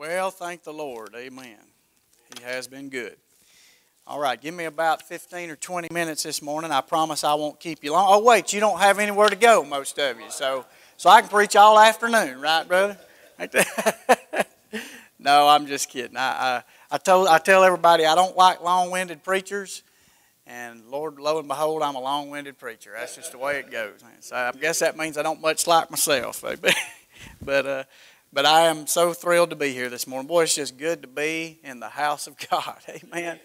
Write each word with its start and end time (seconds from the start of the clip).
Well, 0.00 0.30
thank 0.30 0.62
the 0.62 0.72
Lord. 0.72 1.14
Amen. 1.14 1.58
He 2.34 2.42
has 2.42 2.66
been 2.66 2.88
good. 2.88 3.16
All 4.06 4.18
right, 4.18 4.40
give 4.40 4.54
me 4.54 4.64
about 4.64 5.02
15 5.02 5.50
or 5.50 5.56
20 5.56 5.88
minutes 5.92 6.22
this 6.22 6.40
morning. 6.40 6.70
I 6.70 6.80
promise 6.80 7.22
I 7.22 7.34
won't 7.34 7.60
keep 7.60 7.84
you 7.84 7.92
long. 7.92 8.06
Oh, 8.08 8.24
wait, 8.24 8.50
you 8.54 8.60
don't 8.60 8.78
have 8.78 8.98
anywhere 8.98 9.28
to 9.28 9.36
go, 9.36 9.62
most 9.62 9.98
of 9.98 10.18
you. 10.18 10.30
So, 10.30 10.64
so 10.96 11.10
I 11.10 11.20
can 11.20 11.28
preach 11.28 11.54
all 11.54 11.78
afternoon, 11.78 12.40
right, 12.40 12.66
brother? 12.66 12.96
no, 15.18 15.46
I'm 15.46 15.66
just 15.66 15.90
kidding. 15.90 16.16
I, 16.16 16.22
I, 16.22 16.62
I, 16.92 16.96
told, 16.96 17.28
I 17.28 17.36
tell 17.36 17.62
everybody 17.62 18.06
I 18.06 18.14
don't 18.14 18.34
like 18.38 18.62
long 18.62 18.90
winded 18.90 19.22
preachers. 19.22 19.82
And 20.46 20.82
Lord, 20.88 21.18
lo 21.18 21.40
and 21.40 21.46
behold, 21.46 21.82
I'm 21.82 21.96
a 21.96 22.00
long 22.00 22.30
winded 22.30 22.56
preacher. 22.56 22.94
That's 22.98 23.16
just 23.16 23.32
the 23.32 23.38
way 23.38 23.58
it 23.58 23.70
goes. 23.70 24.02
So 24.20 24.34
I 24.34 24.50
guess 24.52 24.78
that 24.78 24.96
means 24.96 25.18
I 25.18 25.22
don't 25.22 25.42
much 25.42 25.66
like 25.66 25.90
myself. 25.90 26.42
but, 27.42 27.66
uh, 27.66 27.84
but 28.32 28.46
I 28.46 28.62
am 28.62 28.86
so 28.86 29.12
thrilled 29.12 29.50
to 29.50 29.56
be 29.56 29.72
here 29.72 29.88
this 29.88 30.06
morning. 30.06 30.28
Boy, 30.28 30.44
it's 30.44 30.54
just 30.54 30.78
good 30.78 31.02
to 31.02 31.08
be 31.08 31.58
in 31.64 31.80
the 31.80 31.88
house 31.88 32.26
of 32.26 32.36
God. 32.50 32.78
Amen. 32.88 33.40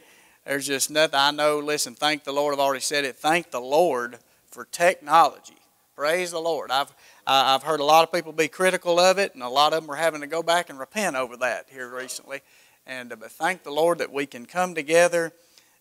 There's 0.46 0.68
just 0.68 0.92
nothing 0.92 1.20
I 1.20 1.32
know. 1.32 1.60
Listen, 1.60 1.96
thank 1.96 2.24
the 2.24 2.32
Lord. 2.32 2.54
I've 2.54 2.60
already 2.60 2.82
said 2.82 3.04
it. 3.04 3.16
Thank 3.16 3.50
the 3.50 3.60
Lord 3.60 4.20
for 4.48 4.66
technology. 4.66 5.58
Praise 5.96 6.32
the 6.32 6.40
Lord. 6.40 6.72
I've, 6.72 6.94
I've 7.26 7.64
heard 7.64 7.80
a 7.80 7.86
lot 7.86 8.04
of 8.04 8.14
people 8.14 8.32
be 8.32 8.48
critical 8.48 9.00
of 9.00 9.18
it, 9.18 9.34
and 9.34 9.42
a 9.42 9.50
lot 9.50 9.74
of 9.74 9.82
them 9.82 9.92
are 9.92 9.96
having 9.96 10.22
to 10.22 10.28
go 10.28 10.44
back 10.44 10.70
and 10.70 10.78
repent 10.78 11.16
over 11.16 11.36
that 11.38 11.68
here 11.72 11.90
recently. 11.90 12.42
And 12.86 13.12
uh, 13.12 13.16
but 13.16 13.32
thank 13.32 13.64
the 13.64 13.72
Lord 13.72 13.98
that 13.98 14.12
we 14.12 14.28
can 14.28 14.46
come 14.46 14.76
together 14.76 15.34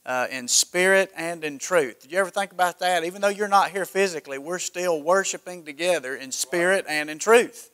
uh, 0.06 0.28
in 0.30 0.48
spirit 0.48 1.10
and 1.14 1.44
in 1.44 1.58
truth. 1.58 2.00
Did 2.00 2.12
you 2.12 2.18
ever 2.18 2.30
think 2.30 2.52
about 2.52 2.78
that? 2.78 3.04
Even 3.04 3.20
though 3.20 3.28
you're 3.28 3.48
not 3.48 3.70
here 3.70 3.84
physically, 3.84 4.38
we're 4.38 4.58
still 4.58 5.02
worshiping 5.02 5.64
together 5.64 6.16
in 6.16 6.32
spirit 6.32 6.86
and 6.88 7.10
in 7.10 7.18
truth. 7.18 7.70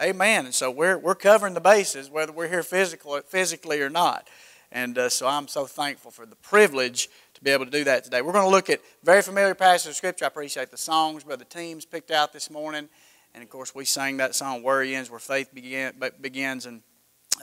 Amen. 0.00 0.46
And 0.46 0.54
so 0.54 0.70
we're, 0.70 0.96
we're 0.96 1.14
covering 1.14 1.52
the 1.52 1.60
bases, 1.60 2.08
whether 2.08 2.32
we're 2.32 2.48
here 2.48 2.62
physically, 2.62 3.20
physically 3.26 3.82
or 3.82 3.90
not. 3.90 4.28
And 4.72 4.96
uh, 4.96 5.10
so 5.10 5.26
I'm 5.26 5.46
so 5.46 5.66
thankful 5.66 6.10
for 6.10 6.24
the 6.24 6.36
privilege 6.36 7.10
to 7.34 7.42
be 7.42 7.50
able 7.50 7.66
to 7.66 7.70
do 7.70 7.84
that 7.84 8.04
today. 8.04 8.22
We're 8.22 8.32
going 8.32 8.46
to 8.46 8.50
look 8.50 8.70
at 8.70 8.80
very 9.04 9.20
familiar 9.20 9.54
passages 9.54 9.90
of 9.90 9.96
Scripture. 9.96 10.24
I 10.24 10.28
appreciate 10.28 10.70
the 10.70 10.78
songs 10.78 11.24
Brother 11.24 11.44
Teams 11.44 11.84
picked 11.84 12.10
out 12.10 12.32
this 12.32 12.50
morning. 12.50 12.88
And 13.34 13.42
of 13.42 13.50
course, 13.50 13.74
we 13.74 13.84
sang 13.84 14.16
that 14.16 14.34
song, 14.34 14.62
Where 14.62 14.82
He 14.82 14.94
Ends, 14.94 15.10
Where 15.10 15.18
Faith 15.20 15.52
begin, 15.52 15.92
Begins. 16.18 16.64
And 16.64 16.80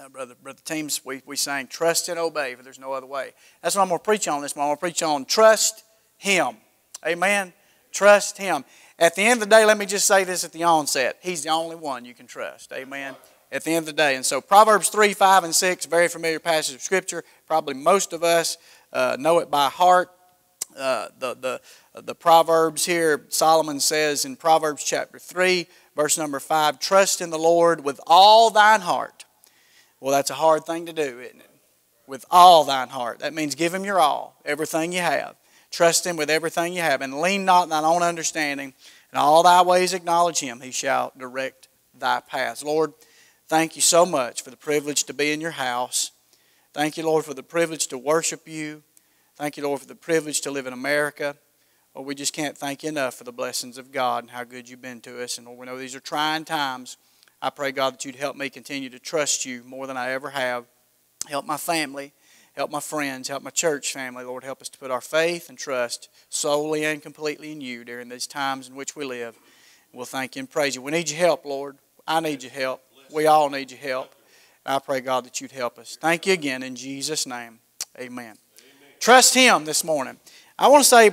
uh, 0.02 0.10
Brother, 0.10 0.34
Brother 0.42 0.62
Teams, 0.66 1.06
we, 1.06 1.22
we 1.28 1.36
sang, 1.36 1.68
Trust 1.68 2.10
and 2.10 2.18
Obey, 2.18 2.56
for 2.56 2.64
there's 2.64 2.80
no 2.80 2.92
other 2.92 3.06
way. 3.06 3.34
That's 3.62 3.76
what 3.76 3.84
I'm 3.84 3.90
going 3.90 4.00
to 4.00 4.04
preach 4.04 4.28
on 4.28 4.42
this 4.42 4.56
morning. 4.56 4.72
I'm 4.72 4.78
going 4.80 4.92
to 4.92 4.96
preach 4.96 5.04
on 5.04 5.26
Trust 5.26 5.84
Him. 6.18 6.58
Amen. 7.06 7.54
Trust 7.92 8.40
Him. 8.40 8.66
At 9.00 9.16
the 9.16 9.22
end 9.22 9.42
of 9.42 9.50
the 9.50 9.56
day, 9.56 9.64
let 9.64 9.78
me 9.78 9.86
just 9.86 10.08
say 10.08 10.24
this 10.24 10.44
at 10.44 10.52
the 10.52 10.64
onset 10.64 11.18
He's 11.22 11.44
the 11.44 11.50
only 11.50 11.76
one 11.76 12.06
you 12.06 12.14
can 12.14 12.28
trust. 12.28 12.72
Amen. 12.74 13.16
At 13.52 13.64
the 13.64 13.72
end 13.72 13.84
of 13.84 13.86
the 13.86 13.94
day. 13.94 14.16
And 14.16 14.26
so, 14.26 14.42
Proverbs 14.42 14.90
3, 14.90 15.14
5, 15.14 15.46
and 15.46 15.56
6, 15.56 15.86
very 15.86 16.10
familiar 16.10 16.40
passage 16.40 16.76
of 16.76 16.82
Scripture. 16.82 17.24
Probably 17.46 17.76
most 17.76 18.12
of 18.12 18.24
us 18.24 18.58
uh, 18.92 19.16
know 19.18 19.40
it 19.40 19.50
by 19.50 19.70
heart. 19.70 20.10
Uh, 20.78 21.08
the, 21.18 21.34
the, 21.36 22.02
the 22.02 22.14
Proverbs 22.14 22.86
here, 22.86 23.26
Solomon 23.30 23.80
says 23.80 24.26
in 24.26 24.36
Proverbs 24.36 24.84
chapter 24.84 25.18
3, 25.18 25.66
verse 25.96 26.18
number 26.18 26.40
5, 26.40 26.80
Trust 26.80 27.22
in 27.22 27.30
the 27.30 27.40
Lord 27.40 27.84
with 27.84 28.02
all 28.06 28.50
thine 28.50 28.82
heart. 28.82 29.26
Well, 30.00 30.12
that's 30.12 30.30
a 30.30 30.36
hard 30.36 30.66
thing 30.66 30.86
to 30.86 30.94
do, 30.94 31.20
isn't 31.20 31.40
it? 31.40 31.50
With 32.06 32.26
all 32.30 32.64
thine 32.64 32.90
heart. 32.90 33.20
That 33.20 33.34
means 33.34 33.56
give 33.56 33.74
Him 33.74 33.86
your 33.86 34.00
all, 34.00 34.40
everything 34.46 34.92
you 34.92 35.00
have. 35.00 35.36
Trust 35.78 36.08
Him 36.08 36.18
with 36.18 36.32
everything 36.32 36.74
you 36.74 36.82
have, 36.82 37.04
and 37.04 37.22
lean 37.22 37.46
not 37.46 37.70
thine 37.70 37.84
own 37.84 38.02
understanding. 38.02 38.74
In 39.14 39.20
all 39.20 39.44
thy 39.44 39.62
ways 39.62 39.94
acknowledge 39.94 40.40
Him, 40.40 40.60
He 40.60 40.72
shall 40.72 41.14
direct 41.16 41.68
thy 41.94 42.20
paths. 42.20 42.64
Lord, 42.64 42.94
thank 43.48 43.76
you 43.76 43.84
so 43.84 44.04
much 44.04 44.42
for 44.42 44.50
the 44.50 44.58
privilege 44.58 45.04
to 45.04 45.14
be 45.14 45.32
in 45.32 45.40
your 45.40 45.52
house. 45.52 46.14
Thank 46.74 46.98
you, 46.98 47.06
Lord, 47.06 47.26
for 47.26 47.36
the 47.36 47.44
privilege 47.44 47.86
to 47.90 47.98
worship 48.00 48.48
you. 48.48 48.82
Thank 49.36 49.56
you, 49.56 49.62
Lord, 49.62 49.80
for 49.80 49.86
the 49.86 49.94
privilege 49.94 50.42
to 50.42 50.50
live 50.50 50.66
in 50.66 50.74
America. 50.74 51.36
Lord, 51.94 52.08
we 52.08 52.16
just 52.16 52.34
can't 52.34 52.58
thank 52.58 52.82
you 52.82 52.90
enough 52.90 53.14
for 53.14 53.24
the 53.24 53.32
blessings 53.32 53.78
of 53.78 53.92
God 53.92 54.24
and 54.24 54.32
how 54.32 54.46
good 54.46 54.68
you've 54.68 54.82
been 54.82 55.02
to 55.02 55.22
us. 55.24 55.38
And 55.38 55.46
Lord, 55.46 55.60
we 55.60 55.68
know 55.68 55.78
these 55.78 55.94
are 55.94 56.00
trying 56.00 56.44
times. 56.44 56.98
I 57.40 57.52
pray, 57.52 57.72
God, 57.72 57.94
that 57.94 58.04
you'd 58.04 58.16
help 58.16 58.36
me 58.36 58.50
continue 58.50 58.90
to 58.90 58.98
trust 58.98 59.46
you 59.46 59.62
more 59.64 59.86
than 59.86 59.96
I 59.96 60.10
ever 60.10 60.32
have. 60.32 60.66
Help 61.28 61.46
my 61.46 61.58
family. 61.58 62.14
Help 62.58 62.72
my 62.72 62.80
friends, 62.80 63.28
help 63.28 63.44
my 63.44 63.52
church 63.52 63.94
family. 63.94 64.24
Lord, 64.24 64.44
help 64.44 64.64
us 64.64 64.70
to 64.70 64.80
put 64.80 64.90
our 64.90 65.00
faith 65.00 65.48
and 65.48 65.60
trust 65.60 66.10
solely 66.28 66.86
and 66.86 67.04
completely 67.04 67.52
in 67.52 67.62
you 67.62 67.86
during 67.86 68.10
these 68.10 68.26
times 68.26 68.68
in 68.68 68.74
which 68.74 68.96
we 68.96 69.06
live. 69.06 69.38
We'll 69.94 70.08
thank 70.08 70.36
you 70.36 70.40
and 70.40 70.50
praise 70.50 70.74
you. 70.74 70.82
We 70.82 70.92
need 70.92 71.08
your 71.08 71.20
help, 71.20 71.46
Lord. 71.46 71.78
I 72.08 72.20
need 72.20 72.42
your 72.42 72.52
help. 72.52 72.82
We 73.14 73.28
all 73.28 73.52
need 73.52 73.70
your 73.70 73.80
help. 73.80 74.16
And 74.66 74.74
I 74.74 74.80
pray, 74.80 75.02
God, 75.02 75.26
that 75.26 75.40
you'd 75.40 75.52
help 75.52 75.78
us. 75.78 76.00
Thank 76.02 76.26
you 76.26 76.34
again 76.34 76.64
in 76.64 76.76
Jesus' 76.76 77.28
name. 77.28 77.60
Amen. 78.00 78.08
Amen. 78.08 78.36
Trust 79.00 79.36
Him 79.36 79.64
this 79.64 79.84
morning. 79.84 80.18
I 80.58 80.68
want 80.70 80.84
to 80.84 80.90
say, 80.90 81.12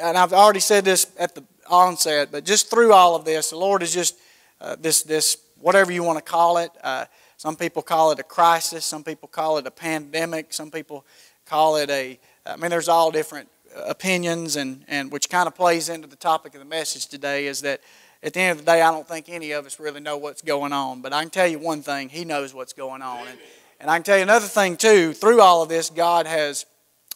and 0.00 0.16
I've 0.16 0.32
already 0.32 0.60
said 0.60 0.86
this 0.86 1.08
at 1.18 1.34
the 1.34 1.44
onset, 1.68 2.30
but 2.32 2.46
just 2.46 2.70
through 2.70 2.94
all 2.94 3.14
of 3.14 3.26
this, 3.26 3.50
the 3.50 3.58
Lord 3.58 3.82
is 3.82 3.92
just 3.92 4.16
uh, 4.62 4.76
this, 4.80 5.02
this, 5.02 5.36
whatever 5.60 5.92
you 5.92 6.02
want 6.02 6.16
to 6.16 6.24
call 6.24 6.56
it. 6.56 6.70
Uh, 6.82 7.04
some 7.46 7.54
people 7.54 7.80
call 7.80 8.10
it 8.10 8.18
a 8.18 8.24
crisis. 8.24 8.84
Some 8.84 9.04
people 9.04 9.28
call 9.28 9.58
it 9.58 9.68
a 9.68 9.70
pandemic. 9.70 10.52
Some 10.52 10.68
people 10.68 11.06
call 11.44 11.76
it 11.76 11.88
a, 11.90 12.18
I 12.44 12.56
mean, 12.56 12.72
there's 12.72 12.88
all 12.88 13.12
different 13.12 13.48
opinions, 13.84 14.56
and, 14.56 14.84
and 14.88 15.12
which 15.12 15.30
kind 15.30 15.46
of 15.46 15.54
plays 15.54 15.88
into 15.88 16.08
the 16.08 16.16
topic 16.16 16.54
of 16.54 16.58
the 16.58 16.66
message 16.66 17.06
today 17.06 17.46
is 17.46 17.60
that 17.60 17.82
at 18.20 18.32
the 18.32 18.40
end 18.40 18.58
of 18.58 18.66
the 18.66 18.72
day, 18.72 18.82
I 18.82 18.90
don't 18.90 19.06
think 19.06 19.28
any 19.28 19.52
of 19.52 19.64
us 19.64 19.78
really 19.78 20.00
know 20.00 20.16
what's 20.16 20.42
going 20.42 20.72
on. 20.72 21.02
But 21.02 21.12
I 21.12 21.22
can 21.22 21.30
tell 21.30 21.46
you 21.46 21.60
one 21.60 21.82
thing 21.82 22.08
He 22.08 22.24
knows 22.24 22.52
what's 22.52 22.72
going 22.72 23.00
on. 23.00 23.28
And, 23.28 23.38
and 23.78 23.90
I 23.92 23.94
can 23.94 24.02
tell 24.02 24.16
you 24.16 24.24
another 24.24 24.48
thing, 24.48 24.76
too. 24.76 25.12
Through 25.12 25.40
all 25.40 25.62
of 25.62 25.68
this, 25.68 25.88
God 25.88 26.26
has, 26.26 26.66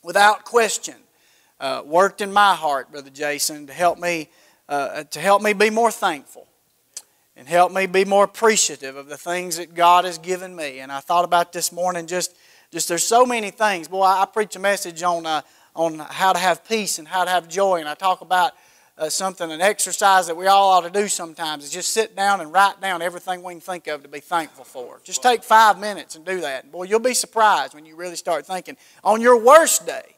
without 0.04 0.44
question, 0.44 0.94
uh, 1.58 1.82
worked 1.84 2.20
in 2.20 2.32
my 2.32 2.54
heart, 2.54 2.92
Brother 2.92 3.10
Jason, 3.10 3.66
to 3.66 3.72
help 3.72 3.98
me. 3.98 4.28
Uh, 4.68 5.02
to 5.02 5.18
help 5.18 5.42
me 5.42 5.52
be 5.52 5.68
more 5.68 5.90
thankful 5.90 6.46
and 7.40 7.48
help 7.48 7.72
me 7.72 7.86
be 7.86 8.04
more 8.04 8.24
appreciative 8.24 8.96
of 8.96 9.08
the 9.08 9.16
things 9.16 9.56
that 9.56 9.74
God 9.74 10.04
has 10.04 10.18
given 10.18 10.54
me. 10.54 10.80
And 10.80 10.92
I 10.92 11.00
thought 11.00 11.24
about 11.24 11.54
this 11.54 11.72
morning 11.72 12.06
just, 12.06 12.36
just 12.70 12.86
there's 12.86 13.02
so 13.02 13.24
many 13.24 13.50
things. 13.50 13.88
Boy, 13.88 14.02
I, 14.02 14.20
I 14.22 14.26
preach 14.26 14.56
a 14.56 14.58
message 14.58 15.02
on, 15.02 15.24
uh, 15.24 15.40
on 15.74 16.00
how 16.00 16.34
to 16.34 16.38
have 16.38 16.68
peace 16.68 16.98
and 16.98 17.08
how 17.08 17.24
to 17.24 17.30
have 17.30 17.48
joy, 17.48 17.80
and 17.80 17.88
I 17.88 17.94
talk 17.94 18.20
about 18.20 18.52
uh, 18.98 19.08
something, 19.08 19.50
an 19.50 19.62
exercise 19.62 20.26
that 20.26 20.36
we 20.36 20.48
all 20.48 20.68
ought 20.68 20.82
to 20.82 20.90
do 20.90 21.08
sometimes 21.08 21.64
is 21.64 21.70
just 21.70 21.92
sit 21.92 22.14
down 22.14 22.42
and 22.42 22.52
write 22.52 22.78
down 22.82 23.00
everything 23.00 23.42
we 23.42 23.54
can 23.54 23.60
think 23.62 23.86
of 23.86 24.02
to 24.02 24.08
be 24.10 24.20
thankful 24.20 24.64
for. 24.64 25.00
Just 25.02 25.22
take 25.22 25.42
five 25.42 25.78
minutes 25.78 26.16
and 26.16 26.26
do 26.26 26.42
that. 26.42 26.70
Boy, 26.70 26.82
you'll 26.82 27.00
be 27.00 27.14
surprised 27.14 27.72
when 27.72 27.86
you 27.86 27.96
really 27.96 28.16
start 28.16 28.44
thinking. 28.44 28.76
On 29.02 29.18
your 29.18 29.42
worst 29.42 29.86
day, 29.86 30.14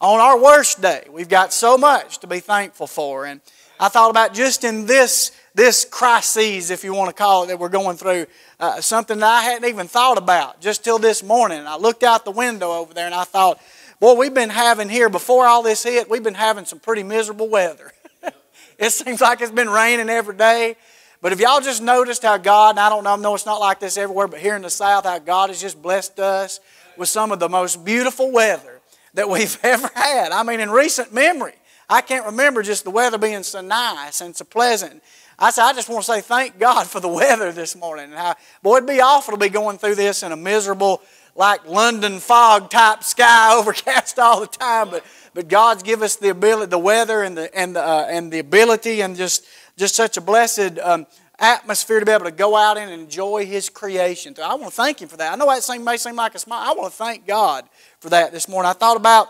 on 0.00 0.18
our 0.18 0.42
worst 0.42 0.80
day, 0.80 1.06
we've 1.10 1.28
got 1.28 1.52
so 1.52 1.76
much 1.76 2.20
to 2.20 2.26
be 2.26 2.40
thankful 2.40 2.86
for. 2.86 3.26
And 3.26 3.42
I 3.78 3.90
thought 3.90 4.08
about 4.08 4.32
just 4.32 4.64
in 4.64 4.86
this 4.86 5.32
this 5.54 5.84
crisis, 5.84 6.70
if 6.70 6.82
you 6.82 6.92
want 6.92 7.08
to 7.08 7.14
call 7.14 7.44
it, 7.44 7.46
that 7.46 7.58
we're 7.58 7.68
going 7.68 7.96
through, 7.96 8.26
uh, 8.58 8.80
something 8.80 9.18
that 9.20 9.26
I 9.26 9.42
hadn't 9.42 9.68
even 9.68 9.86
thought 9.86 10.18
about 10.18 10.60
just 10.60 10.82
till 10.82 10.98
this 10.98 11.22
morning. 11.22 11.64
I 11.66 11.76
looked 11.76 12.02
out 12.02 12.24
the 12.24 12.32
window 12.32 12.72
over 12.72 12.92
there 12.92 13.06
and 13.06 13.14
I 13.14 13.24
thought, 13.24 13.60
boy, 14.00 14.14
we've 14.14 14.34
been 14.34 14.50
having 14.50 14.88
here, 14.88 15.08
before 15.08 15.46
all 15.46 15.62
this 15.62 15.84
hit, 15.84 16.10
we've 16.10 16.24
been 16.24 16.34
having 16.34 16.64
some 16.64 16.80
pretty 16.80 17.04
miserable 17.04 17.48
weather. 17.48 17.92
it 18.78 18.90
seems 18.90 19.20
like 19.20 19.40
it's 19.40 19.52
been 19.52 19.70
raining 19.70 20.08
every 20.08 20.36
day. 20.36 20.76
But 21.22 21.32
if 21.32 21.40
y'all 21.40 21.60
just 21.60 21.82
noticed 21.82 22.22
how 22.22 22.36
God, 22.36 22.70
and 22.70 22.80
I 22.80 22.88
don't 22.88 23.04
know, 23.04 23.14
I 23.14 23.16
know 23.16 23.34
it's 23.34 23.46
not 23.46 23.60
like 23.60 23.78
this 23.78 23.96
everywhere, 23.96 24.26
but 24.26 24.40
here 24.40 24.56
in 24.56 24.62
the 24.62 24.70
South, 24.70 25.04
how 25.04 25.18
God 25.20 25.50
has 25.50 25.60
just 25.60 25.80
blessed 25.80 26.18
us 26.18 26.60
with 26.98 27.08
some 27.08 27.32
of 27.32 27.38
the 27.38 27.48
most 27.48 27.84
beautiful 27.84 28.30
weather 28.32 28.80
that 29.14 29.28
we've 29.28 29.56
ever 29.62 29.88
had. 29.94 30.32
I 30.32 30.42
mean, 30.42 30.58
in 30.58 30.70
recent 30.70 31.14
memory. 31.14 31.54
I 31.88 32.00
can't 32.00 32.26
remember 32.26 32.62
just 32.62 32.84
the 32.84 32.90
weather 32.90 33.18
being 33.18 33.42
so 33.42 33.60
nice 33.60 34.20
and 34.20 34.34
so 34.34 34.44
pleasant. 34.44 35.02
I 35.38 35.50
said, 35.50 35.64
I 35.64 35.72
just 35.72 35.88
want 35.88 36.04
to 36.04 36.12
say 36.12 36.20
thank 36.20 36.58
God 36.58 36.86
for 36.86 37.00
the 37.00 37.08
weather 37.08 37.52
this 37.52 37.74
morning. 37.76 38.12
And 38.12 38.36
boy, 38.62 38.76
it'd 38.76 38.88
be 38.88 39.00
awful 39.00 39.32
to 39.32 39.38
be 39.38 39.48
going 39.48 39.78
through 39.78 39.96
this 39.96 40.22
in 40.22 40.32
a 40.32 40.36
miserable, 40.36 41.02
like 41.34 41.66
London 41.66 42.20
fog 42.20 42.70
type 42.70 43.02
sky, 43.02 43.54
overcast 43.58 44.18
all 44.18 44.40
the 44.40 44.46
time. 44.46 44.90
But, 44.90 45.04
but 45.34 45.48
God's 45.48 45.82
given 45.82 46.04
us 46.04 46.16
the 46.16 46.30
ability, 46.30 46.70
the 46.70 46.78
weather 46.78 47.22
and 47.22 47.36
the, 47.36 47.54
and 47.56 47.74
the, 47.74 47.82
uh, 47.82 48.06
and 48.08 48.32
the 48.32 48.38
ability 48.38 49.00
and 49.02 49.16
just, 49.16 49.44
just 49.76 49.94
such 49.94 50.16
a 50.16 50.20
blessed 50.20 50.78
um, 50.78 51.06
atmosphere 51.38 52.00
to 52.00 52.06
be 52.06 52.12
able 52.12 52.24
to 52.24 52.30
go 52.30 52.56
out 52.56 52.78
and 52.78 52.90
enjoy 52.90 53.44
His 53.44 53.68
creation. 53.68 54.34
So 54.34 54.42
I 54.42 54.54
want 54.54 54.70
to 54.72 54.76
thank 54.76 55.00
Him 55.00 55.08
for 55.08 55.16
that. 55.16 55.32
I 55.32 55.36
know 55.36 55.46
that 55.46 55.80
may 55.82 55.96
seem 55.96 56.16
like 56.16 56.34
a 56.34 56.38
smile. 56.38 56.62
I 56.62 56.74
want 56.74 56.92
to 56.92 56.96
thank 56.96 57.26
God 57.26 57.64
for 58.00 58.08
that 58.10 58.32
this 58.32 58.48
morning. 58.48 58.70
I 58.70 58.74
thought 58.74 58.96
about 58.96 59.28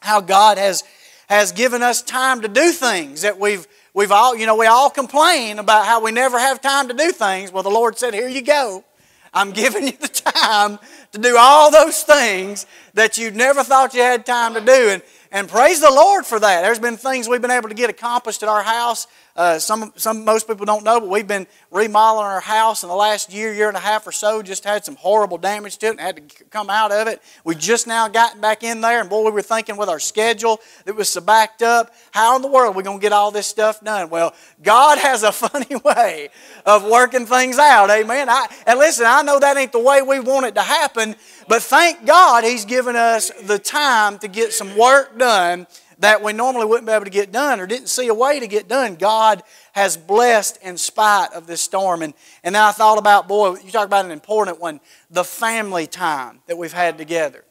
how 0.00 0.20
God 0.20 0.58
has, 0.58 0.84
has 1.28 1.52
given 1.52 1.82
us 1.82 2.02
time 2.02 2.42
to 2.42 2.48
do 2.48 2.72
things 2.72 3.22
that 3.22 3.38
we've 3.38 3.66
We've 3.94 4.10
all, 4.10 4.34
you 4.36 4.44
know, 4.44 4.56
we 4.56 4.66
all 4.66 4.90
complain 4.90 5.60
about 5.60 5.86
how 5.86 6.02
we 6.02 6.10
never 6.10 6.36
have 6.36 6.60
time 6.60 6.88
to 6.88 6.94
do 6.94 7.12
things. 7.12 7.52
Well, 7.52 7.62
the 7.62 7.70
Lord 7.70 7.96
said, 7.96 8.12
Here 8.12 8.28
you 8.28 8.42
go. 8.42 8.84
I'm 9.32 9.50
giving 9.52 9.86
you 9.86 9.92
the 9.92 10.08
time 10.08 10.80
to 11.12 11.18
do 11.18 11.36
all 11.38 11.70
those 11.70 12.02
things 12.02 12.66
that 12.94 13.18
you 13.18 13.30
never 13.30 13.62
thought 13.62 13.94
you 13.94 14.00
had 14.00 14.26
time 14.26 14.54
to 14.54 14.60
do. 14.60 14.88
And, 14.90 15.02
and 15.30 15.48
praise 15.48 15.80
the 15.80 15.90
Lord 15.90 16.26
for 16.26 16.40
that. 16.40 16.62
There's 16.62 16.80
been 16.80 16.96
things 16.96 17.28
we've 17.28 17.40
been 17.40 17.52
able 17.52 17.68
to 17.68 17.74
get 17.74 17.88
accomplished 17.88 18.42
at 18.42 18.48
our 18.48 18.64
house 18.64 19.06
uh, 19.36 19.58
some, 19.58 19.92
some, 19.96 20.24
most 20.24 20.46
people 20.46 20.64
don't 20.64 20.84
know, 20.84 21.00
but 21.00 21.08
we've 21.08 21.26
been 21.26 21.48
remodeling 21.72 22.26
our 22.26 22.40
house 22.40 22.84
in 22.84 22.88
the 22.88 22.94
last 22.94 23.32
year, 23.32 23.52
year 23.52 23.66
and 23.66 23.76
a 23.76 23.80
half 23.80 24.06
or 24.06 24.12
so. 24.12 24.42
Just 24.42 24.62
had 24.62 24.84
some 24.84 24.94
horrible 24.94 25.38
damage 25.38 25.76
to 25.78 25.86
it 25.86 25.90
and 25.90 26.00
had 26.00 26.16
to 26.16 26.44
come 26.44 26.70
out 26.70 26.92
of 26.92 27.08
it. 27.08 27.20
We 27.42 27.56
just 27.56 27.88
now 27.88 28.06
gotten 28.06 28.40
back 28.40 28.62
in 28.62 28.80
there, 28.80 29.00
and 29.00 29.10
boy, 29.10 29.24
we 29.24 29.32
were 29.32 29.42
thinking 29.42 29.76
with 29.76 29.88
our 29.88 29.98
schedule 29.98 30.60
that 30.84 30.94
was 30.94 31.08
so 31.08 31.20
backed 31.20 31.62
up, 31.62 31.92
how 32.12 32.36
in 32.36 32.42
the 32.42 32.48
world 32.48 32.74
are 32.74 32.76
we 32.76 32.84
going 32.84 32.98
to 32.98 33.02
get 33.02 33.12
all 33.12 33.32
this 33.32 33.48
stuff 33.48 33.80
done? 33.82 34.08
Well, 34.08 34.34
God 34.62 34.98
has 34.98 35.24
a 35.24 35.32
funny 35.32 35.74
way 35.84 36.28
of 36.64 36.84
working 36.84 37.26
things 37.26 37.58
out. 37.58 37.90
Amen. 37.90 38.28
I, 38.28 38.46
and 38.68 38.78
listen, 38.78 39.04
I 39.08 39.22
know 39.22 39.40
that 39.40 39.56
ain't 39.56 39.72
the 39.72 39.80
way 39.80 40.00
we 40.00 40.20
want 40.20 40.46
it 40.46 40.54
to 40.54 40.62
happen, 40.62 41.16
but 41.48 41.60
thank 41.60 42.06
God 42.06 42.44
He's 42.44 42.64
given 42.64 42.94
us 42.94 43.30
the 43.42 43.58
time 43.58 44.18
to 44.20 44.28
get 44.28 44.52
some 44.52 44.78
work 44.78 45.18
done 45.18 45.66
that 45.98 46.22
we 46.22 46.32
normally 46.32 46.66
wouldn't 46.66 46.86
be 46.86 46.92
able 46.92 47.04
to 47.04 47.10
get 47.10 47.32
done 47.32 47.60
or 47.60 47.66
didn't 47.66 47.88
see 47.88 48.08
a 48.08 48.14
way 48.14 48.40
to 48.40 48.46
get 48.46 48.68
done, 48.68 48.96
God 48.96 49.42
has 49.72 49.96
blessed 49.96 50.58
in 50.62 50.76
spite 50.76 51.32
of 51.32 51.46
this 51.46 51.60
storm. 51.60 52.02
And, 52.02 52.14
and 52.42 52.54
then 52.54 52.62
I 52.62 52.72
thought 52.72 52.98
about, 52.98 53.28
boy, 53.28 53.56
you 53.64 53.70
talk 53.70 53.86
about 53.86 54.04
an 54.04 54.10
important 54.10 54.60
one, 54.60 54.80
the 55.10 55.24
family 55.24 55.86
time 55.86 56.40
that 56.46 56.56
we've 56.56 56.72
had 56.72 56.98
together. 56.98 57.44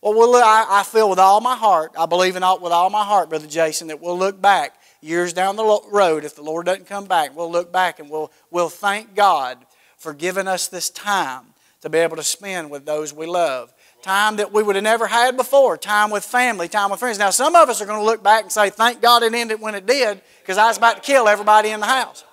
Well, 0.00 0.14
we'll 0.14 0.36
I, 0.36 0.66
I 0.68 0.82
feel 0.84 1.10
with 1.10 1.18
all 1.18 1.40
my 1.40 1.56
heart, 1.56 1.92
I 1.98 2.06
believe 2.06 2.36
in 2.36 2.42
all, 2.42 2.60
with 2.60 2.72
all 2.72 2.88
my 2.88 3.04
heart, 3.04 3.28
Brother 3.28 3.48
Jason, 3.48 3.88
that 3.88 4.00
we'll 4.00 4.18
look 4.18 4.40
back 4.40 4.78
years 5.00 5.32
down 5.32 5.56
the 5.56 5.80
road, 5.90 6.24
if 6.24 6.34
the 6.34 6.42
Lord 6.42 6.66
doesn't 6.66 6.86
come 6.86 7.06
back, 7.06 7.36
we'll 7.36 7.50
look 7.50 7.72
back 7.72 7.98
and 7.98 8.10
we'll, 8.10 8.32
we'll 8.50 8.68
thank 8.68 9.14
God 9.14 9.64
for 9.96 10.12
giving 10.12 10.46
us 10.46 10.68
this 10.68 10.90
time 10.90 11.46
to 11.80 11.88
be 11.88 11.98
able 11.98 12.16
to 12.16 12.22
spend 12.22 12.70
with 12.70 12.86
those 12.86 13.12
we 13.12 13.26
love 13.26 13.72
time 14.02 14.36
that 14.36 14.52
we 14.52 14.62
would 14.62 14.76
have 14.76 14.84
never 14.84 15.06
had 15.06 15.36
before, 15.36 15.76
time 15.76 16.10
with 16.10 16.24
family, 16.24 16.68
time 16.68 16.90
with 16.90 17.00
friends. 17.00 17.18
Now, 17.18 17.30
some 17.30 17.54
of 17.54 17.68
us 17.68 17.82
are 17.82 17.86
going 17.86 17.98
to 17.98 18.04
look 18.04 18.22
back 18.22 18.42
and 18.42 18.52
say, 18.52 18.70
thank 18.70 19.00
God 19.00 19.22
it 19.22 19.34
ended 19.34 19.60
when 19.60 19.74
it 19.74 19.86
did, 19.86 20.20
because 20.40 20.58
I 20.58 20.66
was 20.66 20.78
about 20.78 20.96
to 20.96 21.02
kill 21.02 21.28
everybody 21.28 21.70
in 21.70 21.80
the 21.80 21.86
house. 21.86 22.24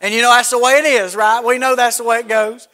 And 0.00 0.12
you 0.12 0.22
know, 0.22 0.30
that's 0.30 0.50
the 0.50 0.58
way 0.58 0.72
it 0.78 0.84
is, 0.84 1.14
right? 1.14 1.44
We 1.44 1.58
know 1.58 1.76
that's 1.76 1.98
the 1.98 2.04
way 2.04 2.18
it 2.18 2.28
goes. 2.28 2.68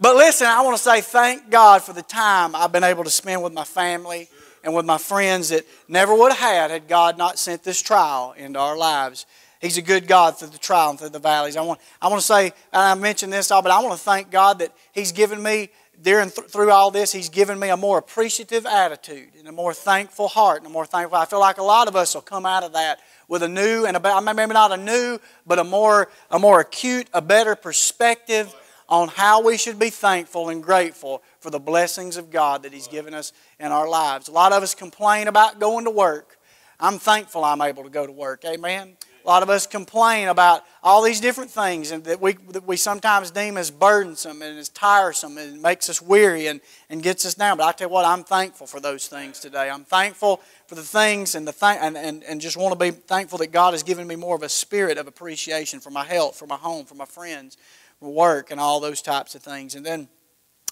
But 0.00 0.16
listen, 0.16 0.48
I 0.48 0.62
want 0.62 0.76
to 0.76 0.82
say 0.82 1.00
thank 1.00 1.48
God 1.48 1.82
for 1.82 1.92
the 1.92 2.02
time 2.02 2.56
I've 2.56 2.72
been 2.72 2.82
able 2.82 3.04
to 3.04 3.10
spend 3.10 3.42
with 3.42 3.52
my 3.52 3.62
family 3.62 4.28
and 4.64 4.74
with 4.74 4.84
my 4.84 4.98
friends 4.98 5.50
that 5.50 5.64
never 5.86 6.12
would 6.14 6.32
have 6.32 6.40
had 6.40 6.70
had 6.72 6.88
God 6.88 7.18
not 7.18 7.38
sent 7.38 7.62
this 7.62 7.80
trial 7.80 8.34
into 8.36 8.58
our 8.58 8.76
lives. 8.76 9.26
He's 9.60 9.78
a 9.78 9.82
good 9.82 10.08
God 10.08 10.36
through 10.36 10.48
the 10.48 10.58
trial 10.58 10.90
and 10.90 10.98
through 10.98 11.10
the 11.10 11.20
valleys. 11.20 11.56
I 11.56 11.60
want, 11.60 11.80
I 12.00 12.08
want 12.08 12.20
to 12.20 12.26
say, 12.26 12.46
and 12.46 12.82
I 12.82 12.94
mentioned 12.94 13.32
this 13.32 13.52
all, 13.52 13.62
but 13.62 13.70
I 13.70 13.80
want 13.80 13.96
to 13.96 14.04
thank 14.04 14.32
God 14.32 14.58
that 14.58 14.72
He's 14.92 15.12
given 15.12 15.40
me 15.40 15.70
during 16.00 16.30
through 16.30 16.70
all 16.70 16.90
this, 16.90 17.12
He's 17.12 17.28
given 17.28 17.58
me 17.58 17.68
a 17.68 17.76
more 17.76 17.98
appreciative 17.98 18.66
attitude 18.66 19.30
and 19.38 19.48
a 19.48 19.52
more 19.52 19.74
thankful 19.74 20.28
heart 20.28 20.58
and 20.58 20.66
a 20.66 20.70
more 20.70 20.86
thankful. 20.86 21.18
I 21.18 21.26
feel 21.26 21.40
like 21.40 21.58
a 21.58 21.62
lot 21.62 21.88
of 21.88 21.96
us 21.96 22.14
will 22.14 22.22
come 22.22 22.46
out 22.46 22.64
of 22.64 22.72
that 22.72 23.00
with 23.28 23.42
a 23.42 23.48
new 23.48 23.84
and 23.86 23.96
a 23.96 24.34
maybe 24.34 24.52
not 24.52 24.72
a 24.72 24.76
new, 24.76 25.18
but 25.46 25.58
a 25.58 25.64
more 25.64 26.10
a 26.30 26.38
more 26.38 26.60
acute, 26.60 27.08
a 27.12 27.22
better 27.22 27.54
perspective 27.54 28.54
on 28.88 29.08
how 29.08 29.42
we 29.42 29.56
should 29.56 29.78
be 29.78 29.90
thankful 29.90 30.48
and 30.48 30.62
grateful 30.62 31.22
for 31.40 31.50
the 31.50 31.60
blessings 31.60 32.16
of 32.16 32.30
God 32.30 32.62
that 32.62 32.72
He's 32.72 32.88
given 32.88 33.14
us 33.14 33.32
in 33.58 33.72
our 33.72 33.88
lives. 33.88 34.28
A 34.28 34.32
lot 34.32 34.52
of 34.52 34.62
us 34.62 34.74
complain 34.74 35.28
about 35.28 35.60
going 35.60 35.84
to 35.84 35.90
work. 35.90 36.38
I'm 36.78 36.98
thankful 36.98 37.44
I'm 37.44 37.62
able 37.62 37.84
to 37.84 37.90
go 37.90 38.06
to 38.06 38.12
work. 38.12 38.44
Amen. 38.44 38.96
A 39.24 39.28
lot 39.28 39.42
of 39.42 39.50
us 39.50 39.66
complain 39.66 40.28
about 40.28 40.64
all 40.82 41.00
these 41.02 41.20
different 41.20 41.50
things 41.50 41.92
and 41.92 42.02
that 42.04 42.20
we, 42.20 42.32
that 42.50 42.66
we 42.66 42.76
sometimes 42.76 43.30
deem 43.30 43.56
as 43.56 43.70
burdensome 43.70 44.42
and 44.42 44.58
as 44.58 44.68
tiresome 44.68 45.38
and 45.38 45.62
makes 45.62 45.88
us 45.88 46.02
weary 46.02 46.48
and, 46.48 46.60
and 46.90 47.02
gets 47.02 47.24
us 47.24 47.34
down. 47.34 47.56
But 47.56 47.66
I 47.66 47.72
tell 47.72 47.88
you 47.88 47.92
what, 47.94 48.04
I'm 48.04 48.24
thankful 48.24 48.66
for 48.66 48.80
those 48.80 49.06
things 49.06 49.38
today. 49.38 49.70
I'm 49.70 49.84
thankful 49.84 50.40
for 50.66 50.74
the 50.74 50.82
things 50.82 51.36
and, 51.36 51.46
the 51.46 51.52
th- 51.52 51.78
and, 51.80 51.96
and, 51.96 52.24
and 52.24 52.40
just 52.40 52.56
want 52.56 52.72
to 52.72 52.78
be 52.78 52.90
thankful 52.90 53.38
that 53.38 53.52
God 53.52 53.74
has 53.74 53.84
given 53.84 54.08
me 54.08 54.16
more 54.16 54.34
of 54.34 54.42
a 54.42 54.48
spirit 54.48 54.98
of 54.98 55.06
appreciation 55.06 55.78
for 55.78 55.90
my 55.90 56.04
health, 56.04 56.36
for 56.36 56.46
my 56.46 56.56
home, 56.56 56.84
for 56.84 56.96
my 56.96 57.04
friends, 57.04 57.56
for 58.00 58.12
work, 58.12 58.50
and 58.50 58.58
all 58.58 58.80
those 58.80 59.02
types 59.02 59.36
of 59.36 59.42
things. 59.42 59.76
And 59.76 59.86
then 59.86 60.08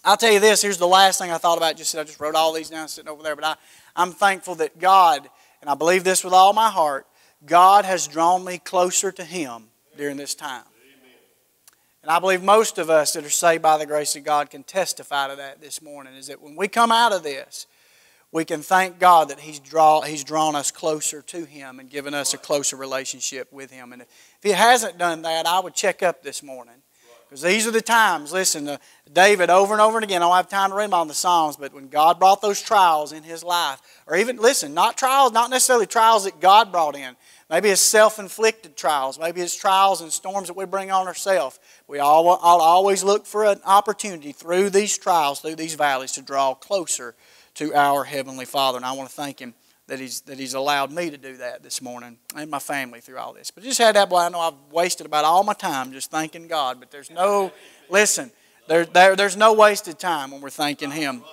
I'll 0.05 0.17
tell 0.17 0.33
you 0.33 0.41
this 0.41 0.63
here's 0.63 0.79
the 0.79 0.89
last 0.89 1.21
thing 1.21 1.31
I 1.31 1.39
thought 1.39 1.59
about. 1.59 1.77
Just 1.77 1.93
said 1.93 2.01
I 2.01 2.05
just 2.05 2.19
wrote 2.19 2.35
all 2.35 2.53
these 2.53 2.71
down 2.71 2.89
sitting 2.89 3.11
over 3.11 3.23
there. 3.23 3.37
But 3.37 3.45
I, 3.45 3.57
I'm 3.95 4.13
thankful 4.13 4.57
that 4.57 4.79
God, 4.79 5.29
and 5.61 5.71
I 5.71 5.75
believe 5.75 6.03
this 6.03 6.25
with 6.25 6.33
all 6.33 6.53
my 6.53 6.71
heart, 6.71 7.07
God 7.47 7.85
has 7.85 8.07
drawn 8.07 8.45
me 8.45 8.59
closer 8.59 9.11
to 9.13 9.25
Him 9.25 9.69
during 9.97 10.17
this 10.17 10.35
time. 10.35 10.65
And 12.03 12.11
I 12.11 12.19
believe 12.19 12.43
most 12.43 12.79
of 12.79 12.89
us 12.89 13.13
that 13.13 13.25
are 13.25 13.31
saved 13.31 13.63
by 13.63 13.77
the 13.77 13.85
grace 13.87 14.17
of 14.17 14.25
God 14.25 14.49
can 14.49 14.63
testify 14.63 15.29
to 15.29 15.37
that 15.37 15.61
this 15.61 15.83
morning. 15.83 16.15
Is 16.15 16.29
that 16.29 16.41
when 16.41 16.57
we 16.57 16.67
come 16.67 16.91
out 16.91 17.13
of 17.13 17.23
this, 17.23 17.67
we 18.33 18.45
can 18.45 18.63
thank 18.63 18.99
God 18.99 19.29
that 19.29 19.41
He's, 19.41 19.59
draw, 19.59 20.01
he's 20.01 20.25
drawn 20.25 20.55
us 20.55 20.71
closer 20.71 21.21
to 21.23 21.45
Him 21.45 21.79
and 21.79 21.91
given 21.91 22.15
us 22.15 22.33
a 22.33 22.39
closer 22.39 22.77
relationship 22.77 23.53
with 23.53 23.71
Him. 23.71 23.93
And 23.93 24.03
if 24.03 24.43
He 24.43 24.51
hasn't 24.51 24.99
done 24.99 25.23
that, 25.23 25.47
I 25.47 25.61
would 25.61 25.75
check 25.75 26.03
up 26.03 26.23
this 26.23 26.43
morning. 26.43 26.77
Because 27.31 27.43
these 27.43 27.65
are 27.65 27.71
the 27.71 27.81
times, 27.81 28.33
listen, 28.33 28.69
uh, 28.69 28.79
David 29.13 29.51
over 29.51 29.73
and 29.73 29.81
over 29.81 29.97
and 29.97 30.05
again, 30.05 30.21
I 30.21 30.27
don't 30.27 30.37
have 30.37 30.49
time 30.49 30.71
to 30.71 30.77
read 30.77 30.93
all 30.93 31.05
the 31.05 31.15
Psalms, 31.15 31.57
but 31.57 31.73
when 31.73 31.89
God 31.89 32.19
brought 32.19 32.43
those 32.43 32.61
trials 32.61 33.13
in 33.13 33.23
his 33.23 33.45
life, 33.45 33.81
or 34.09 34.17
even, 34.17 34.37
listen, 34.37 34.75
not 34.75 34.99
trials, 34.99 35.33
not 35.33 35.49
necessarily 35.49 35.87
trials 35.87 36.25
that 36.25 36.41
God 36.41 36.73
brought 36.73 36.97
in, 36.97 37.15
Maybe 37.51 37.69
it's 37.69 37.81
self 37.81 38.21
inflicted 38.21 38.77
trials. 38.77 39.19
Maybe 39.19 39.41
it's 39.41 39.57
trials 39.57 40.01
and 40.01 40.13
storms 40.13 40.47
that 40.47 40.57
we 40.57 40.65
bring 40.67 40.93
on 40.93 41.09
ourselves. 41.09 41.59
We 41.89 41.99
all, 41.99 42.29
all 42.29 42.61
always 42.61 43.03
look 43.03 43.27
for 43.27 43.45
an 43.45 43.61
opportunity 43.65 44.31
through 44.31 44.71
these 44.71 44.97
trials, 44.97 45.41
through 45.41 45.57
these 45.57 45.75
valleys, 45.75 46.13
to 46.13 46.23
draw 46.23 46.55
closer 46.55 47.17
to 47.55 47.75
our 47.75 48.05
Heavenly 48.05 48.45
Father. 48.45 48.77
And 48.77 48.87
I 48.87 48.93
want 48.93 49.11
to 49.11 49.15
thank 49.17 49.41
Him 49.41 49.55
that 49.91 49.99
He's, 49.99 50.21
that 50.23 50.39
he's 50.39 50.55
allowed 50.55 50.93
me 50.93 51.11
to 51.11 51.17
do 51.17 51.37
that 51.39 51.65
this 51.65 51.83
morning 51.83 52.17
and 52.37 52.49
my 52.49 52.61
family 52.61 53.01
through 53.01 53.19
all 53.19 53.33
this. 53.33 53.51
But 53.51 53.65
just 53.65 53.79
had 53.79 53.97
that, 53.97 54.09
boy, 54.09 54.19
I 54.19 54.29
know 54.29 54.39
I've 54.39 54.55
wasted 54.73 55.05
about 55.05 55.25
all 55.25 55.43
my 55.43 55.53
time 55.53 55.93
just 55.93 56.13
thanking 56.13 56.47
God. 56.47 56.79
But 56.79 56.93
there's 56.93 57.11
no, 57.11 57.53
listen, 57.89 58.31
there, 58.69 58.87
there, 58.87 59.17
there's 59.17 59.37
no 59.37 59.53
wasted 59.53 59.99
time 59.99 60.31
when 60.31 60.41
we're 60.41 60.51
thanking 60.51 60.93
Him. 60.93 61.25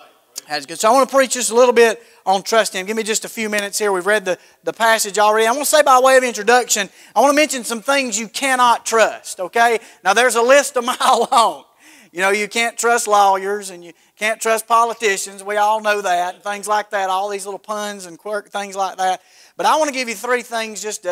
That's 0.49 0.65
good. 0.65 0.79
So 0.79 0.89
I 0.89 0.91
want 0.91 1.07
to 1.07 1.15
preach 1.15 1.33
just 1.33 1.51
a 1.51 1.55
little 1.55 1.73
bit 1.73 2.01
on 2.25 2.41
trusting 2.41 2.81
Him. 2.81 2.87
Give 2.87 2.97
me 2.97 3.03
just 3.03 3.25
a 3.25 3.29
few 3.29 3.47
minutes 3.47 3.77
here. 3.77 3.91
We've 3.91 4.05
read 4.05 4.25
the, 4.25 4.39
the 4.63 4.73
passage 4.73 5.19
already. 5.19 5.45
I 5.45 5.51
want 5.51 5.63
to 5.63 5.69
say 5.69 5.83
by 5.83 5.99
way 5.99 6.17
of 6.17 6.23
introduction, 6.23 6.89
I 7.15 7.21
want 7.21 7.31
to 7.31 7.35
mention 7.35 7.63
some 7.63 7.81
things 7.81 8.19
you 8.19 8.27
cannot 8.27 8.87
trust, 8.87 9.39
okay? 9.39 9.77
Now 10.03 10.15
there's 10.15 10.35
a 10.35 10.41
list 10.41 10.77
a 10.77 10.81
mile 10.99 11.29
long. 11.31 11.63
You 12.11 12.21
know, 12.21 12.31
you 12.31 12.47
can't 12.47 12.75
trust 12.75 13.07
lawyers 13.07 13.69
and 13.69 13.83
you 13.83 13.93
can't 14.17 14.41
trust 14.41 14.67
politicians. 14.67 15.43
We 15.43 15.57
all 15.57 15.79
know 15.79 16.01
that. 16.01 16.35
And 16.35 16.43
things 16.43 16.67
like 16.67 16.89
that, 16.89 17.09
all 17.09 17.29
these 17.29 17.45
little 17.45 17.59
puns 17.59 18.05
and 18.05 18.17
quirk, 18.17 18.49
things 18.49 18.75
like 18.75 18.97
that. 18.97 19.21
But 19.55 19.67
I 19.67 19.77
want 19.77 19.89
to 19.89 19.93
give 19.93 20.09
you 20.09 20.15
three 20.15 20.41
things 20.41 20.81
just 20.81 21.03
to, 21.03 21.11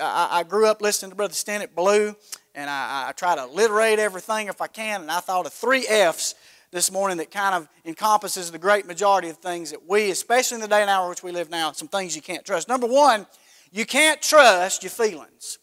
uh, 0.00 0.28
I, 0.30 0.42
grew 0.42 0.66
up 0.66 0.82
listening 0.82 1.10
to 1.10 1.16
Brother 1.16 1.34
Stennett 1.34 1.74
Blue, 1.74 2.14
and 2.54 2.70
I, 2.70 3.06
I 3.08 3.12
try 3.12 3.34
to 3.34 3.42
alliterate 3.42 3.98
everything 3.98 4.48
if 4.48 4.60
I 4.60 4.66
can, 4.66 5.02
and 5.02 5.10
I 5.10 5.20
thought 5.20 5.46
of 5.46 5.52
three 5.52 5.86
F's 5.86 6.34
this 6.70 6.92
morning 6.92 7.16
that 7.16 7.30
kind 7.30 7.54
of 7.54 7.68
encompasses 7.84 8.50
the 8.50 8.58
great 8.58 8.86
majority 8.86 9.30
of 9.30 9.38
things 9.38 9.70
that 9.70 9.88
we, 9.88 10.10
especially 10.10 10.56
in 10.56 10.60
the 10.60 10.68
day 10.68 10.82
and 10.82 10.90
hour 10.90 11.04
in 11.04 11.10
which 11.10 11.22
we 11.22 11.32
live 11.32 11.48
now, 11.48 11.72
some 11.72 11.88
things 11.88 12.14
you 12.14 12.22
can't 12.22 12.44
trust. 12.44 12.68
Number 12.68 12.86
one, 12.86 13.26
you 13.72 13.86
can't 13.86 14.20
trust 14.20 14.82
your 14.82 14.90
feelings. 14.90 15.58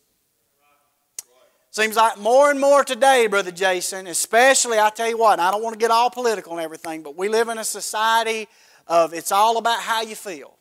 Seems 1.75 1.97
like 1.97 2.17
more 2.17 2.49
and 2.51 2.57
more 2.57 2.85
today, 2.85 3.27
Brother 3.27 3.51
Jason, 3.51 4.07
especially, 4.07 4.79
I 4.79 4.89
tell 4.91 5.09
you 5.09 5.17
what, 5.17 5.41
I 5.41 5.51
don't 5.51 5.61
want 5.61 5.73
to 5.73 5.77
get 5.77 5.91
all 5.91 6.09
political 6.09 6.53
and 6.53 6.61
everything, 6.61 7.03
but 7.03 7.17
we 7.17 7.27
live 7.27 7.49
in 7.49 7.57
a 7.57 7.65
society 7.65 8.47
of 8.87 9.13
it's 9.13 9.29
all 9.29 9.57
about 9.57 9.81
how 9.81 10.01
you 10.01 10.15
feel. 10.15 10.55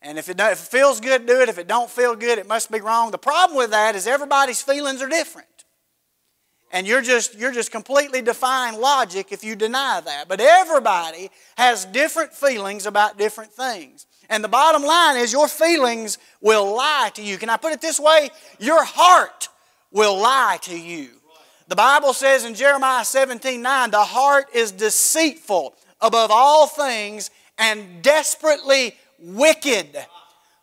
And 0.00 0.18
if 0.18 0.30
it, 0.30 0.40
if 0.40 0.52
it 0.52 0.56
feels 0.56 0.98
good, 0.98 1.26
do 1.26 1.42
it. 1.42 1.50
If 1.50 1.58
it 1.58 1.68
don't 1.68 1.90
feel 1.90 2.16
good, 2.16 2.38
it 2.38 2.48
must 2.48 2.72
be 2.72 2.80
wrong. 2.80 3.10
The 3.10 3.18
problem 3.18 3.58
with 3.58 3.72
that 3.72 3.94
is 3.94 4.06
everybody's 4.06 4.62
feelings 4.62 5.02
are 5.02 5.10
different. 5.10 5.46
And 6.72 6.86
you're 6.86 7.02
just, 7.02 7.38
you're 7.38 7.52
just 7.52 7.70
completely 7.70 8.22
defying 8.22 8.80
logic 8.80 9.32
if 9.32 9.44
you 9.44 9.54
deny 9.54 10.00
that. 10.02 10.26
But 10.26 10.40
everybody 10.40 11.30
has 11.58 11.84
different 11.84 12.32
feelings 12.32 12.86
about 12.86 13.18
different 13.18 13.52
things. 13.52 14.06
And 14.30 14.42
the 14.42 14.48
bottom 14.48 14.84
line 14.84 15.18
is 15.18 15.34
your 15.34 15.48
feelings 15.48 16.16
will 16.40 16.74
lie 16.74 17.10
to 17.12 17.22
you. 17.22 17.36
Can 17.36 17.50
I 17.50 17.58
put 17.58 17.74
it 17.74 17.82
this 17.82 18.00
way? 18.00 18.30
Your 18.58 18.82
heart 18.82 19.50
will 19.90 20.18
lie 20.18 20.58
to 20.62 20.78
you. 20.78 21.10
The 21.68 21.76
Bible 21.76 22.12
says 22.12 22.44
in 22.44 22.54
Jeremiah 22.54 23.04
17 23.04 23.62
9, 23.62 23.90
the 23.90 23.98
heart 23.98 24.46
is 24.54 24.72
deceitful 24.72 25.74
above 26.00 26.30
all 26.32 26.66
things 26.66 27.30
and 27.58 28.02
desperately 28.02 28.96
wicked. 29.18 29.86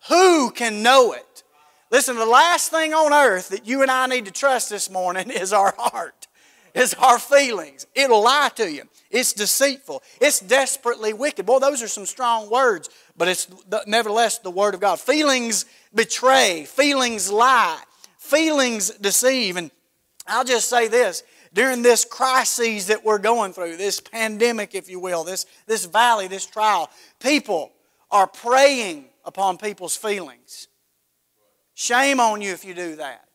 Who 0.10 0.52
can 0.52 0.84
know 0.84 1.14
it? 1.14 1.44
Listen, 1.90 2.18
the 2.18 2.26
last 2.26 2.70
thing 2.70 2.94
on 2.94 3.14
earth 3.14 3.50
that 3.50 3.66
you 3.66 3.82
and 3.82 3.90
I 3.90 4.08
need 4.08 4.26
to 4.26 4.32
trust 4.32 4.70
this 4.70 4.90
morning 4.90 5.30
is 5.30 5.54
our 5.54 5.74
heart, 5.78 6.28
is 6.74 6.94
our 6.96 7.20
feelings. 7.20 7.88
It'll 7.96 8.24
lie 8.24 8.52
to 8.56 8.70
you. 8.70 8.84
It's 9.10 9.32
deceitful. 9.32 10.04
It's 10.20 10.42
desperately 10.42 11.14
wicked. 11.14 11.46
Boy, 11.46 11.60
those 11.60 11.82
are 11.82 11.88
some 11.88 12.06
strong 12.06 12.50
words, 12.50 12.90
but 13.16 13.30
it's 13.30 13.48
nevertheless 13.86 14.40
the 14.40 14.52
Word 14.52 14.74
of 14.74 14.82
God. 14.82 15.00
Feelings 15.00 15.66
betray, 15.96 16.66
feelings 16.66 17.32
lie, 17.32 17.82
feelings 18.28 18.90
deceive. 18.92 19.58
And 19.58 19.72
I'll 20.28 20.44
just 20.44 20.70
say 20.70 20.88
this 20.88 21.24
during 21.54 21.82
this 21.82 22.06
crisis 22.06 22.86
that 22.88 23.04
we're 23.04 23.18
going 23.18 23.54
through, 23.54 23.78
this 23.78 24.00
pandemic, 24.00 24.76
if 24.76 24.90
you 24.90 25.00
will, 25.00 25.24
this, 25.24 25.46
this 25.66 25.86
valley, 25.86 26.28
this 26.28 26.46
trial, 26.46 26.90
people 27.20 27.72
are 28.12 28.28
preying 28.28 29.06
upon 29.26 29.58
people's 29.58 29.96
feelings. 29.96 30.68
Shame 31.74 32.20
on 32.20 32.42
you 32.42 32.52
if 32.52 32.66
you 32.66 32.74
do 32.74 32.96
that. 32.98 33.28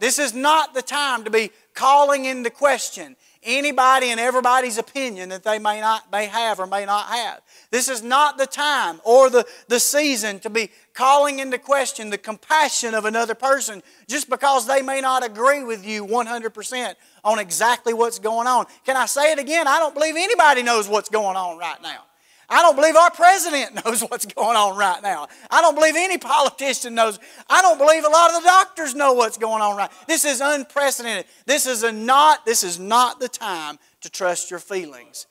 This 0.00 0.18
is 0.18 0.34
not 0.34 0.74
the 0.74 0.82
time 0.82 1.24
to 1.24 1.30
be 1.30 1.50
calling 1.74 2.24
into 2.24 2.50
question 2.50 3.16
anybody 3.42 4.10
and 4.10 4.18
everybody's 4.18 4.78
opinion 4.78 5.28
that 5.28 5.44
they 5.44 5.58
may 5.58 5.80
not 5.80 6.10
may 6.10 6.26
have 6.26 6.58
or 6.58 6.66
may 6.66 6.84
not 6.84 7.06
have. 7.06 7.40
This 7.70 7.88
is 7.88 8.02
not 8.02 8.38
the 8.38 8.46
time 8.46 9.00
or 9.04 9.30
the, 9.30 9.46
the 9.68 9.80
season 9.80 10.40
to 10.40 10.50
be 10.50 10.70
calling 10.94 11.38
into 11.38 11.58
question 11.58 12.10
the 12.10 12.18
compassion 12.18 12.94
of 12.94 13.04
another 13.04 13.34
person 13.34 13.82
just 14.08 14.28
because 14.28 14.66
they 14.66 14.82
may 14.82 15.00
not 15.00 15.24
agree 15.24 15.62
with 15.62 15.86
you 15.86 16.04
100% 16.06 16.94
on 17.24 17.38
exactly 17.38 17.94
what's 17.94 18.18
going 18.18 18.46
on. 18.46 18.66
Can 18.84 18.96
I 18.96 19.06
say 19.06 19.32
it 19.32 19.38
again? 19.38 19.68
I 19.68 19.78
don't 19.78 19.94
believe 19.94 20.16
anybody 20.16 20.62
knows 20.62 20.88
what's 20.88 21.08
going 21.08 21.36
on 21.36 21.58
right 21.58 21.80
now. 21.82 22.04
I 22.50 22.62
don't 22.62 22.76
believe 22.76 22.96
our 22.96 23.10
president 23.10 23.84
knows 23.84 24.02
what's 24.02 24.26
going 24.26 24.56
on 24.56 24.76
right 24.76 25.02
now. 25.02 25.28
I 25.50 25.60
don't 25.60 25.74
believe 25.74 25.94
any 25.96 26.18
politician 26.18 26.94
knows. 26.94 27.18
I 27.48 27.60
don't 27.60 27.78
believe 27.78 28.04
a 28.04 28.08
lot 28.08 28.34
of 28.34 28.42
the 28.42 28.48
doctors 28.48 28.94
know 28.94 29.12
what's 29.12 29.36
going 29.36 29.60
on 29.60 29.76
right. 29.76 29.90
This 30.06 30.24
is 30.24 30.40
unprecedented. 30.40 31.26
This 31.46 31.66
is 31.66 31.82
a 31.82 31.92
not 31.92 32.46
this 32.46 32.64
is 32.64 32.78
not 32.78 33.20
the 33.20 33.28
time 33.28 33.78
to 34.00 34.10
trust 34.10 34.50
your 34.50 34.60
feelings. 34.60 35.26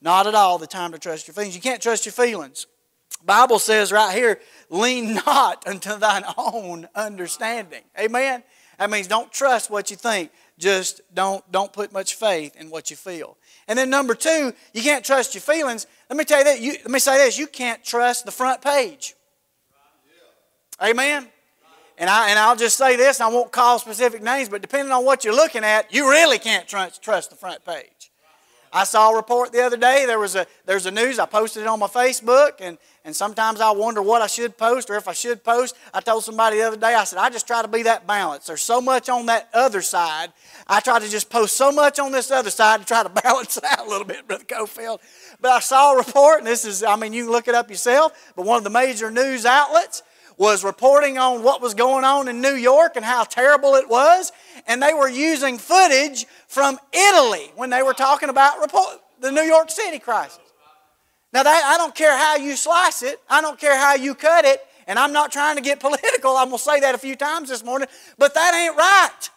Not 0.00 0.26
at 0.26 0.34
all 0.34 0.58
the 0.58 0.66
time 0.66 0.92
to 0.92 0.98
trust 0.98 1.26
your 1.26 1.34
feelings. 1.34 1.54
You 1.54 1.60
can't 1.60 1.82
trust 1.82 2.06
your 2.06 2.12
feelings. 2.12 2.66
Bible 3.24 3.58
says 3.58 3.92
right 3.92 4.16
here, 4.16 4.40
lean 4.70 5.14
not 5.14 5.66
unto 5.66 5.98
thine 5.98 6.24
own 6.38 6.88
understanding. 6.94 7.82
Amen. 7.98 8.42
That 8.78 8.90
means 8.90 9.08
don't 9.08 9.30
trust 9.30 9.70
what 9.70 9.90
you 9.90 9.96
think. 9.96 10.30
Just 10.58 11.02
don't 11.12 11.42
don't 11.50 11.72
put 11.72 11.92
much 11.92 12.14
faith 12.14 12.56
in 12.56 12.70
what 12.70 12.90
you 12.90 12.96
feel. 12.96 13.36
And 13.70 13.78
then 13.78 13.88
number 13.88 14.16
two, 14.16 14.52
you 14.74 14.82
can't 14.82 15.04
trust 15.04 15.32
your 15.32 15.42
feelings. 15.42 15.86
Let 16.08 16.16
me 16.16 16.24
tell 16.24 16.38
you 16.38 16.44
that. 16.46 16.60
You, 16.60 16.72
let 16.72 16.90
me 16.90 16.98
say 16.98 17.18
this: 17.18 17.38
you 17.38 17.46
can't 17.46 17.84
trust 17.84 18.24
the 18.24 18.32
front 18.32 18.60
page. 18.60 19.14
Amen. 20.82 21.28
And 21.96 22.10
I 22.10 22.30
and 22.30 22.38
I'll 22.40 22.56
just 22.56 22.76
say 22.76 22.96
this: 22.96 23.20
I 23.20 23.28
won't 23.28 23.52
call 23.52 23.78
specific 23.78 24.24
names, 24.24 24.48
but 24.48 24.60
depending 24.60 24.90
on 24.90 25.04
what 25.04 25.24
you're 25.24 25.36
looking 25.36 25.62
at, 25.62 25.94
you 25.94 26.10
really 26.10 26.38
can't 26.38 26.66
trust, 26.66 27.00
trust 27.00 27.30
the 27.30 27.36
front 27.36 27.64
page. 27.64 28.10
I 28.72 28.82
saw 28.82 29.12
a 29.12 29.14
report 29.14 29.52
the 29.52 29.62
other 29.62 29.76
day. 29.76 30.04
There 30.04 30.18
was 30.18 30.34
a 30.34 30.48
there's 30.66 30.86
a 30.86 30.90
news. 30.90 31.20
I 31.20 31.26
posted 31.26 31.62
it 31.62 31.68
on 31.68 31.78
my 31.78 31.86
Facebook, 31.86 32.54
and 32.58 32.76
and 33.04 33.16
sometimes 33.16 33.60
I 33.60 33.70
wonder 33.70 34.02
what 34.02 34.20
I 34.20 34.26
should 34.26 34.58
post 34.58 34.90
or 34.90 34.96
if 34.96 35.08
I 35.08 35.14
should 35.14 35.42
post. 35.42 35.74
I 35.94 36.00
told 36.00 36.22
somebody 36.22 36.58
the 36.58 36.64
other 36.64 36.76
day. 36.76 36.94
I 36.94 37.04
said 37.04 37.18
I 37.18 37.30
just 37.30 37.46
try 37.46 37.62
to 37.62 37.68
be 37.68 37.82
that 37.84 38.06
balance. 38.06 38.46
There's 38.46 38.60
so 38.60 38.80
much 38.80 39.08
on 39.08 39.26
that 39.26 39.48
other 39.54 39.80
side. 39.80 40.32
I 40.66 40.80
try 40.80 40.98
to 40.98 41.08
just 41.08 41.30
post 41.30 41.56
so 41.56 41.72
much 41.72 41.98
on 41.98 42.12
this 42.12 42.30
other 42.30 42.50
side 42.50 42.80
to 42.80 42.86
try 42.86 43.02
to 43.02 43.08
balance 43.22 43.56
it 43.56 43.64
out 43.64 43.86
a 43.86 43.88
little 43.88 44.06
bit, 44.06 44.26
Brother 44.28 44.44
Cofield. 44.44 44.98
But 45.40 45.50
I 45.50 45.60
saw 45.60 45.94
a 45.94 45.96
report, 45.96 46.38
and 46.38 46.46
this 46.46 46.64
is 46.66 46.82
I 46.82 46.96
mean 46.96 47.12
you 47.14 47.24
can 47.24 47.32
look 47.32 47.48
it 47.48 47.54
up 47.54 47.70
yourself. 47.70 48.32
But 48.36 48.44
one 48.44 48.58
of 48.58 48.64
the 48.64 48.70
major 48.70 49.10
news 49.10 49.46
outlets 49.46 50.02
was 50.36 50.62
reporting 50.64 51.18
on 51.18 51.42
what 51.42 51.60
was 51.60 51.74
going 51.74 52.04
on 52.04 52.28
in 52.28 52.40
New 52.40 52.54
York 52.54 52.96
and 52.96 53.04
how 53.04 53.24
terrible 53.24 53.74
it 53.76 53.88
was. 53.88 54.32
And 54.66 54.82
they 54.82 54.94
were 54.94 55.08
using 55.08 55.58
footage 55.58 56.26
from 56.48 56.78
Italy 56.92 57.52
when 57.56 57.70
they 57.70 57.82
were 57.82 57.92
talking 57.94 58.28
about 58.28 58.60
report, 58.60 59.00
the 59.20 59.30
New 59.30 59.42
York 59.42 59.70
City 59.70 59.98
crisis. 59.98 60.49
Now, 61.32 61.42
that, 61.42 61.64
I 61.64 61.76
don't 61.76 61.94
care 61.94 62.16
how 62.16 62.36
you 62.36 62.56
slice 62.56 63.02
it, 63.02 63.20
I 63.28 63.40
don't 63.40 63.58
care 63.58 63.76
how 63.76 63.94
you 63.94 64.14
cut 64.14 64.44
it, 64.44 64.60
and 64.86 64.98
I'm 64.98 65.12
not 65.12 65.30
trying 65.32 65.56
to 65.56 65.62
get 65.62 65.80
political. 65.80 66.36
I'm 66.36 66.48
going 66.48 66.58
to 66.58 66.64
say 66.64 66.80
that 66.80 66.94
a 66.94 66.98
few 66.98 67.16
times 67.16 67.48
this 67.48 67.64
morning, 67.64 67.88
but 68.18 68.34
that 68.34 68.54
ain't 68.54 68.76
right. 68.76 69.30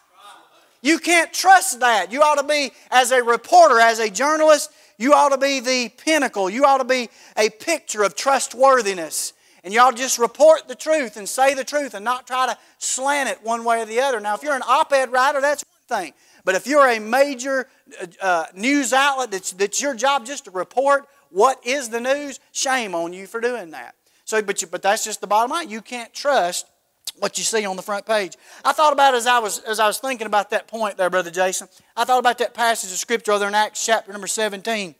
You 0.82 0.98
can't 0.98 1.32
trust 1.32 1.80
that. 1.80 2.12
You 2.12 2.20
ought 2.20 2.38
to 2.38 2.46
be, 2.46 2.70
as 2.90 3.10
a 3.10 3.22
reporter, 3.22 3.80
as 3.80 4.00
a 4.00 4.10
journalist, 4.10 4.70
you 4.98 5.14
ought 5.14 5.30
to 5.30 5.38
be 5.38 5.60
the 5.60 5.90
pinnacle. 6.04 6.50
You 6.50 6.66
ought 6.66 6.78
to 6.78 6.84
be 6.84 7.08
a 7.38 7.48
picture 7.48 8.02
of 8.02 8.14
trustworthiness 8.14 9.32
and 9.64 9.72
y'all 9.72 9.92
just 9.92 10.18
report 10.18 10.68
the 10.68 10.74
truth 10.74 11.16
and 11.16 11.26
say 11.26 11.54
the 11.54 11.64
truth 11.64 11.94
and 11.94 12.04
not 12.04 12.26
try 12.26 12.46
to 12.46 12.56
slant 12.78 13.30
it 13.30 13.42
one 13.42 13.64
way 13.64 13.80
or 13.80 13.86
the 13.86 13.98
other. 13.98 14.20
Now, 14.20 14.34
if 14.34 14.42
you're 14.42 14.54
an 14.54 14.62
op 14.62 14.92
ed 14.92 15.10
writer, 15.10 15.40
that's 15.40 15.64
one 15.88 16.02
thing. 16.02 16.12
But 16.44 16.54
if 16.54 16.66
you're 16.66 16.86
a 16.86 16.98
major 16.98 17.66
uh, 18.00 18.06
uh, 18.20 18.44
news 18.54 18.92
outlet 18.92 19.30
that's, 19.30 19.52
that's 19.52 19.80
your 19.80 19.94
job 19.94 20.26
just 20.26 20.44
to 20.44 20.50
report 20.50 21.08
what 21.34 21.58
is 21.66 21.88
the 21.88 22.00
news, 22.00 22.38
shame 22.52 22.94
on 22.94 23.12
you 23.12 23.26
for 23.26 23.40
doing 23.40 23.72
that. 23.72 23.96
So, 24.24 24.40
but, 24.40 24.62
you, 24.62 24.68
but 24.68 24.82
that's 24.82 25.04
just 25.04 25.20
the 25.20 25.26
bottom 25.26 25.50
line. 25.50 25.68
You 25.68 25.82
can't 25.82 26.14
trust 26.14 26.66
what 27.18 27.38
you 27.38 27.42
see 27.42 27.66
on 27.66 27.74
the 27.74 27.82
front 27.82 28.06
page. 28.06 28.36
I 28.64 28.72
thought 28.72 28.92
about 28.92 29.14
as 29.14 29.26
I 29.26 29.40
was 29.40 29.58
as 29.60 29.80
I 29.80 29.88
was 29.88 29.98
thinking 29.98 30.28
about 30.28 30.50
that 30.50 30.68
point 30.68 30.96
there, 30.96 31.10
Brother 31.10 31.32
Jason. 31.32 31.68
I 31.96 32.04
thought 32.04 32.20
about 32.20 32.38
that 32.38 32.54
passage 32.54 32.92
of 32.92 32.98
Scripture 32.98 33.36
there 33.38 33.48
in 33.48 33.54
Acts 33.54 33.84
chapter 33.84 34.12
number 34.12 34.28
17, 34.28 34.94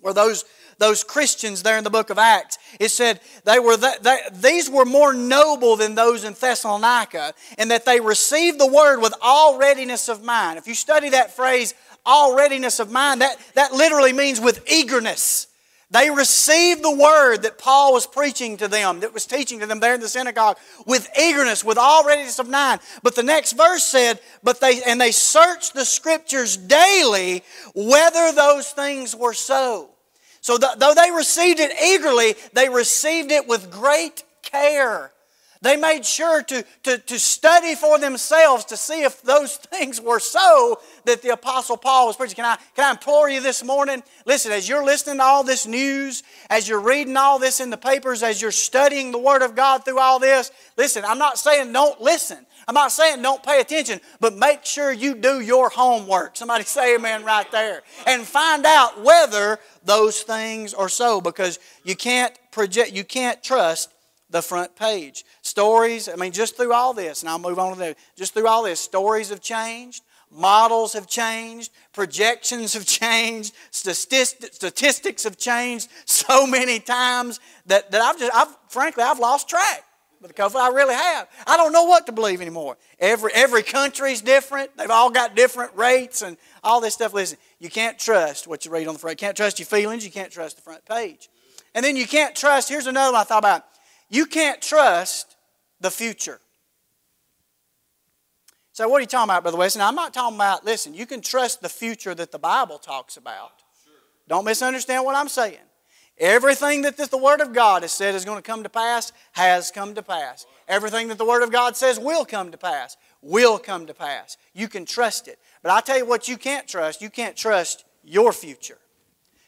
where 0.00 0.14
those 0.14 0.44
those 0.78 1.02
Christians 1.02 1.64
there 1.64 1.78
in 1.78 1.84
the 1.84 1.90
book 1.90 2.10
of 2.10 2.18
Acts. 2.18 2.58
It 2.78 2.90
said 2.90 3.20
they 3.44 3.58
were 3.58 3.76
they, 3.76 4.18
these 4.34 4.70
were 4.70 4.84
more 4.84 5.12
noble 5.12 5.74
than 5.74 5.96
those 5.96 6.22
in 6.22 6.34
Thessalonica, 6.34 7.34
and 7.58 7.72
that 7.72 7.84
they 7.84 7.98
received 7.98 8.60
the 8.60 8.68
word 8.68 9.00
with 9.00 9.14
all 9.20 9.58
readiness 9.58 10.08
of 10.08 10.22
mind. 10.22 10.58
If 10.58 10.68
you 10.68 10.74
study 10.74 11.10
that 11.10 11.34
phrase, 11.34 11.74
all 12.06 12.36
readiness 12.36 12.78
of 12.78 12.90
mind, 12.90 13.20
that, 13.20 13.36
that 13.54 13.72
literally 13.72 14.12
means 14.12 14.40
with 14.40 14.64
eagerness. 14.70 15.48
They 15.92 16.10
received 16.10 16.82
the 16.82 16.90
word 16.90 17.42
that 17.42 17.58
Paul 17.58 17.92
was 17.92 18.06
preaching 18.06 18.56
to 18.56 18.66
them, 18.66 19.00
that 19.00 19.12
was 19.12 19.26
teaching 19.26 19.60
to 19.60 19.66
them 19.66 19.78
there 19.78 19.94
in 19.94 20.00
the 20.00 20.08
synagogue, 20.08 20.56
with 20.86 21.06
eagerness, 21.18 21.62
with 21.62 21.76
all 21.76 22.04
readiness 22.04 22.38
of 22.38 22.48
mind. 22.48 22.80
But 23.02 23.14
the 23.14 23.22
next 23.22 23.52
verse 23.52 23.84
said, 23.84 24.18
"But 24.42 24.60
they 24.60 24.82
and 24.82 24.98
they 24.98 25.12
searched 25.12 25.74
the 25.74 25.84
scriptures 25.84 26.56
daily 26.56 27.44
whether 27.74 28.32
those 28.32 28.70
things 28.70 29.14
were 29.14 29.34
so." 29.34 29.90
So, 30.40 30.56
th- 30.56 30.78
though 30.78 30.94
they 30.94 31.10
received 31.10 31.60
it 31.60 31.72
eagerly, 31.80 32.36
they 32.54 32.68
received 32.68 33.30
it 33.30 33.46
with 33.46 33.70
great 33.70 34.24
care. 34.42 35.11
They 35.62 35.76
made 35.76 36.04
sure 36.04 36.42
to, 36.42 36.64
to, 36.82 36.98
to 36.98 37.18
study 37.18 37.76
for 37.76 37.98
themselves 37.98 38.64
to 38.66 38.76
see 38.76 39.04
if 39.04 39.22
those 39.22 39.56
things 39.72 40.00
were 40.00 40.18
so 40.20 40.80
that 41.04 41.22
the 41.22 41.30
Apostle 41.30 41.76
Paul 41.76 42.08
was 42.08 42.16
preaching. 42.16 42.36
Can 42.36 42.44
I, 42.44 42.56
can 42.74 42.84
I 42.84 42.90
implore 42.90 43.30
you 43.30 43.40
this 43.40 43.64
morning? 43.64 44.02
Listen, 44.26 44.50
as 44.50 44.68
you're 44.68 44.84
listening 44.84 45.18
to 45.18 45.22
all 45.22 45.44
this 45.44 45.66
news, 45.66 46.24
as 46.50 46.68
you're 46.68 46.80
reading 46.80 47.16
all 47.16 47.38
this 47.38 47.60
in 47.60 47.70
the 47.70 47.76
papers, 47.76 48.24
as 48.24 48.42
you're 48.42 48.50
studying 48.50 49.12
the 49.12 49.18
Word 49.18 49.42
of 49.42 49.54
God 49.54 49.84
through 49.84 50.00
all 50.00 50.18
this, 50.18 50.50
listen, 50.76 51.04
I'm 51.04 51.18
not 51.18 51.38
saying 51.38 51.72
don't 51.72 52.00
listen. 52.00 52.44
I'm 52.66 52.74
not 52.74 52.92
saying 52.92 53.22
don't 53.22 53.42
pay 53.42 53.60
attention, 53.60 54.00
but 54.20 54.36
make 54.36 54.64
sure 54.64 54.92
you 54.92 55.14
do 55.14 55.40
your 55.40 55.68
homework. 55.68 56.36
Somebody 56.36 56.64
say 56.64 56.96
amen 56.96 57.24
right 57.24 57.50
there. 57.50 57.82
And 58.06 58.22
find 58.22 58.64
out 58.64 59.02
whether 59.02 59.58
those 59.84 60.22
things 60.22 60.74
are 60.74 60.88
so 60.88 61.20
because 61.20 61.58
you 61.84 61.96
can't 61.96 62.36
project, 62.50 62.92
you 62.92 63.04
can't 63.04 63.42
trust 63.42 63.91
the 64.32 64.42
front 64.42 64.74
page. 64.74 65.24
Stories, 65.42 66.08
I 66.08 66.16
mean, 66.16 66.32
just 66.32 66.56
through 66.56 66.72
all 66.72 66.92
this, 66.94 67.22
and 67.22 67.30
I'll 67.30 67.38
move 67.38 67.58
on 67.58 67.76
to 67.76 67.94
just 68.16 68.34
through 68.34 68.48
all 68.48 68.64
this, 68.64 68.80
stories 68.80 69.28
have 69.28 69.40
changed, 69.40 70.02
models 70.30 70.94
have 70.94 71.06
changed, 71.06 71.70
projections 71.92 72.72
have 72.72 72.86
changed, 72.86 73.54
statistics 73.70 75.24
have 75.24 75.36
changed 75.36 75.88
so 76.06 76.46
many 76.46 76.80
times 76.80 77.38
that, 77.66 77.90
that 77.92 78.00
I've 78.00 78.18
just, 78.18 78.34
I've, 78.34 78.56
frankly, 78.68 79.04
I've 79.04 79.20
lost 79.20 79.48
track. 79.48 79.84
With 80.20 80.36
the 80.36 80.40
COVID, 80.40 80.54
I 80.54 80.68
really 80.68 80.94
have. 80.94 81.28
I 81.48 81.56
don't 81.56 81.72
know 81.72 81.82
what 81.82 82.06
to 82.06 82.12
believe 82.12 82.40
anymore. 82.40 82.76
Every 83.00 83.32
every 83.34 83.64
country's 83.64 84.20
different. 84.20 84.70
They've 84.76 84.88
all 84.88 85.10
got 85.10 85.34
different 85.34 85.74
rates 85.74 86.22
and 86.22 86.36
all 86.62 86.80
this 86.80 86.94
stuff. 86.94 87.12
Listen, 87.12 87.38
you 87.58 87.68
can't 87.68 87.98
trust 87.98 88.46
what 88.46 88.64
you 88.64 88.70
read 88.70 88.86
on 88.86 88.94
the 88.94 89.00
front. 89.00 89.20
You 89.20 89.26
can't 89.26 89.36
trust 89.36 89.58
your 89.58 89.66
feelings. 89.66 90.04
You 90.04 90.12
can't 90.12 90.30
trust 90.30 90.54
the 90.54 90.62
front 90.62 90.84
page. 90.84 91.28
And 91.74 91.84
then 91.84 91.96
you 91.96 92.06
can't 92.06 92.36
trust. 92.36 92.68
Here's 92.68 92.86
another 92.86 93.12
one 93.12 93.20
I 93.20 93.24
thought 93.24 93.38
about. 93.38 93.64
You 94.12 94.26
can't 94.26 94.60
trust 94.60 95.36
the 95.80 95.90
future. 95.90 96.38
So, 98.74 98.86
what 98.86 98.98
are 98.98 99.00
you 99.00 99.06
talking 99.06 99.30
about, 99.30 99.42
Brother 99.42 99.56
Wesley? 99.56 99.80
I'm 99.80 99.94
not 99.94 100.12
talking 100.12 100.36
about, 100.36 100.66
listen, 100.66 100.92
you 100.92 101.06
can 101.06 101.22
trust 101.22 101.62
the 101.62 101.68
future 101.70 102.14
that 102.14 102.30
the 102.30 102.38
Bible 102.38 102.78
talks 102.78 103.16
about. 103.16 103.52
Don't 104.28 104.44
misunderstand 104.44 105.04
what 105.04 105.16
I'm 105.16 105.28
saying. 105.28 105.58
Everything 106.18 106.82
that 106.82 106.98
the 106.98 107.16
Word 107.16 107.40
of 107.40 107.54
God 107.54 107.82
has 107.82 107.92
said 107.92 108.14
is 108.14 108.26
going 108.26 108.36
to 108.36 108.42
come 108.42 108.62
to 108.62 108.68
pass 108.68 109.12
has 109.32 109.70
come 109.70 109.94
to 109.94 110.02
pass. 110.02 110.46
Everything 110.68 111.08
that 111.08 111.16
the 111.16 111.24
Word 111.24 111.42
of 111.42 111.50
God 111.50 111.74
says 111.74 111.98
will 111.98 112.26
come 112.26 112.50
to 112.50 112.58
pass 112.58 112.98
will 113.22 113.58
come 113.58 113.86
to 113.86 113.94
pass. 113.94 114.36
You 114.52 114.68
can 114.68 114.84
trust 114.84 115.26
it. 115.26 115.38
But 115.62 115.72
I 115.72 115.80
tell 115.80 115.96
you 115.96 116.06
what 116.06 116.28
you 116.28 116.36
can't 116.36 116.68
trust. 116.68 117.00
You 117.00 117.08
can't 117.08 117.36
trust 117.36 117.86
your 118.04 118.32
future. 118.32 118.78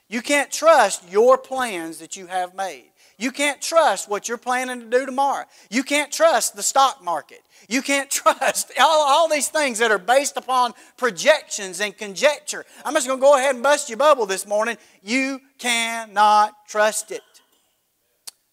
You 0.09 0.23
can't 0.23 0.51
trust 0.51 1.11
your 1.11 1.37
plans 1.37 1.99
that 1.99 2.17
you 2.17 2.27
have 2.27 2.55
made. 2.55 2.91
You 3.17 3.31
can't 3.31 3.61
trust 3.63 4.09
what 4.09 4.29
you're 4.29 4.39
planning 4.39 4.81
to 4.81 4.87
do 4.87 5.07
tomorrow. 5.07 5.45
You 5.71 5.83
can't 5.83 6.11
trust 6.11 6.57
the 6.57 6.63
stock 6.63 7.03
market. 7.03 7.43
You 7.69 7.83
can't 7.83 8.11
trust 8.11 8.73
all, 8.79 9.09
all 9.09 9.29
these 9.29 9.49
things 9.49 9.79
that 9.79 9.91
are 9.91 9.99
based 9.99 10.37
upon 10.37 10.73
projections 10.97 11.81
and 11.81 11.97
conjecture. 11.97 12.65
I'm 12.85 12.95
just 12.95 13.07
going 13.07 13.19
to 13.19 13.23
go 13.23 13.37
ahead 13.37 13.55
and 13.55 13.63
bust 13.63 13.89
your 13.89 13.99
bubble 13.99 14.27
this 14.27 14.47
morning. 14.47 14.77
You 15.03 15.41
cannot 15.59 16.67
trust 16.67 17.11
it. 17.11 17.23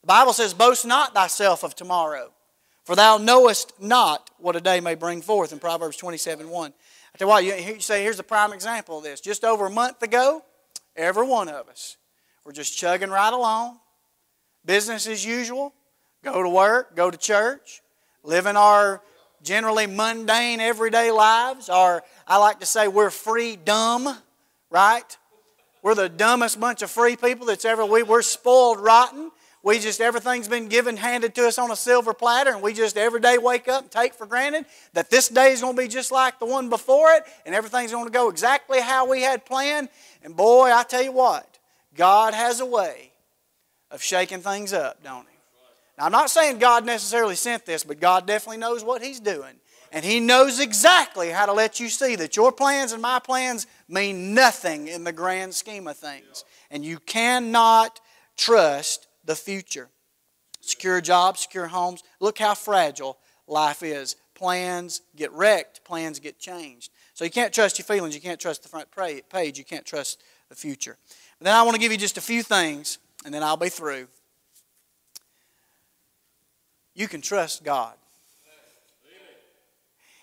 The 0.01 0.07
Bible 0.07 0.33
says, 0.33 0.53
Boast 0.53 0.85
not 0.85 1.13
thyself 1.13 1.63
of 1.63 1.75
tomorrow, 1.75 2.31
for 2.83 2.95
thou 2.95 3.17
knowest 3.17 3.73
not 3.79 4.31
what 4.39 4.55
a 4.55 4.61
day 4.61 4.79
may 4.79 4.95
bring 4.95 5.21
forth 5.21 5.51
in 5.53 5.59
Proverbs 5.59 5.97
27 5.97 6.49
1. 6.49 6.73
I 7.13 7.17
tell 7.17 7.27
you 7.27 7.29
what, 7.29 7.43
you 7.43 7.79
say, 7.79 8.03
here's 8.03 8.19
a 8.19 8.23
prime 8.23 8.53
example 8.53 8.99
of 8.99 9.03
this. 9.03 9.21
Just 9.21 9.43
over 9.43 9.67
a 9.67 9.69
month 9.69 10.01
ago, 10.01 10.43
every 10.95 11.27
one 11.27 11.49
of 11.49 11.67
us 11.67 11.97
were 12.45 12.51
just 12.53 12.77
chugging 12.77 13.09
right 13.09 13.33
along, 13.33 13.79
business 14.65 15.07
as 15.07 15.25
usual, 15.25 15.73
go 16.23 16.43
to 16.43 16.49
work, 16.49 16.95
go 16.95 17.11
to 17.11 17.17
church, 17.17 17.81
living 18.23 18.55
our 18.55 19.01
generally 19.43 19.87
mundane, 19.87 20.59
everyday 20.59 21.11
lives, 21.11 21.69
or 21.69 22.03
I 22.27 22.37
like 22.37 22.59
to 22.59 22.65
say 22.65 22.87
we're 22.87 23.09
free 23.09 23.55
dumb, 23.55 24.17
right? 24.69 25.17
We're 25.81 25.95
the 25.95 26.09
dumbest 26.09 26.59
bunch 26.59 26.81
of 26.81 26.91
free 26.91 27.15
people 27.15 27.47
that's 27.47 27.65
ever, 27.65 27.85
we, 27.85 28.03
we're 28.03 28.21
spoiled 28.21 28.79
rotten. 28.79 29.31
We 29.63 29.77
just, 29.77 30.01
everything's 30.01 30.47
been 30.47 30.69
given, 30.69 30.97
handed 30.97 31.35
to 31.35 31.47
us 31.47 31.59
on 31.59 31.69
a 31.69 31.75
silver 31.75 32.15
platter, 32.15 32.51
and 32.51 32.63
we 32.63 32.73
just 32.73 32.97
every 32.97 33.19
day 33.19 33.37
wake 33.37 33.67
up 33.67 33.83
and 33.83 33.91
take 33.91 34.15
for 34.15 34.25
granted 34.25 34.65
that 34.93 35.11
this 35.11 35.27
day 35.27 35.51
is 35.51 35.61
going 35.61 35.75
to 35.75 35.81
be 35.81 35.87
just 35.87 36.11
like 36.11 36.39
the 36.39 36.47
one 36.47 36.69
before 36.69 37.11
it, 37.11 37.23
and 37.45 37.53
everything's 37.53 37.91
going 37.91 38.05
to 38.05 38.11
go 38.11 38.29
exactly 38.29 38.81
how 38.81 39.07
we 39.07 39.21
had 39.21 39.45
planned. 39.45 39.89
And 40.23 40.35
boy, 40.35 40.71
I 40.73 40.83
tell 40.83 41.03
you 41.03 41.11
what, 41.11 41.59
God 41.95 42.33
has 42.33 42.59
a 42.59 42.65
way 42.65 43.10
of 43.91 44.01
shaking 44.01 44.39
things 44.39 44.73
up, 44.73 45.03
don't 45.03 45.27
He? 45.27 45.37
Now, 45.97 46.05
I'm 46.05 46.11
not 46.11 46.29
saying 46.29 46.59
God 46.59 46.85
necessarily 46.85 47.35
sent 47.35 47.65
this, 47.65 47.83
but 47.83 47.99
God 47.99 48.25
definitely 48.25 48.57
knows 48.57 48.83
what 48.83 49.01
He's 49.01 49.19
doing. 49.19 49.55
And 49.91 50.05
He 50.05 50.19
knows 50.19 50.59
exactly 50.59 51.29
how 51.29 51.45
to 51.45 51.53
let 51.53 51.79
you 51.79 51.89
see 51.89 52.15
that 52.15 52.35
your 52.35 52.51
plans 52.51 52.93
and 52.93 53.01
my 53.01 53.19
plans 53.19 53.67
mean 53.89 54.33
nothing 54.33 54.87
in 54.87 55.03
the 55.03 55.11
grand 55.11 55.53
scheme 55.53 55.87
of 55.87 55.97
things. 55.97 56.45
And 56.69 56.85
you 56.85 56.99
cannot 56.99 57.99
trust 58.37 59.07
the 59.25 59.35
future. 59.35 59.89
Secure 60.61 61.01
jobs, 61.01 61.41
secure 61.41 61.67
homes. 61.67 62.03
Look 62.19 62.39
how 62.39 62.53
fragile 62.53 63.17
life 63.47 63.83
is. 63.83 64.15
Plans 64.33 65.01
get 65.15 65.31
wrecked, 65.33 65.83
plans 65.83 66.19
get 66.19 66.39
changed. 66.39 66.91
So 67.13 67.25
you 67.25 67.31
can't 67.31 67.53
trust 67.53 67.77
your 67.77 67.85
feelings, 67.85 68.15
you 68.15 68.21
can't 68.21 68.39
trust 68.39 68.63
the 68.63 68.69
front 68.69 68.87
page, 69.29 69.57
you 69.57 69.65
can't 69.65 69.85
trust 69.85 70.23
the 70.49 70.55
future. 70.55 70.97
But 71.37 71.45
then 71.45 71.55
I 71.55 71.61
want 71.63 71.75
to 71.75 71.79
give 71.79 71.91
you 71.91 71.97
just 71.97 72.17
a 72.17 72.21
few 72.21 72.41
things, 72.41 72.97
and 73.25 73.33
then 73.33 73.43
I'll 73.43 73.57
be 73.57 73.69
through. 73.69 74.07
You 76.93 77.07
can 77.07 77.21
trust 77.21 77.63
God. 77.63 77.93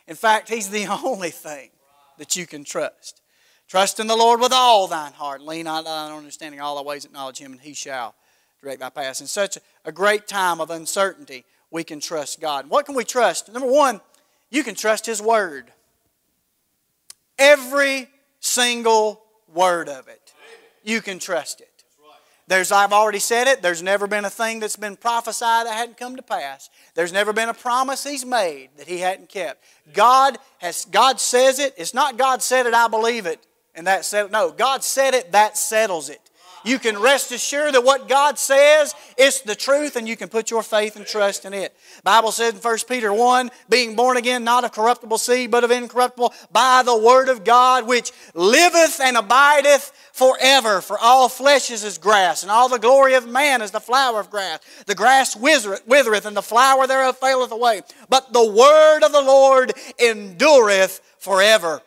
In 0.06 0.16
fact, 0.16 0.48
He's 0.48 0.70
the 0.70 0.86
only 1.04 1.30
thing 1.30 1.70
that 2.18 2.36
you 2.36 2.46
can 2.46 2.64
trust. 2.64 3.20
Trust 3.68 4.00
in 4.00 4.06
the 4.06 4.16
Lord 4.16 4.40
with 4.40 4.52
all 4.52 4.86
thine 4.86 5.12
heart. 5.12 5.42
Lean 5.42 5.66
on 5.66 5.86
understanding, 5.86 6.60
all 6.60 6.76
the 6.76 6.82
ways 6.82 7.04
acknowledge 7.04 7.38
Him, 7.38 7.52
and 7.52 7.60
He 7.60 7.74
shall 7.74 8.14
direct 8.62 8.80
thy 8.80 8.90
path. 8.90 9.20
In 9.20 9.26
such 9.26 9.58
a 9.84 9.92
great 9.92 10.26
time 10.26 10.60
of 10.60 10.70
uncertainty, 10.70 11.44
we 11.70 11.84
can 11.84 12.00
trust 12.00 12.40
God. 12.40 12.70
What 12.70 12.86
can 12.86 12.94
we 12.94 13.04
trust? 13.04 13.52
Number 13.52 13.70
one, 13.70 14.00
you 14.50 14.64
can 14.64 14.74
trust 14.74 15.06
His 15.06 15.20
Word. 15.20 15.70
Every 17.38 18.08
single 18.40 19.22
word 19.52 19.88
of 19.88 20.08
it. 20.08 20.32
You 20.82 21.00
can 21.00 21.18
trust 21.18 21.60
it. 21.60 21.67
There's, 22.48 22.72
I've 22.72 22.94
already 22.94 23.18
said 23.18 23.46
it, 23.46 23.60
there's 23.60 23.82
never 23.82 24.06
been 24.06 24.24
a 24.24 24.30
thing 24.30 24.58
that's 24.58 24.76
been 24.76 24.96
prophesied 24.96 25.66
that 25.66 25.74
hadn't 25.74 25.98
come 25.98 26.16
to 26.16 26.22
pass. 26.22 26.70
There's 26.94 27.12
never 27.12 27.34
been 27.34 27.50
a 27.50 27.54
promise 27.54 28.02
He's 28.04 28.24
made 28.24 28.70
that 28.78 28.88
He 28.88 28.98
hadn't 28.98 29.28
kept. 29.28 29.62
God 29.92 30.38
has 30.56 30.86
God 30.86 31.20
says 31.20 31.58
it, 31.58 31.74
it's 31.76 31.92
not 31.92 32.16
God 32.16 32.42
said 32.42 32.64
it, 32.64 32.72
I 32.72 32.88
believe 32.88 33.26
it, 33.26 33.46
and 33.74 33.86
that 33.86 34.06
said 34.06 34.32
no, 34.32 34.50
God 34.50 34.82
said 34.82 35.12
it, 35.12 35.32
that 35.32 35.58
settles 35.58 36.08
it. 36.08 36.27
You 36.64 36.78
can 36.78 36.98
rest 36.98 37.32
assured 37.32 37.74
that 37.74 37.84
what 37.84 38.08
God 38.08 38.38
says 38.38 38.94
is 39.16 39.42
the 39.42 39.54
truth 39.54 39.96
and 39.96 40.08
you 40.08 40.16
can 40.16 40.28
put 40.28 40.50
your 40.50 40.62
faith 40.62 40.96
and 40.96 41.06
trust 41.06 41.44
in 41.44 41.54
it. 41.54 41.74
Bible 42.04 42.32
says 42.32 42.54
in 42.54 42.60
1 42.60 42.78
Peter 42.88 43.12
1, 43.12 43.50
being 43.68 43.96
born 43.96 44.16
again 44.16 44.44
not 44.44 44.64
of 44.64 44.72
corruptible 44.72 45.18
seed 45.18 45.50
but 45.50 45.64
of 45.64 45.70
incorruptible 45.70 46.32
by 46.50 46.82
the 46.84 46.96
word 46.96 47.28
of 47.28 47.44
God 47.44 47.86
which 47.86 48.12
liveth 48.34 49.00
and 49.00 49.16
abideth 49.16 49.92
forever. 50.12 50.80
For 50.80 50.98
all 50.98 51.28
flesh 51.28 51.70
is 51.70 51.84
as 51.84 51.98
grass 51.98 52.42
and 52.42 52.50
all 52.50 52.68
the 52.68 52.78
glory 52.78 53.14
of 53.14 53.28
man 53.28 53.62
is 53.62 53.70
the 53.70 53.80
flower 53.80 54.20
of 54.20 54.30
grass. 54.30 54.60
The 54.86 54.94
grass 54.94 55.36
withereth 55.36 56.26
and 56.26 56.36
the 56.36 56.42
flower 56.42 56.86
thereof 56.86 57.18
faileth 57.18 57.52
away. 57.52 57.82
But 58.08 58.32
the 58.32 58.50
word 58.50 59.04
of 59.04 59.12
the 59.12 59.22
Lord 59.22 59.72
endureth 59.98 61.00
forever. 61.18 61.80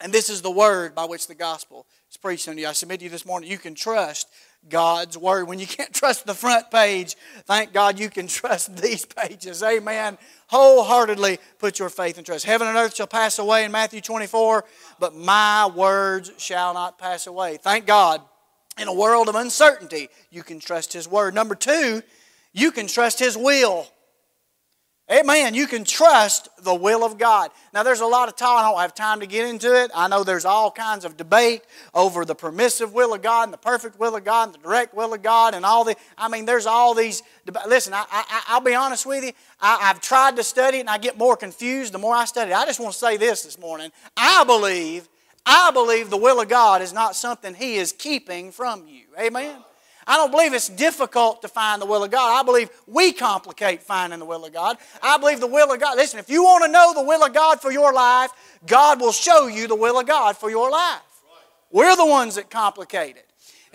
And 0.00 0.12
this 0.12 0.28
is 0.28 0.42
the 0.42 0.50
word 0.50 0.94
by 0.94 1.04
which 1.06 1.26
the 1.26 1.34
gospel 1.34 1.86
you. 2.32 2.66
I 2.66 2.72
submit 2.72 3.00
to 3.00 3.04
you 3.04 3.10
this 3.10 3.26
morning, 3.26 3.50
you 3.50 3.58
can 3.58 3.74
trust 3.74 4.28
God's 4.68 5.16
Word. 5.16 5.48
When 5.48 5.58
you 5.58 5.66
can't 5.66 5.92
trust 5.94 6.26
the 6.26 6.34
front 6.34 6.70
page, 6.70 7.16
thank 7.44 7.72
God 7.72 7.98
you 7.98 8.10
can 8.10 8.26
trust 8.26 8.76
these 8.76 9.04
pages. 9.22 9.62
Amen. 9.62 10.18
Wholeheartedly 10.48 11.38
put 11.58 11.78
your 11.78 11.88
faith 11.88 12.16
and 12.16 12.26
trust. 12.26 12.44
Heaven 12.44 12.68
and 12.68 12.76
earth 12.76 12.96
shall 12.96 13.06
pass 13.06 13.38
away 13.38 13.64
in 13.64 13.72
Matthew 13.72 14.00
24, 14.00 14.64
but 14.98 15.14
my 15.14 15.66
words 15.66 16.32
shall 16.38 16.74
not 16.74 16.98
pass 16.98 17.26
away. 17.26 17.58
Thank 17.58 17.86
God. 17.86 18.20
In 18.78 18.88
a 18.88 18.94
world 18.94 19.28
of 19.28 19.34
uncertainty, 19.34 20.08
you 20.30 20.42
can 20.42 20.60
trust 20.60 20.92
His 20.92 21.08
Word. 21.08 21.34
Number 21.34 21.54
two, 21.54 22.02
you 22.52 22.70
can 22.70 22.86
trust 22.86 23.18
His 23.18 23.36
will. 23.36 23.86
Amen. 25.08 25.54
You 25.54 25.68
can 25.68 25.84
trust 25.84 26.48
the 26.64 26.74
will 26.74 27.04
of 27.04 27.16
God. 27.16 27.52
Now, 27.72 27.84
there's 27.84 28.00
a 28.00 28.06
lot 28.06 28.28
of 28.28 28.34
talk. 28.34 28.58
I 28.58 28.68
don't 28.68 28.80
have 28.80 28.92
time 28.92 29.20
to 29.20 29.26
get 29.26 29.48
into 29.48 29.72
it. 29.72 29.92
I 29.94 30.08
know 30.08 30.24
there's 30.24 30.44
all 30.44 30.68
kinds 30.68 31.04
of 31.04 31.16
debate 31.16 31.62
over 31.94 32.24
the 32.24 32.34
permissive 32.34 32.92
will 32.92 33.14
of 33.14 33.22
God 33.22 33.44
and 33.44 33.52
the 33.52 33.58
perfect 33.58 34.00
will 34.00 34.16
of 34.16 34.24
God 34.24 34.48
and 34.48 34.54
the 34.54 34.58
direct 34.58 34.94
will 34.94 35.14
of 35.14 35.22
God 35.22 35.54
and 35.54 35.64
all 35.64 35.84
the. 35.84 35.94
I 36.18 36.28
mean, 36.28 36.44
there's 36.44 36.66
all 36.66 36.92
these. 36.92 37.22
Listen, 37.68 37.94
I, 37.94 38.04
I, 38.10 38.58
will 38.58 38.64
be 38.64 38.74
honest 38.74 39.06
with 39.06 39.22
you. 39.22 39.30
I, 39.60 39.78
I've 39.82 40.00
tried 40.00 40.34
to 40.36 40.42
study 40.42 40.78
it 40.78 40.80
and 40.80 40.90
I 40.90 40.98
get 40.98 41.16
more 41.16 41.36
confused 41.36 41.94
the 41.94 41.98
more 41.98 42.16
I 42.16 42.24
study. 42.24 42.52
I 42.52 42.66
just 42.66 42.80
want 42.80 42.92
to 42.92 42.98
say 42.98 43.16
this 43.16 43.42
this 43.42 43.60
morning. 43.60 43.92
I 44.16 44.42
believe, 44.42 45.08
I 45.44 45.70
believe 45.70 46.10
the 46.10 46.16
will 46.16 46.40
of 46.40 46.48
God 46.48 46.82
is 46.82 46.92
not 46.92 47.14
something 47.14 47.54
He 47.54 47.76
is 47.76 47.92
keeping 47.92 48.50
from 48.50 48.88
you. 48.88 49.04
Amen. 49.20 49.62
I 50.06 50.16
don't 50.16 50.30
believe 50.30 50.54
it's 50.54 50.68
difficult 50.68 51.42
to 51.42 51.48
find 51.48 51.82
the 51.82 51.86
will 51.86 52.04
of 52.04 52.10
God. 52.10 52.40
I 52.40 52.44
believe 52.44 52.70
we 52.86 53.12
complicate 53.12 53.82
finding 53.82 54.20
the 54.20 54.24
will 54.24 54.44
of 54.44 54.52
God. 54.52 54.78
I 55.02 55.18
believe 55.18 55.40
the 55.40 55.48
will 55.48 55.72
of 55.72 55.80
God. 55.80 55.96
Listen, 55.96 56.20
if 56.20 56.30
you 56.30 56.44
want 56.44 56.64
to 56.64 56.70
know 56.70 56.94
the 56.94 57.02
will 57.02 57.24
of 57.24 57.34
God 57.34 57.60
for 57.60 57.72
your 57.72 57.92
life, 57.92 58.30
God 58.66 59.00
will 59.00 59.12
show 59.12 59.48
you 59.48 59.66
the 59.66 59.74
will 59.74 59.98
of 59.98 60.06
God 60.06 60.36
for 60.36 60.48
your 60.48 60.70
life. 60.70 61.00
We're 61.72 61.96
the 61.96 62.06
ones 62.06 62.36
that 62.36 62.50
complicate 62.50 63.16
it. 63.16 63.25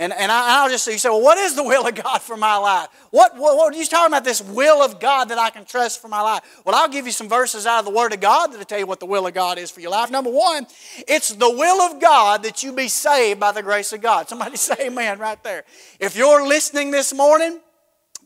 And, 0.02 0.12
and 0.14 0.32
I, 0.32 0.64
will 0.64 0.72
just 0.72 0.84
say, 0.84 0.94
you 0.94 0.98
say, 0.98 1.10
well, 1.10 1.22
what 1.22 1.38
is 1.38 1.54
the 1.54 1.62
will 1.62 1.86
of 1.86 1.94
God 1.94 2.24
for 2.24 2.36
my 2.36 2.58
life? 2.58 2.88
What, 3.12 3.38
what, 3.38 3.56
what 3.56 3.72
are 3.72 3.78
you 3.78 3.86
talking 3.86 4.12
about 4.12 4.24
this 4.24 4.42
will 4.42 4.82
of 4.82 5.00
God 5.00 5.26
that 5.26 5.38
I 5.38 5.52
can 5.52 5.64
trust 5.64 6.02
for 6.02 6.08
my 6.08 6.22
life? 6.22 6.42
Well, 6.66 6.74
I'll 6.74 6.90
give 6.90 7.06
you 7.06 7.12
some 7.12 7.30
verses 7.30 7.68
out 7.68 7.78
of 7.78 7.86
the 7.86 7.92
Word 7.92 8.12
of 8.12 8.20
God 8.20 8.48
that'll 8.48 8.66
tell 8.66 8.80
you 8.80 8.88
what 8.88 9.00
the 9.00 9.06
will 9.06 9.28
of 9.28 9.36
God 9.36 9.60
is 9.60 9.70
for 9.70 9.80
your 9.80 9.92
life. 9.92 10.10
Number 10.10 10.32
one, 10.32 10.66
it's 11.08 11.30
the 11.30 11.52
will 11.52 11.82
of 11.84 12.02
God 12.02 12.42
that 12.42 12.64
you 12.64 12.74
be 12.74 12.88
saved 12.88 13.40
by 13.40 13.52
the 13.52 13.62
grace 13.62 13.94
of 13.94 14.02
God. 14.02 14.28
Somebody 14.28 14.56
say 14.58 14.88
amen 14.88 15.20
right 15.20 15.42
there. 15.44 15.66
If 16.00 16.16
you're 16.16 16.48
listening 16.48 16.90
this 16.90 17.14
morning, 17.14 17.60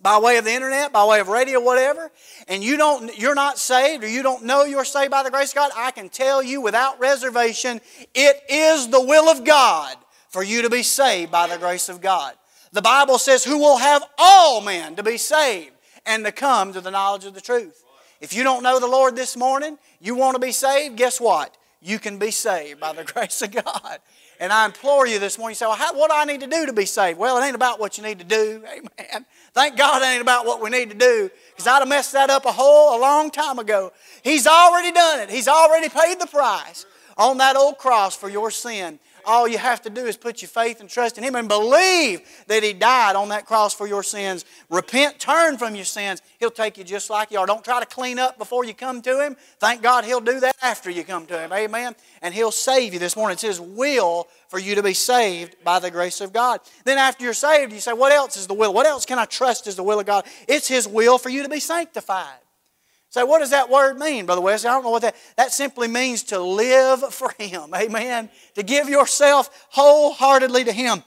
by 0.02 0.18
way 0.18 0.38
of 0.38 0.46
the 0.46 0.54
internet, 0.54 0.94
by 0.94 1.04
way 1.04 1.20
of 1.20 1.28
radio, 1.28 1.60
whatever, 1.60 2.10
and 2.48 2.64
you 2.64 2.78
don't, 2.78 3.18
you're 3.20 3.36
not 3.36 3.58
saved 3.58 4.02
or 4.02 4.08
you 4.08 4.24
don't 4.24 4.46
know 4.46 4.64
you're 4.64 4.86
saved 4.86 5.12
by 5.12 5.24
the 5.24 5.32
grace 5.32 5.50
of 5.50 5.56
God, 5.56 5.72
I 5.76 5.92
can 5.92 6.08
tell 6.08 6.42
you 6.42 6.62
without 6.62 7.02
reservation, 7.02 7.82
it 8.14 8.44
is 8.48 8.88
the 8.88 9.02
will 9.02 9.30
of 9.30 9.44
God 9.44 9.98
for 10.36 10.44
you 10.44 10.64
to 10.64 10.70
be 10.70 10.84
saved 10.84 11.32
by 11.32 11.48
the 11.48 11.58
grace 11.58 11.88
of 11.88 12.02
God. 12.02 12.34
The 12.74 12.82
Bible 12.82 13.18
says, 13.18 13.46
Who 13.46 13.58
will 13.58 13.78
have 13.78 14.04
all 14.18 14.60
men 14.60 14.98
to 14.98 15.02
be 15.02 15.16
saved 15.18 15.72
and 16.06 16.26
to 16.26 16.32
come 16.34 16.74
to 16.74 16.82
the 16.82 16.92
knowledge 16.92 17.24
of 17.24 17.34
the 17.34 17.40
truth. 17.40 17.86
If 18.20 18.34
you 18.34 18.44
don't 18.44 18.62
know 18.62 18.82
the 18.82 18.86
Lord 18.86 19.16
this 19.16 19.38
morning, 19.38 19.78
you 20.02 20.14
want 20.14 20.36
to 20.36 20.42
be 20.42 20.52
saved, 20.52 20.98
guess 20.98 21.22
what? 21.22 21.56
You 21.82 22.00
can 22.00 22.20
be 22.20 22.32
saved 22.32 22.82
by 22.82 22.92
the 22.92 23.04
grace 23.14 23.42
of 23.44 23.52
God. 23.52 24.00
And 24.42 24.52
I 24.52 24.66
implore 24.66 25.08
you 25.08 25.20
this 25.20 25.38
morning, 25.38 25.52
you 25.52 25.56
say, 25.56 25.68
well, 25.68 25.76
how, 25.76 25.98
what 25.98 26.12
do 26.12 26.18
I 26.18 26.26
need 26.26 26.42
to 26.42 26.48
do 26.48 26.66
to 26.66 26.74
be 26.74 26.86
saved? 26.86 27.18
Well, 27.18 27.38
it 27.38 27.46
ain't 27.46 27.56
about 27.56 27.80
what 27.80 27.98
you 27.98 28.04
need 28.04 28.20
to 28.20 28.26
do. 28.26 28.62
Amen. 28.70 29.26
Thank 29.54 29.78
God 29.78 30.02
it 30.02 30.06
ain't 30.06 30.22
about 30.22 30.46
what 30.46 30.62
we 30.62 30.70
need 30.70 30.90
to 30.90 30.98
do 30.98 31.32
because 31.52 31.66
I'd 31.66 31.80
have 31.80 31.88
messed 31.88 32.12
that 32.12 32.30
up 32.30 32.44
a 32.44 32.52
whole, 32.52 33.00
a 33.00 33.00
long 33.00 33.32
time 33.32 33.58
ago. 33.58 33.94
He's 34.22 34.48
already 34.48 34.92
done 34.92 35.22
it. 35.22 35.30
He's 35.30 35.48
already 35.48 35.88
paid 35.88 36.20
the 36.20 36.28
price 36.28 36.86
on 37.18 37.38
that 37.38 37.56
old 37.56 37.78
cross 37.78 38.18
for 38.18 38.28
your 38.28 38.52
sin. 38.52 39.00
All 39.26 39.48
you 39.48 39.58
have 39.58 39.82
to 39.84 39.90
do 39.90 40.06
is 40.06 40.18
put 40.18 40.42
your 40.42 40.50
faith 40.50 40.80
and 40.80 40.90
trust 40.90 41.18
in 41.18 41.24
Him 41.24 41.36
and 41.36 41.48
believe 41.48 42.22
that 42.48 42.64
He 42.64 42.74
died 42.74 43.16
on 43.16 43.30
that 43.30 43.46
cross 43.46 43.74
for 43.74 43.88
your 43.88 44.04
sins. 44.04 44.46
Repent, 44.70 45.20
turn 45.20 45.58
from 45.58 45.76
your 45.76 45.86
sins. 45.86 46.22
He'll 46.40 46.52
take 46.52 46.78
you 46.78 46.84
just 46.84 47.10
like 47.10 47.32
you 47.32 47.40
are. 47.40 47.46
Don't 47.46 47.64
try 47.64 47.80
to 47.80 47.86
clean 47.86 48.20
up 48.20 48.38
before 48.38 48.66
you 48.66 48.74
come 48.74 49.02
to 49.02 49.26
Him. 49.26 49.36
Thank 49.60 49.82
God 49.82 50.06
He'll 50.06 50.22
do 50.22 50.40
that 50.40 50.56
after 50.62 50.90
you 50.90 51.04
come 51.04 51.26
to 51.28 51.40
Him. 51.40 51.52
Amen. 51.52 51.96
And 52.22 52.34
He'll 52.34 52.52
save 52.52 52.94
you 52.94 53.00
this 53.00 53.16
morning. 53.16 53.34
It's 53.34 53.42
His 53.42 53.62
will 53.62 54.28
for 54.48 54.60
you 54.60 54.76
to 54.76 54.84
be 54.84 54.94
saved 54.94 55.56
by 55.64 55.80
the 55.80 55.92
grace 55.92 56.22
of 56.22 56.32
God. 56.32 56.60
Then 56.84 56.98
after 56.98 57.24
you're 57.24 57.34
saved, 57.34 57.74
you 57.74 57.80
say, 57.80 57.94
What 57.94 58.12
else 58.12 58.38
is 58.38 58.48
the 58.48 58.54
will? 58.54 58.74
What 58.74 58.86
else 58.86 59.06
can 59.06 59.20
I 59.20 59.26
trust 59.26 59.68
is 59.68 59.76
the 59.76 59.84
will 59.84 60.00
of 60.00 60.06
God? 60.06 60.26
It's 60.48 60.68
His 60.68 60.88
will 60.88 61.18
for 61.18 61.30
you 61.30 61.44
to 61.44 61.50
be 61.50 61.60
sanctified. 61.60 62.40
Say, 63.16 63.24
what 63.24 63.40
does 63.40 63.52
that 63.52 63.70
word 63.70 63.98
mean, 63.98 64.26
Brother 64.26 64.42
Wesley? 64.42 64.68
I 64.68 64.74
don't 64.74 64.84
know 64.84 64.90
what 64.90 65.04
that 65.04 65.16
that 65.38 65.54
simply 65.54 65.88
means 65.88 66.22
to 66.24 66.38
live 66.38 67.00
for 67.14 67.34
Him. 67.40 67.70
Amen. 67.74 68.30
To 68.56 68.62
give 68.62 68.90
yourself 68.90 69.68
wholeheartedly 69.70 70.66
to 70.66 70.74
Him. 70.74 71.02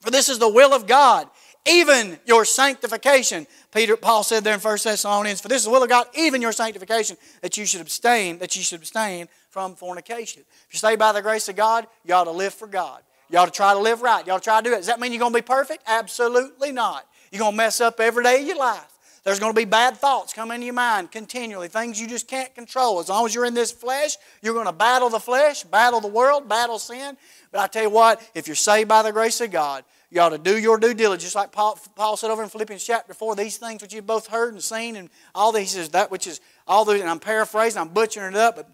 For 0.00 0.10
this 0.10 0.28
is 0.28 0.38
the 0.38 0.46
will 0.50 0.74
of 0.74 0.86
God, 0.86 1.26
even 1.66 2.18
your 2.26 2.44
sanctification. 2.44 3.46
Peter 3.72 3.96
Paul 3.96 4.24
said 4.24 4.44
there 4.44 4.52
in 4.52 4.60
1 4.60 4.78
Thessalonians, 4.84 5.40
for 5.40 5.48
this 5.48 5.60
is 5.60 5.64
the 5.64 5.70
will 5.70 5.82
of 5.82 5.88
God, 5.88 6.06
even 6.12 6.42
your 6.42 6.52
sanctification, 6.52 7.16
that 7.40 7.56
you 7.56 7.64
should 7.64 7.80
abstain, 7.80 8.40
that 8.40 8.54
you 8.56 8.62
should 8.62 8.80
abstain 8.80 9.26
from 9.48 9.74
fornication. 9.74 10.42
If 10.68 10.74
you 10.74 10.76
stay 10.76 10.96
by 10.96 11.12
the 11.12 11.22
grace 11.22 11.48
of 11.48 11.56
God, 11.56 11.86
you 12.04 12.12
ought 12.12 12.24
to 12.24 12.30
live 12.30 12.52
for 12.52 12.66
God. 12.66 13.00
You 13.30 13.38
ought 13.38 13.46
to 13.46 13.50
try 13.50 13.72
to 13.72 13.80
live 13.80 14.02
right. 14.02 14.26
You 14.26 14.34
ought 14.34 14.42
to 14.42 14.44
try 14.44 14.60
to 14.60 14.68
do 14.68 14.74
it. 14.74 14.80
Does 14.80 14.88
that 14.88 15.00
mean 15.00 15.12
you're 15.12 15.20
going 15.20 15.32
to 15.32 15.38
be 15.38 15.42
perfect? 15.42 15.82
Absolutely 15.86 16.72
not. 16.72 17.08
You're 17.32 17.40
going 17.40 17.52
to 17.52 17.56
mess 17.56 17.80
up 17.80 18.00
every 18.00 18.22
day 18.22 18.42
of 18.42 18.46
your 18.48 18.58
life. 18.58 18.93
There's 19.24 19.40
going 19.40 19.52
to 19.52 19.56
be 19.56 19.64
bad 19.64 19.96
thoughts 19.96 20.34
come 20.34 20.50
into 20.50 20.66
your 20.66 20.74
mind 20.74 21.10
continually, 21.10 21.68
things 21.68 21.98
you 21.98 22.06
just 22.06 22.28
can't 22.28 22.54
control. 22.54 23.00
As 23.00 23.08
long 23.08 23.24
as 23.24 23.34
you're 23.34 23.46
in 23.46 23.54
this 23.54 23.72
flesh, 23.72 24.16
you're 24.42 24.52
going 24.52 24.66
to 24.66 24.72
battle 24.72 25.08
the 25.08 25.18
flesh, 25.18 25.64
battle 25.64 26.00
the 26.00 26.08
world, 26.08 26.46
battle 26.46 26.78
sin. 26.78 27.16
But 27.50 27.60
I 27.60 27.66
tell 27.66 27.84
you 27.84 27.90
what, 27.90 28.20
if 28.34 28.46
you're 28.46 28.54
saved 28.54 28.88
by 28.88 29.02
the 29.02 29.12
grace 29.12 29.40
of 29.40 29.50
God, 29.50 29.84
you 30.10 30.20
ought 30.20 30.28
to 30.28 30.38
do 30.38 30.58
your 30.58 30.78
due 30.78 30.92
diligence, 30.92 31.24
just 31.24 31.34
like 31.34 31.52
Paul, 31.52 31.78
Paul 31.96 32.16
said 32.18 32.30
over 32.30 32.42
in 32.42 32.50
Philippians 32.50 32.84
chapter 32.84 33.14
4, 33.14 33.34
these 33.34 33.56
things 33.56 33.80
which 33.80 33.94
you've 33.94 34.06
both 34.06 34.26
heard 34.26 34.52
and 34.52 34.62
seen, 34.62 34.94
and 34.94 35.08
all 35.34 35.52
these, 35.52 35.72
he 35.72 35.78
says, 35.78 35.88
that 35.90 36.10
which 36.10 36.26
is 36.26 36.40
all 36.68 36.84
those, 36.84 37.00
and 37.00 37.08
I'm 37.08 37.18
paraphrasing, 37.18 37.80
I'm 37.80 37.88
butchering 37.88 38.34
it 38.34 38.38
up, 38.38 38.56
but 38.56 38.68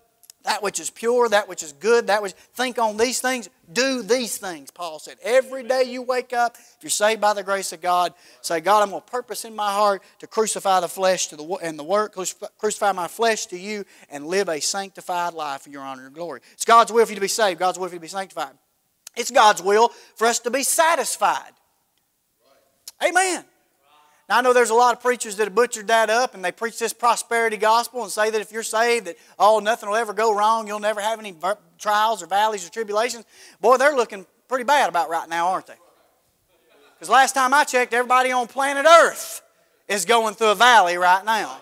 that 0.45 0.63
which 0.63 0.81
is 0.81 0.89
pure, 0.89 1.29
that 1.29 1.49
which 1.49 1.63
is 1.63 1.73
good, 1.73 2.07
that 2.07 2.23
which 2.23 2.33
think 2.55 2.79
on 2.79 2.97
these 2.97 3.21
things, 3.21 3.49
do 3.73 4.03
these 4.03 4.39
things, 4.39 4.71
Paul 4.71 4.99
said. 4.99 5.17
Every 5.23 5.63
day 5.63 5.85
you 5.85 6.03
wake 6.03 6.33
up, 6.33 6.57
if 6.57 6.79
you're 6.83 6.91
saved 6.91 7.21
by 7.21 7.35
the 7.35 7.43
grace 7.43 7.73
of 7.73 7.81
God, 7.81 8.15
say, 8.41 8.61
God, 8.61 8.83
I'm 8.83 8.91
going 8.91 9.03
to 9.03 9.11
purpose 9.11 9.45
in 9.45 9.55
my 9.55 9.71
heart 9.73 10.03
to 10.21 10.27
crucify 10.27 10.81
the 10.81 10.89
flesh 10.89 11.27
to 11.29 11.37
the, 11.37 11.45
and 11.63 11.79
the 11.79 11.85
work, 11.85 12.17
crucify 12.59 12.93
my 12.93 13.07
flesh 13.07 13.47
to 13.47 13.59
you, 13.59 13.85
and 14.11 14.27
live 14.27 14.49
a 14.49 14.61
sanctified 14.61 15.35
life 15.35 15.63
for 15.63 15.71
your 15.71 15.83
honor 15.83 16.07
and 16.07 16.15
glory. 16.15 16.41
It's 16.53 16.65
God's 16.65 16.91
will 16.91 17.05
for 17.05 17.13
you 17.13 17.17
to 17.17 17.21
be 17.21 17.29
saved, 17.29 17.59
God's 17.59 17.79
will 17.79 17.89
for 17.89 17.95
you 17.95 17.99
to 17.99 18.03
be 18.03 18.09
sanctified. 18.09 18.55
It's 19.17 19.31
God's 19.31 19.63
will 19.63 19.91
for 20.15 20.27
us 20.27 20.39
to 20.41 20.51
be 20.51 20.63
satisfied. 20.63 21.53
Amen. 23.07 23.45
Now, 24.31 24.39
I 24.39 24.43
know 24.43 24.53
there's 24.53 24.71
a 24.71 24.75
lot 24.75 24.95
of 24.95 25.03
preachers 25.03 25.35
that 25.37 25.45
have 25.45 25.57
butchered 25.57 25.89
that 25.89 26.09
up 26.09 26.37
and 26.37 26.45
they 26.45 26.53
preach 26.53 26.79
this 26.79 26.93
prosperity 26.93 27.57
gospel 27.57 28.05
and 28.05 28.13
say 28.13 28.31
that 28.31 28.41
if 28.41 28.53
you're 28.53 28.63
saved, 28.63 29.07
that, 29.07 29.17
oh, 29.41 29.59
nothing 29.59 29.89
will 29.89 29.97
ever 29.97 30.13
go 30.13 30.33
wrong. 30.33 30.69
You'll 30.69 30.79
never 30.79 31.01
have 31.01 31.19
any 31.19 31.35
trials 31.81 32.23
or 32.23 32.27
valleys 32.27 32.65
or 32.65 32.71
tribulations. 32.71 33.25
Boy, 33.61 33.77
they're 33.77 33.97
looking 33.97 34.25
pretty 34.47 34.63
bad 34.63 34.89
about 34.89 35.11
right 35.11 35.29
now, 35.29 35.49
aren't 35.49 35.67
they? 35.67 35.75
Because 36.95 37.09
last 37.09 37.33
time 37.33 37.53
I 37.53 37.65
checked, 37.65 37.93
everybody 37.93 38.31
on 38.31 38.47
planet 38.47 38.87
Earth 38.87 39.43
is 39.89 40.05
going 40.05 40.35
through 40.35 40.53
a 40.53 40.55
valley 40.55 40.97
right 40.97 41.25
now. 41.25 41.61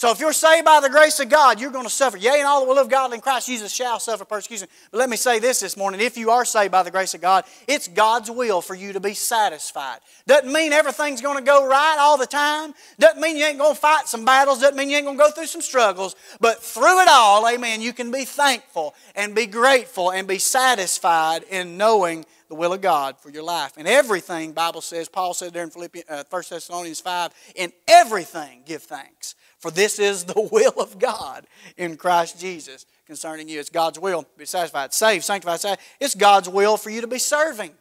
So 0.00 0.10
if 0.10 0.18
you're 0.18 0.32
saved 0.32 0.64
by 0.64 0.80
the 0.80 0.88
grace 0.88 1.20
of 1.20 1.28
God, 1.28 1.60
you're 1.60 1.70
going 1.70 1.84
to 1.84 1.90
suffer. 1.90 2.16
Yea, 2.16 2.38
and 2.38 2.46
all 2.46 2.60
that 2.60 2.66
will 2.66 2.76
live 2.76 2.88
godly 2.88 3.16
in 3.16 3.20
Christ 3.20 3.46
Jesus 3.46 3.70
shall 3.70 4.00
suffer 4.00 4.24
persecution. 4.24 4.66
But 4.90 4.96
let 4.96 5.10
me 5.10 5.18
say 5.18 5.40
this 5.40 5.60
this 5.60 5.76
morning. 5.76 6.00
If 6.00 6.16
you 6.16 6.30
are 6.30 6.46
saved 6.46 6.72
by 6.72 6.82
the 6.82 6.90
grace 6.90 7.12
of 7.12 7.20
God, 7.20 7.44
it's 7.68 7.86
God's 7.86 8.30
will 8.30 8.62
for 8.62 8.74
you 8.74 8.94
to 8.94 9.00
be 9.00 9.12
satisfied. 9.12 9.98
Doesn't 10.26 10.50
mean 10.50 10.72
everything's 10.72 11.20
going 11.20 11.36
to 11.36 11.44
go 11.44 11.66
right 11.66 11.98
all 12.00 12.16
the 12.16 12.26
time. 12.26 12.72
Doesn't 12.98 13.20
mean 13.20 13.36
you 13.36 13.44
ain't 13.44 13.58
going 13.58 13.74
to 13.74 13.78
fight 13.78 14.08
some 14.08 14.24
battles. 14.24 14.60
Doesn't 14.60 14.78
mean 14.78 14.88
you 14.88 14.96
ain't 14.96 15.04
going 15.04 15.18
to 15.18 15.22
go 15.22 15.30
through 15.32 15.44
some 15.44 15.60
struggles. 15.60 16.16
But 16.40 16.62
through 16.62 17.02
it 17.02 17.08
all, 17.10 17.46
amen, 17.46 17.82
you 17.82 17.92
can 17.92 18.10
be 18.10 18.24
thankful 18.24 18.94
and 19.14 19.34
be 19.34 19.44
grateful 19.44 20.12
and 20.12 20.26
be 20.26 20.38
satisfied 20.38 21.42
in 21.50 21.76
knowing 21.76 22.24
the 22.48 22.54
will 22.54 22.72
of 22.72 22.80
God 22.80 23.18
for 23.18 23.28
your 23.28 23.42
life. 23.42 23.74
And 23.76 23.86
everything, 23.86 24.52
Bible 24.52 24.80
says, 24.80 25.10
Paul 25.10 25.34
said 25.34 25.52
there 25.52 25.62
in 25.62 25.68
Philippians, 25.68 26.08
uh, 26.08 26.24
1 26.30 26.42
Thessalonians 26.48 27.00
5, 27.00 27.32
in 27.54 27.70
everything 27.86 28.62
give 28.64 28.82
thanks 28.84 29.34
for 29.60 29.70
this 29.70 29.98
is 29.98 30.24
the 30.24 30.40
will 30.52 30.74
of 30.80 30.98
God 30.98 31.46
in 31.76 31.96
Christ 31.96 32.40
Jesus 32.40 32.86
concerning 33.06 33.48
you. 33.48 33.60
It's 33.60 33.70
God's 33.70 33.98
will 33.98 34.26
be 34.36 34.46
satisfied, 34.46 34.92
saved, 34.92 35.24
sanctified, 35.24 35.60
saved. 35.60 35.80
It's 36.00 36.14
God's 36.14 36.48
will 36.48 36.76
for 36.76 36.90
you 36.90 37.00
to 37.02 37.06
be 37.06 37.18
serving. 37.18 37.72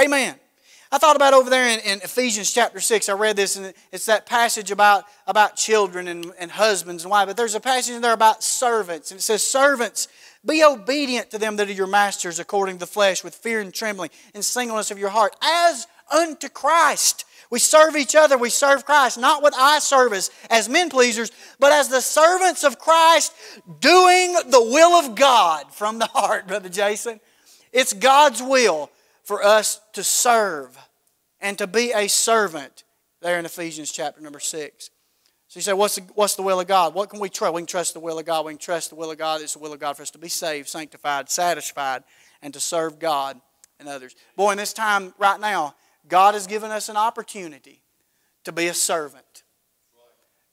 Amen. 0.00 0.36
I 0.94 0.98
thought 0.98 1.16
about 1.16 1.32
over 1.32 1.48
there 1.48 1.68
in, 1.68 1.78
in, 1.80 1.98
Ephesians 2.02 2.52
chapter 2.52 2.78
6. 2.78 3.08
I 3.08 3.14
read 3.14 3.34
this, 3.34 3.56
and 3.56 3.72
it's 3.92 4.04
that 4.06 4.26
passage 4.26 4.70
about, 4.70 5.04
about 5.26 5.56
children 5.56 6.06
and, 6.06 6.26
and 6.38 6.50
husbands 6.50 7.04
and 7.04 7.10
wives. 7.10 7.30
But 7.30 7.38
there's 7.38 7.54
a 7.54 7.60
passage 7.60 7.94
in 7.94 8.02
there 8.02 8.12
about 8.12 8.42
servants. 8.42 9.10
And 9.10 9.18
it 9.18 9.22
says, 9.22 9.42
Servants, 9.42 10.08
be 10.44 10.62
obedient 10.62 11.30
to 11.30 11.38
them 11.38 11.56
that 11.56 11.70
are 11.70 11.72
your 11.72 11.86
masters 11.86 12.38
according 12.38 12.74
to 12.76 12.80
the 12.80 12.86
flesh, 12.86 13.24
with 13.24 13.34
fear 13.34 13.60
and 13.60 13.72
trembling, 13.72 14.10
and 14.34 14.44
singleness 14.44 14.90
of 14.90 14.98
your 14.98 15.08
heart, 15.08 15.34
as 15.42 15.86
unto 16.12 16.50
Christ 16.50 17.24
we 17.52 17.58
serve 17.58 17.96
each 17.96 18.14
other. 18.14 18.38
We 18.38 18.48
serve 18.48 18.86
Christ, 18.86 19.18
not 19.18 19.42
with 19.42 19.52
eye 19.54 19.78
service 19.78 20.30
as 20.48 20.70
men 20.70 20.88
pleasers, 20.88 21.30
but 21.60 21.70
as 21.70 21.88
the 21.88 22.00
servants 22.00 22.64
of 22.64 22.78
Christ 22.78 23.34
doing 23.78 24.32
the 24.32 24.62
will 24.72 24.94
of 24.94 25.14
God 25.14 25.70
from 25.70 25.98
the 25.98 26.06
heart, 26.14 26.48
Brother 26.48 26.70
Jason. 26.70 27.20
It's 27.70 27.92
God's 27.92 28.42
will 28.42 28.90
for 29.22 29.44
us 29.44 29.82
to 29.92 30.02
serve 30.02 30.78
and 31.42 31.58
to 31.58 31.66
be 31.66 31.92
a 31.92 32.08
servant 32.08 32.84
there 33.20 33.38
in 33.38 33.44
Ephesians 33.44 33.92
chapter 33.92 34.22
number 34.22 34.40
6. 34.40 34.90
So 35.48 35.58
you 35.58 35.60
say, 35.60 35.74
what's 35.74 35.96
the, 35.96 36.02
what's 36.14 36.36
the 36.36 36.42
will 36.42 36.58
of 36.58 36.66
God? 36.66 36.94
What 36.94 37.10
can 37.10 37.20
we 37.20 37.28
trust? 37.28 37.52
We 37.52 37.60
can 37.60 37.66
trust 37.66 37.92
the 37.92 38.00
will 38.00 38.18
of 38.18 38.24
God. 38.24 38.46
We 38.46 38.52
can 38.52 38.58
trust 38.58 38.88
the 38.88 38.96
will 38.96 39.10
of 39.10 39.18
God. 39.18 39.42
It's 39.42 39.52
the 39.52 39.58
will 39.58 39.74
of 39.74 39.78
God 39.78 39.94
for 39.94 40.02
us 40.02 40.10
to 40.12 40.18
be 40.18 40.30
saved, 40.30 40.70
sanctified, 40.70 41.28
satisfied, 41.28 42.02
and 42.40 42.54
to 42.54 42.60
serve 42.60 42.98
God 42.98 43.38
and 43.78 43.90
others. 43.90 44.16
Boy, 44.36 44.52
in 44.52 44.56
this 44.56 44.72
time 44.72 45.12
right 45.18 45.38
now, 45.38 45.74
God 46.08 46.34
has 46.34 46.46
given 46.46 46.70
us 46.70 46.88
an 46.88 46.96
opportunity 46.96 47.82
to 48.44 48.52
be 48.52 48.68
a 48.68 48.74
servant. 48.74 49.42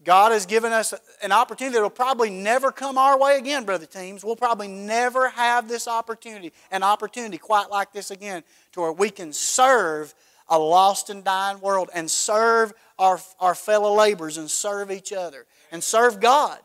God 0.03 0.31
has 0.31 0.45
given 0.45 0.71
us 0.71 0.93
an 1.21 1.31
opportunity 1.31 1.75
that 1.75 1.81
will 1.81 1.89
probably 1.89 2.29
never 2.29 2.71
come 2.71 2.97
our 2.97 3.19
way 3.19 3.38
again, 3.38 3.65
brother 3.65 3.85
teams. 3.85 4.23
We'll 4.23 4.38
probably 4.38 4.69
never 4.69 5.29
have 5.29 5.67
this 5.67 5.88
opportunity, 5.88 6.53
an 6.71 6.83
opportunity 6.83 7.38
quite 7.38 7.69
like 7.69 7.91
this 7.91 8.09
again, 8.09 8.43
to 8.71 8.81
where 8.81 8.93
we 8.93 9.09
can 9.09 9.33
serve 9.33 10.13
a 10.47 10.57
lost 10.57 11.09
and 11.09 11.23
dying 11.23 11.59
world 11.59 11.89
and 11.93 12.09
serve 12.09 12.73
our, 12.97 13.19
our 13.39 13.53
fellow 13.53 13.93
laborers 13.93 14.38
and 14.38 14.49
serve 14.49 14.89
each 14.89 15.12
other 15.12 15.45
and 15.71 15.83
serve 15.83 16.21
God. 16.21 16.59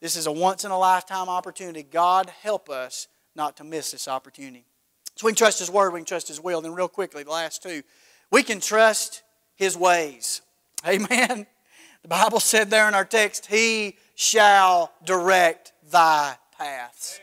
This 0.00 0.16
is 0.16 0.26
a 0.26 0.32
once 0.32 0.64
in 0.64 0.70
a 0.70 0.78
lifetime 0.78 1.30
opportunity. 1.30 1.82
God 1.82 2.30
help 2.42 2.68
us 2.68 3.08
not 3.34 3.56
to 3.56 3.64
miss 3.64 3.92
this 3.92 4.08
opportunity. 4.08 4.66
So 5.16 5.26
we 5.26 5.32
can 5.32 5.36
trust 5.36 5.60
His 5.60 5.70
Word, 5.70 5.92
we 5.92 6.00
can 6.00 6.06
trust 6.06 6.28
His 6.28 6.40
will. 6.40 6.60
Then, 6.60 6.74
real 6.74 6.88
quickly, 6.88 7.22
the 7.22 7.30
last 7.30 7.62
two. 7.62 7.82
We 8.34 8.42
can 8.42 8.58
trust 8.58 9.22
His 9.54 9.76
ways. 9.76 10.42
Amen. 10.84 11.46
The 12.02 12.08
Bible 12.08 12.40
said 12.40 12.68
there 12.68 12.88
in 12.88 12.94
our 12.94 13.04
text, 13.04 13.46
He 13.46 13.96
shall 14.16 14.90
direct 15.04 15.72
thy 15.88 16.34
paths. 16.58 17.20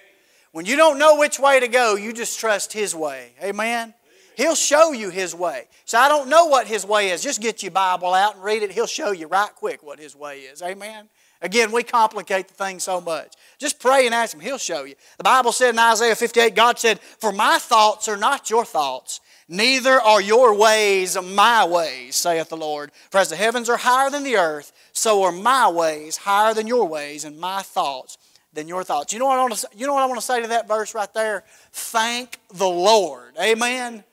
When 0.54 0.66
you 0.66 0.78
don't 0.78 0.98
know 0.98 1.18
which 1.18 1.38
way 1.38 1.60
to 1.60 1.68
go, 1.68 1.96
you 1.96 2.14
just 2.14 2.40
trust 2.40 2.72
His 2.72 2.96
way. 2.96 3.34
Amen. 3.44 3.94
He'll 4.38 4.56
show 4.56 4.94
you 4.94 5.10
His 5.10 5.36
way. 5.36 5.68
So 5.84 6.00
I 6.00 6.08
don't 6.08 6.30
know 6.30 6.46
what 6.46 6.66
His 6.66 6.86
way 6.86 7.10
is. 7.10 7.22
Just 7.22 7.42
get 7.42 7.62
your 7.62 7.74
Bible 7.74 8.14
out 8.14 8.36
and 8.36 8.44
read 8.46 8.64
it. 8.64 8.72
He'll 8.72 8.88
show 8.88 9.12
you 9.12 9.28
right 9.28 9.54
quick 9.54 9.84
what 9.84 10.00
His 10.00 10.16
way 10.16 10.40
is. 10.40 10.62
Amen. 10.62 11.10
Again, 11.42 11.74
we 11.74 11.84
complicate 11.84 12.48
the 12.48 12.54
thing 12.54 12.80
so 12.80 13.02
much. 13.02 13.34
Just 13.58 13.82
pray 13.82 14.06
and 14.06 14.16
ask 14.16 14.34
Him. 14.34 14.40
He'll 14.40 14.58
show 14.58 14.86
you. 14.86 14.96
The 15.18 15.26
Bible 15.26 15.52
said 15.52 15.72
in 15.72 15.80
Isaiah 15.80 16.16
58, 16.16 16.56
God 16.56 16.80
said, 16.80 17.02
For 17.02 17.34
my 17.34 17.58
thoughts 17.58 18.08
are 18.08 18.16
not 18.16 18.50
your 18.50 18.64
thoughts, 18.64 19.20
Neither 19.52 20.00
are 20.00 20.22
your 20.22 20.56
ways 20.56 21.22
my 21.22 21.66
ways, 21.66 22.16
saith 22.16 22.48
the 22.48 22.56
Lord. 22.56 22.90
For 23.10 23.18
as 23.18 23.28
the 23.28 23.36
heavens 23.36 23.70
are 23.70 23.76
higher 23.76 24.10
than 24.10 24.24
the 24.24 24.38
earth, 24.38 24.72
so 24.94 25.24
are 25.24 25.34
my 25.34 25.68
ways 25.68 26.16
higher 26.16 26.54
than 26.54 26.68
your 26.68 26.88
ways, 26.88 27.26
and 27.26 27.38
my 27.38 27.62
thoughts 27.62 28.18
than 28.54 28.70
your 28.70 28.86
thoughts. 28.86 29.12
You 29.12 29.20
know 29.20 29.26
what 29.26 29.38
I 29.38 29.42
want 29.42 29.56
to, 29.56 29.68
you 29.76 29.88
know 29.88 29.94
what 29.94 30.04
I 30.04 30.06
want 30.06 30.22
to 30.22 30.26
say 30.26 30.42
to 30.42 30.48
that 30.48 30.70
verse 30.70 30.96
right 30.96 31.14
there? 31.14 31.44
Thank 31.74 32.40
the 32.54 32.70
Lord. 32.70 33.34
Amen. 33.38 34.06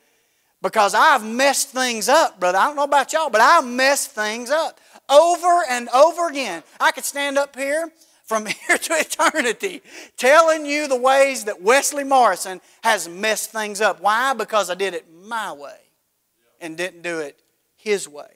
Because 0.61 0.93
I've 0.93 1.25
messed 1.25 1.69
things 1.69 2.09
up, 2.09 2.41
brother. 2.41 2.59
I 2.59 2.67
don't 2.67 2.75
know 2.75 2.83
about 2.83 3.13
y'all, 3.13 3.31
but 3.31 3.41
I 3.41 3.61
messed 3.61 4.11
things 4.11 4.51
up 4.51 4.81
over 5.09 5.63
and 5.71 5.89
over 5.91 6.27
again. 6.27 6.65
I 6.81 6.91
could 6.91 7.05
stand 7.05 7.39
up 7.39 7.55
here 7.55 7.93
from 8.29 8.47
here 8.67 8.79
to 8.79 8.93
eternity 8.95 9.83
telling 10.17 10.67
you 10.67 10.87
the 10.87 10.97
ways 10.97 11.45
that 11.45 11.63
Wesley 11.63 12.05
Morrison 12.05 12.61
has 12.85 13.09
messed 13.09 13.51
things 13.51 13.81
up. 13.81 14.01
Why? 14.01 14.35
Because 14.35 14.71
I 14.71 14.75
did 14.75 14.95
it 14.95 15.07
my 15.25 15.53
way 15.53 15.79
and 16.61 16.77
didn't 16.77 17.03
do 17.03 17.21
it 17.21 17.41
his 17.77 18.09
way. 18.09 18.29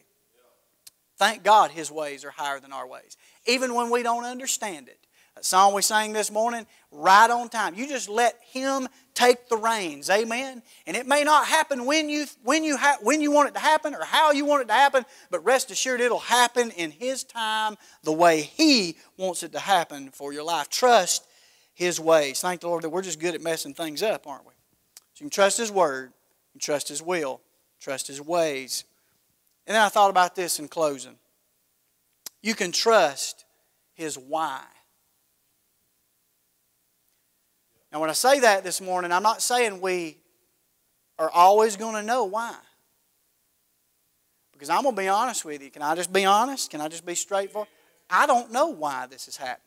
Thank 1.18 1.44
God 1.44 1.70
his 1.70 1.90
ways 1.90 2.24
are 2.24 2.31
higher 2.31 2.59
than 2.59 2.72
our 2.72 2.87
ways. 2.87 3.16
Even 3.46 3.74
when 3.74 3.90
we 3.90 4.02
don't 4.02 4.24
understand 4.24 4.88
it. 4.88 4.98
Song 5.44 5.74
we 5.74 5.83
sang 5.83 6.12
this 6.12 6.31
morning, 6.31 6.66
right 6.92 7.28
on 7.28 7.48
time. 7.48 7.74
You 7.74 7.88
just 7.88 8.09
let 8.09 8.38
him 8.52 8.88
take 9.14 9.48
the 9.48 9.57
reins. 9.57 10.09
Amen. 10.09 10.62
And 10.87 10.96
it 10.96 11.07
may 11.07 11.24
not 11.24 11.46
happen 11.46 11.85
when 11.85 12.09
you 12.09 12.26
when 12.44 12.64
you 12.64 12.76
ha- 12.76 12.98
when 13.02 13.20
you 13.20 13.31
want 13.31 13.48
it 13.48 13.55
to 13.55 13.61
happen 13.61 13.94
or 13.94 14.05
how 14.05 14.33
you 14.33 14.44
want 14.44 14.62
it 14.62 14.68
to 14.68 14.74
happen, 14.74 15.05
but 15.31 15.44
rest 15.44 15.70
assured 15.70 16.00
it'll 16.00 16.18
happen 16.18 16.70
in 16.70 16.90
His 16.90 17.24
time, 17.24 17.76
the 18.02 18.12
way 18.12 18.42
He 18.42 18.96
wants 19.16 19.42
it 19.42 19.52
to 19.52 19.59
happen 19.59 20.11
for 20.11 20.33
your 20.33 20.44
life. 20.44 20.68
Trust 20.68 21.26
His 21.74 21.98
ways. 21.98 22.40
Thank 22.40 22.61
the 22.61 22.68
Lord 22.68 22.85
that 22.85 22.90
we're 22.90 23.02
just 23.02 23.20
good 23.20 23.35
at 23.35 23.42
messing 23.42 23.74
things 23.74 24.02
up, 24.02 24.26
aren't 24.26 24.46
we? 24.46 24.52
So 25.14 25.24
you 25.24 25.24
can 25.24 25.31
trust 25.31 25.59
His 25.59 25.70
word, 25.70 26.12
you 26.55 26.61
trust 26.61 26.88
His 26.88 27.02
will, 27.02 27.40
trust 27.81 28.07
His 28.07 28.20
ways. 28.20 28.85
And 29.66 29.74
then 29.74 29.83
I 29.83 29.88
thought 29.88 30.11
about 30.11 30.35
this 30.37 30.59
in 30.59 30.68
closing. 30.68 31.16
You 32.42 32.55
can 32.55 32.72
trust 32.72 33.44
His 33.94 34.16
why. 34.16 34.62
Now, 37.92 38.00
when 38.00 38.11
I 38.11 38.14
say 38.14 38.40
that 38.40 38.64
this 38.64 38.81
morning, 38.81 39.12
I'm 39.12 39.22
not 39.22 39.42
saying 39.42 39.81
we 39.81 40.18
are 41.18 41.31
always 41.31 41.76
going 41.76 41.94
to 41.94 42.02
know 42.02 42.24
why. 42.24 42.55
Because 44.52 44.70
I'm 44.70 44.83
going 44.83 44.94
to 44.94 45.02
be 45.02 45.09
honest 45.09 45.44
with 45.44 45.62
you. 45.62 45.70
Can 45.70 45.83
I 45.83 45.94
just 45.94 46.12
be 46.12 46.24
honest? 46.24 46.70
Can 46.70 46.81
I 46.81 46.88
just 46.88 47.05
be 47.05 47.14
straightforward? 47.14 47.68
I 48.09 48.26
don't 48.26 48.50
know 48.50 48.68
why 48.68 49.07
this 49.07 49.28
is 49.28 49.37
happening. 49.37 49.59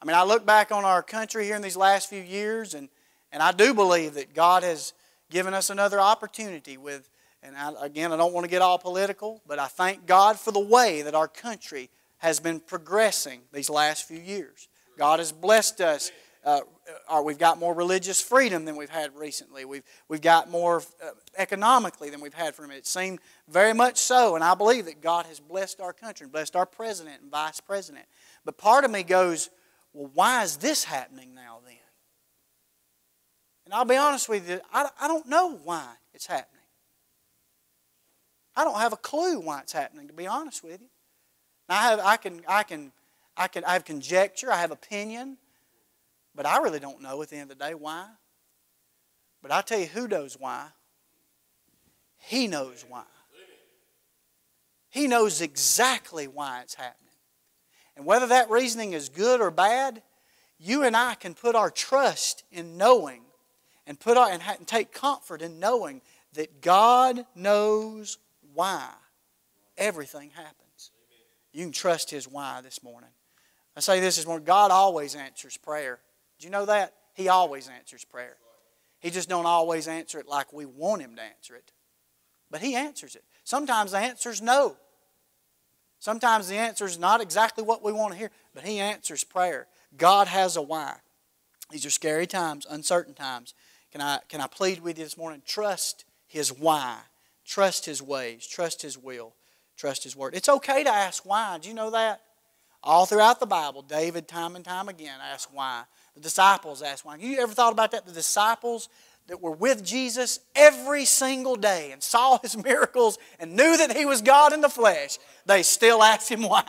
I 0.00 0.04
mean, 0.04 0.14
I 0.14 0.22
look 0.22 0.46
back 0.46 0.70
on 0.70 0.84
our 0.84 1.02
country 1.02 1.44
here 1.44 1.56
in 1.56 1.62
these 1.62 1.76
last 1.76 2.08
few 2.08 2.22
years, 2.22 2.74
and, 2.74 2.88
and 3.32 3.42
I 3.42 3.50
do 3.50 3.74
believe 3.74 4.14
that 4.14 4.34
God 4.34 4.62
has 4.62 4.92
given 5.28 5.54
us 5.54 5.70
another 5.70 5.98
opportunity 5.98 6.76
with 6.76 7.10
and 7.42 7.56
I, 7.56 7.72
again, 7.80 8.12
I 8.12 8.16
don't 8.16 8.32
want 8.32 8.44
to 8.44 8.50
get 8.50 8.62
all 8.62 8.78
political, 8.78 9.42
but 9.46 9.58
I 9.58 9.66
thank 9.66 10.06
God 10.06 10.38
for 10.38 10.50
the 10.50 10.60
way 10.60 11.02
that 11.02 11.14
our 11.14 11.28
country 11.28 11.88
has 12.18 12.40
been 12.40 12.58
progressing 12.60 13.42
these 13.52 13.70
last 13.70 14.08
few 14.08 14.18
years. 14.18 14.68
God 14.98 15.20
has 15.20 15.32
blessed 15.32 15.80
us. 15.80 16.10
Uh, 16.44 16.60
uh 17.08 17.22
we've 17.24 17.38
got 17.38 17.58
more 17.58 17.72
religious 17.72 18.20
freedom 18.20 18.64
than 18.64 18.76
we've 18.76 18.90
had 18.90 19.16
recently. 19.16 19.64
We've, 19.64 19.84
we've 20.08 20.20
got 20.20 20.50
more 20.50 20.82
uh, 21.02 21.10
economically 21.38 22.10
than 22.10 22.20
we've 22.20 22.34
had 22.34 22.54
from 22.54 22.70
it. 22.70 22.78
It 22.78 22.86
seemed 22.86 23.20
very 23.48 23.72
much 23.72 23.98
so, 23.98 24.34
and 24.34 24.42
I 24.42 24.54
believe 24.54 24.86
that 24.86 25.00
God 25.00 25.24
has 25.26 25.40
blessed 25.40 25.80
our 25.80 25.92
country, 25.92 26.24
and 26.24 26.32
blessed 26.32 26.56
our 26.56 26.66
president 26.66 27.22
and 27.22 27.30
vice 27.30 27.60
president. 27.60 28.06
But 28.44 28.58
part 28.58 28.84
of 28.84 28.90
me 28.90 29.04
goes, 29.04 29.50
well, 29.92 30.10
why 30.12 30.42
is 30.42 30.56
this 30.56 30.84
happening 30.84 31.34
now 31.34 31.60
then? 31.64 31.74
And 33.64 33.74
I'll 33.74 33.84
be 33.84 33.96
honest 33.96 34.28
with 34.28 34.48
you, 34.48 34.60
I, 34.72 34.88
I 35.00 35.08
don't 35.08 35.28
know 35.28 35.54
why 35.62 35.86
it's 36.12 36.26
happening. 36.26 36.62
I 38.56 38.64
don't 38.64 38.78
have 38.78 38.92
a 38.92 38.96
clue 38.96 39.38
why 39.38 39.60
it's 39.60 39.72
happening, 39.72 40.08
to 40.08 40.12
be 40.12 40.26
honest 40.26 40.64
with 40.64 40.80
you. 40.80 40.88
I, 41.68 41.90
have, 41.90 42.00
I, 42.00 42.16
can, 42.16 42.40
I, 42.48 42.62
can, 42.62 42.92
I, 43.38 43.48
can, 43.48 43.64
I 43.64 43.74
have 43.74 43.84
conjecture, 43.84 44.52
I 44.52 44.56
have 44.56 44.72
opinion, 44.72 45.38
but 46.34 46.44
I 46.44 46.58
really 46.58 46.80
don't 46.80 47.00
know 47.00 47.22
at 47.22 47.30
the 47.30 47.36
end 47.36 47.50
of 47.50 47.58
the 47.58 47.64
day 47.64 47.74
why. 47.74 48.06
But 49.40 49.52
i 49.52 49.62
tell 49.62 49.78
you 49.78 49.86
who 49.86 50.08
knows 50.08 50.36
why. 50.38 50.66
He 52.18 52.48
knows 52.48 52.84
why. 52.88 53.04
He 54.90 55.06
knows 55.06 55.40
exactly 55.40 56.26
why 56.26 56.62
it's 56.62 56.74
happening. 56.74 57.12
And 57.96 58.04
whether 58.04 58.26
that 58.26 58.50
reasoning 58.50 58.92
is 58.92 59.08
good 59.08 59.40
or 59.40 59.50
bad, 59.50 60.02
you 60.58 60.82
and 60.82 60.96
I 60.96 61.14
can 61.14 61.34
put 61.34 61.54
our 61.54 61.70
trust 61.70 62.42
in 62.50 62.76
knowing 62.76 63.22
and 63.86 63.98
put 63.98 64.16
our, 64.16 64.30
and 64.30 64.42
take 64.66 64.92
comfort 64.92 65.42
in 65.42 65.60
knowing 65.60 66.02
that 66.34 66.60
God 66.60 67.24
knows 67.34 68.18
why 68.54 68.88
everything 69.76 70.30
happens. 70.30 70.90
You 71.52 71.64
can 71.64 71.72
trust 71.72 72.10
His 72.10 72.26
why 72.26 72.60
this 72.60 72.82
morning. 72.82 73.10
I 73.78 73.80
say 73.80 74.00
this 74.00 74.18
is 74.18 74.26
when 74.26 74.42
God 74.42 74.72
always 74.72 75.14
answers 75.14 75.56
prayer. 75.56 76.00
Do 76.40 76.46
you 76.48 76.50
know 76.50 76.66
that? 76.66 76.94
He 77.14 77.28
always 77.28 77.68
answers 77.68 78.04
prayer. 78.04 78.36
He 78.98 79.10
just 79.10 79.28
don't 79.28 79.46
always 79.46 79.86
answer 79.86 80.18
it 80.18 80.26
like 80.26 80.52
we 80.52 80.66
want 80.66 81.00
Him 81.00 81.14
to 81.14 81.22
answer 81.22 81.54
it. 81.54 81.70
But 82.50 82.60
He 82.60 82.74
answers 82.74 83.14
it. 83.14 83.22
Sometimes 83.44 83.92
the 83.92 83.98
answer 83.98 84.30
is 84.30 84.42
no. 84.42 84.76
Sometimes 86.00 86.48
the 86.48 86.56
answer 86.56 86.86
is 86.86 86.98
not 86.98 87.20
exactly 87.20 87.62
what 87.62 87.84
we 87.84 87.92
want 87.92 88.14
to 88.14 88.18
hear, 88.18 88.32
but 88.52 88.64
He 88.64 88.80
answers 88.80 89.22
prayer. 89.22 89.68
God 89.96 90.26
has 90.26 90.56
a 90.56 90.62
why. 90.62 90.96
These 91.70 91.86
are 91.86 91.90
scary 91.90 92.26
times, 92.26 92.66
uncertain 92.68 93.14
times. 93.14 93.54
Can 93.92 94.00
I, 94.00 94.18
can 94.28 94.40
I 94.40 94.48
plead 94.48 94.80
with 94.80 94.98
you 94.98 95.04
this 95.04 95.16
morning? 95.16 95.40
Trust 95.46 96.04
His 96.26 96.52
why. 96.52 96.96
Trust 97.46 97.86
His 97.86 98.02
ways, 98.02 98.44
trust 98.44 98.82
His 98.82 98.98
will, 98.98 99.36
trust 99.76 100.02
His 100.02 100.16
word. 100.16 100.34
It's 100.34 100.48
okay 100.48 100.82
to 100.82 100.90
ask 100.90 101.24
why. 101.24 101.58
Do 101.58 101.68
you 101.68 101.74
know 101.74 101.92
that? 101.92 102.22
All 102.82 103.06
throughout 103.06 103.40
the 103.40 103.46
Bible, 103.46 103.82
David, 103.82 104.28
time 104.28 104.56
and 104.56 104.64
time 104.64 104.88
again, 104.88 105.18
asked 105.20 105.52
why. 105.52 105.82
The 106.14 106.20
disciples 106.20 106.82
asked 106.82 107.04
why. 107.04 107.16
You 107.16 107.40
ever 107.40 107.52
thought 107.52 107.72
about 107.72 107.90
that? 107.92 108.06
The 108.06 108.12
disciples 108.12 108.88
that 109.26 109.42
were 109.42 109.52
with 109.52 109.84
Jesus 109.84 110.40
every 110.54 111.04
single 111.04 111.56
day 111.56 111.92
and 111.92 112.02
saw 112.02 112.38
his 112.38 112.56
miracles 112.64 113.18
and 113.38 113.56
knew 113.56 113.76
that 113.76 113.96
he 113.96 114.06
was 114.06 114.22
God 114.22 114.52
in 114.52 114.60
the 114.60 114.68
flesh, 114.68 115.18
they 115.46 115.62
still 115.62 116.02
asked 116.02 116.30
him 116.30 116.42
why 116.42 116.64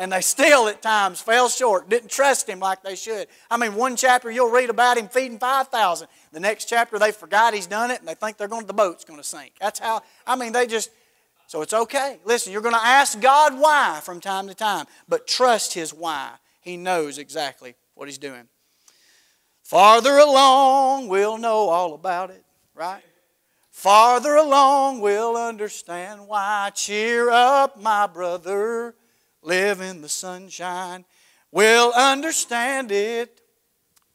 and 0.00 0.10
they 0.10 0.22
still 0.22 0.66
at 0.66 0.80
times 0.80 1.20
fell 1.20 1.50
short, 1.50 1.90
didn't 1.90 2.10
trust 2.10 2.48
him 2.48 2.58
like 2.58 2.82
they 2.82 2.96
should. 2.96 3.28
I 3.50 3.58
mean, 3.58 3.74
one 3.74 3.96
chapter 3.96 4.30
you'll 4.30 4.50
read 4.50 4.70
about 4.70 4.96
him 4.96 5.08
feeding 5.08 5.38
5,000. 5.38 6.08
The 6.32 6.40
next 6.40 6.64
chapter 6.64 6.98
they 6.98 7.12
forgot 7.12 7.52
he's 7.52 7.66
done 7.66 7.90
it 7.90 7.98
and 7.98 8.08
they 8.08 8.14
think 8.14 8.38
they're 8.38 8.48
going, 8.48 8.64
the 8.64 8.72
boat's 8.72 9.04
going 9.04 9.20
to 9.20 9.24
sink. 9.24 9.52
That's 9.60 9.78
how, 9.78 10.00
I 10.26 10.36
mean, 10.36 10.52
they 10.52 10.66
just, 10.66 10.90
so 11.50 11.62
it's 11.62 11.74
okay. 11.74 12.20
Listen, 12.24 12.52
you're 12.52 12.62
going 12.62 12.76
to 12.76 12.80
ask 12.80 13.20
God 13.20 13.58
why 13.58 13.98
from 14.04 14.20
time 14.20 14.46
to 14.46 14.54
time, 14.54 14.86
but 15.08 15.26
trust 15.26 15.74
his 15.74 15.92
why. 15.92 16.30
He 16.60 16.76
knows 16.76 17.18
exactly 17.18 17.74
what 17.96 18.06
he's 18.06 18.18
doing. 18.18 18.46
Farther 19.64 20.16
along, 20.18 21.08
we'll 21.08 21.38
know 21.38 21.68
all 21.68 21.94
about 21.94 22.30
it, 22.30 22.44
right? 22.72 23.02
Farther 23.72 24.36
along, 24.36 25.00
we'll 25.00 25.36
understand 25.36 26.28
why. 26.28 26.70
Cheer 26.72 27.30
up, 27.30 27.76
my 27.76 28.06
brother 28.06 28.94
live 29.42 29.80
in 29.80 30.02
the 30.02 30.08
sunshine. 30.08 31.04
We'll 31.50 31.92
understand 31.94 32.92
it 32.92 33.40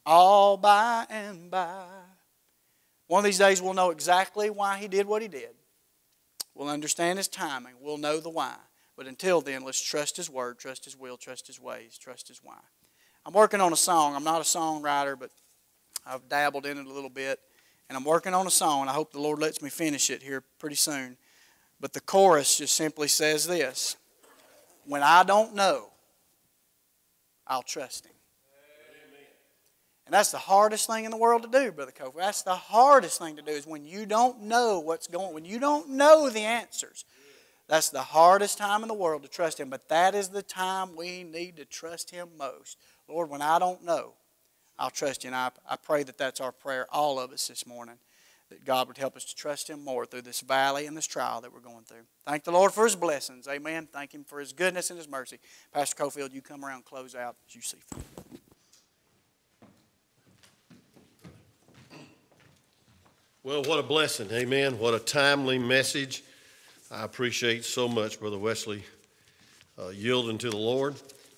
all 0.06 0.56
by 0.56 1.04
and 1.10 1.50
by. 1.50 1.84
One 3.08 3.18
of 3.18 3.24
these 3.26 3.36
days 3.36 3.60
we'll 3.60 3.74
know 3.74 3.90
exactly 3.90 4.48
why 4.48 4.78
he 4.78 4.88
did 4.88 5.04
what 5.06 5.20
he 5.20 5.28
did. 5.28 5.50
We'll 6.56 6.68
understand 6.68 7.18
his 7.18 7.28
timing. 7.28 7.74
We'll 7.80 7.98
know 7.98 8.18
the 8.18 8.30
why. 8.30 8.54
But 8.96 9.06
until 9.06 9.42
then, 9.42 9.62
let's 9.62 9.80
trust 9.80 10.16
his 10.16 10.30
word, 10.30 10.58
trust 10.58 10.86
his 10.86 10.96
will, 10.96 11.18
trust 11.18 11.46
his 11.46 11.60
ways, 11.60 11.98
trust 11.98 12.28
his 12.28 12.40
why. 12.42 12.58
I'm 13.26 13.34
working 13.34 13.60
on 13.60 13.74
a 13.74 13.76
song. 13.76 14.16
I'm 14.16 14.24
not 14.24 14.40
a 14.40 14.44
songwriter, 14.44 15.18
but 15.18 15.30
I've 16.06 16.26
dabbled 16.30 16.64
in 16.64 16.78
it 16.78 16.86
a 16.86 16.92
little 16.92 17.10
bit. 17.10 17.40
And 17.90 17.96
I'm 17.96 18.04
working 18.04 18.32
on 18.32 18.46
a 18.46 18.50
song. 18.50 18.88
I 18.88 18.92
hope 18.92 19.12
the 19.12 19.20
Lord 19.20 19.38
lets 19.38 19.60
me 19.60 19.68
finish 19.68 20.08
it 20.08 20.22
here 20.22 20.42
pretty 20.58 20.76
soon. 20.76 21.18
But 21.78 21.92
the 21.92 22.00
chorus 22.00 22.56
just 22.56 22.74
simply 22.74 23.08
says 23.08 23.46
this 23.46 23.96
when 24.86 25.02
I 25.02 25.24
don't 25.24 25.54
know, 25.54 25.90
I'll 27.46 27.62
trust 27.62 28.06
Him. 28.06 28.15
And 30.06 30.14
that's 30.14 30.30
the 30.30 30.38
hardest 30.38 30.86
thing 30.86 31.04
in 31.04 31.10
the 31.10 31.16
world 31.16 31.42
to 31.42 31.48
do, 31.48 31.72
Brother 31.72 31.92
Kofi. 31.92 32.14
That's 32.16 32.42
the 32.42 32.54
hardest 32.54 33.18
thing 33.18 33.36
to 33.36 33.42
do 33.42 33.50
is 33.50 33.66
when 33.66 33.84
you 33.84 34.06
don't 34.06 34.42
know 34.42 34.78
what's 34.78 35.08
going 35.08 35.34
when 35.34 35.44
you 35.44 35.58
don't 35.58 35.90
know 35.90 36.30
the 36.30 36.40
answers. 36.40 37.04
That's 37.68 37.90
the 37.90 38.02
hardest 38.02 38.58
time 38.58 38.82
in 38.82 38.88
the 38.88 38.94
world 38.94 39.22
to 39.22 39.28
trust 39.28 39.58
Him. 39.58 39.68
But 39.68 39.88
that 39.88 40.14
is 40.14 40.28
the 40.28 40.42
time 40.42 40.94
we 40.94 41.24
need 41.24 41.56
to 41.56 41.64
trust 41.64 42.10
Him 42.10 42.28
most. 42.38 42.78
Lord, 43.08 43.28
when 43.28 43.42
I 43.42 43.58
don't 43.58 43.84
know, 43.84 44.12
I'll 44.78 44.90
trust 44.90 45.24
you. 45.24 45.28
And 45.28 45.36
I, 45.36 45.50
I 45.68 45.76
pray 45.76 46.04
that 46.04 46.18
that's 46.18 46.40
our 46.40 46.52
prayer, 46.52 46.86
all 46.92 47.18
of 47.18 47.32
us 47.32 47.48
this 47.48 47.66
morning 47.66 47.96
that 48.50 48.64
God 48.64 48.86
would 48.86 48.98
help 48.98 49.16
us 49.16 49.24
to 49.24 49.34
trust 49.34 49.68
Him 49.68 49.82
more 49.84 50.06
through 50.06 50.22
this 50.22 50.40
valley 50.40 50.86
and 50.86 50.96
this 50.96 51.06
trial 51.06 51.40
that 51.40 51.52
we're 51.52 51.58
going 51.58 51.82
through. 51.84 52.04
Thank 52.24 52.44
the 52.44 52.52
Lord 52.52 52.72
for 52.72 52.84
His 52.84 52.94
blessings. 52.94 53.48
Amen. 53.48 53.88
Thank 53.92 54.14
Him 54.14 54.22
for 54.22 54.38
His 54.38 54.52
goodness 54.52 54.90
and 54.90 54.98
His 54.98 55.08
mercy. 55.08 55.38
Pastor 55.72 56.04
Cofield, 56.04 56.32
you 56.32 56.42
come 56.42 56.64
around 56.64 56.84
close 56.84 57.16
out 57.16 57.34
as 57.48 57.56
you 57.56 57.62
see 57.62 57.78
fit. 57.92 58.35
Well, 63.46 63.62
what 63.62 63.78
a 63.78 63.82
blessing. 63.84 64.28
Amen. 64.32 64.76
What 64.76 64.92
a 64.94 64.98
timely 64.98 65.56
message. 65.56 66.24
I 66.90 67.04
appreciate 67.04 67.64
so 67.64 67.86
much 67.86 68.18
Brother 68.18 68.40
Wesley 68.40 68.82
uh, 69.78 69.90
yielding 69.90 70.36
to 70.38 70.50
the 70.50 70.56
Lord 70.56 70.96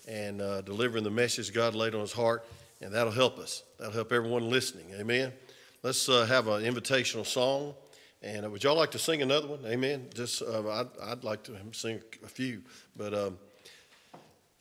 and 0.09 0.41
uh, 0.41 0.63
delivering 0.63 1.05
the 1.05 1.11
message 1.11 1.53
God 1.53 1.75
laid 1.75 1.95
on 1.95 2.01
his 2.01 2.15
heart, 2.15 2.47
and 2.81 2.95
that'll 2.95 3.13
help 3.13 3.39
us. 3.39 3.63
That'll 3.77 3.93
help 3.93 4.11
everyone 4.11 4.49
listening. 4.49 4.87
Amen. 4.99 5.35
Let's 5.83 6.09
uh, 6.09 6.25
have 6.25 6.49
an 6.49 6.63
invitational 6.63 7.27
song. 7.27 7.75
And 8.23 8.47
uh, 8.47 8.49
would 8.49 8.65
y'all 8.65 8.75
like 8.75 8.93
to 8.93 8.99
sing 8.99 9.21
another 9.21 9.49
one? 9.49 9.61
Amen. 9.67 10.07
Just 10.15 10.41
uh, 10.41 10.67
I'd, 10.67 10.87
I'd, 11.03 11.25
like 11.25 11.43
to 11.43 11.59
sing 11.73 12.01
a 12.25 12.29
few, 12.29 12.63
but 12.97 13.13
um, 13.13 13.39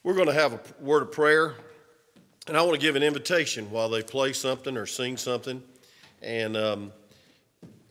we're 0.04 0.16
going 0.16 0.28
to 0.28 0.34
have 0.34 0.52
a 0.52 0.60
word 0.82 1.02
of 1.02 1.14
prayer, 1.14 1.56
and 2.46 2.58
I 2.58 2.62
want 2.64 2.74
to 2.74 2.82
give 2.82 2.98
an 2.98 3.04
invitation 3.04 3.72
while 3.72 3.88
they 3.88 4.04
play 4.04 4.34
something 4.34 4.76
or 4.76 4.86
sing 4.86 5.16
something, 5.16 5.64
and 6.22 6.58
um, 6.58 6.92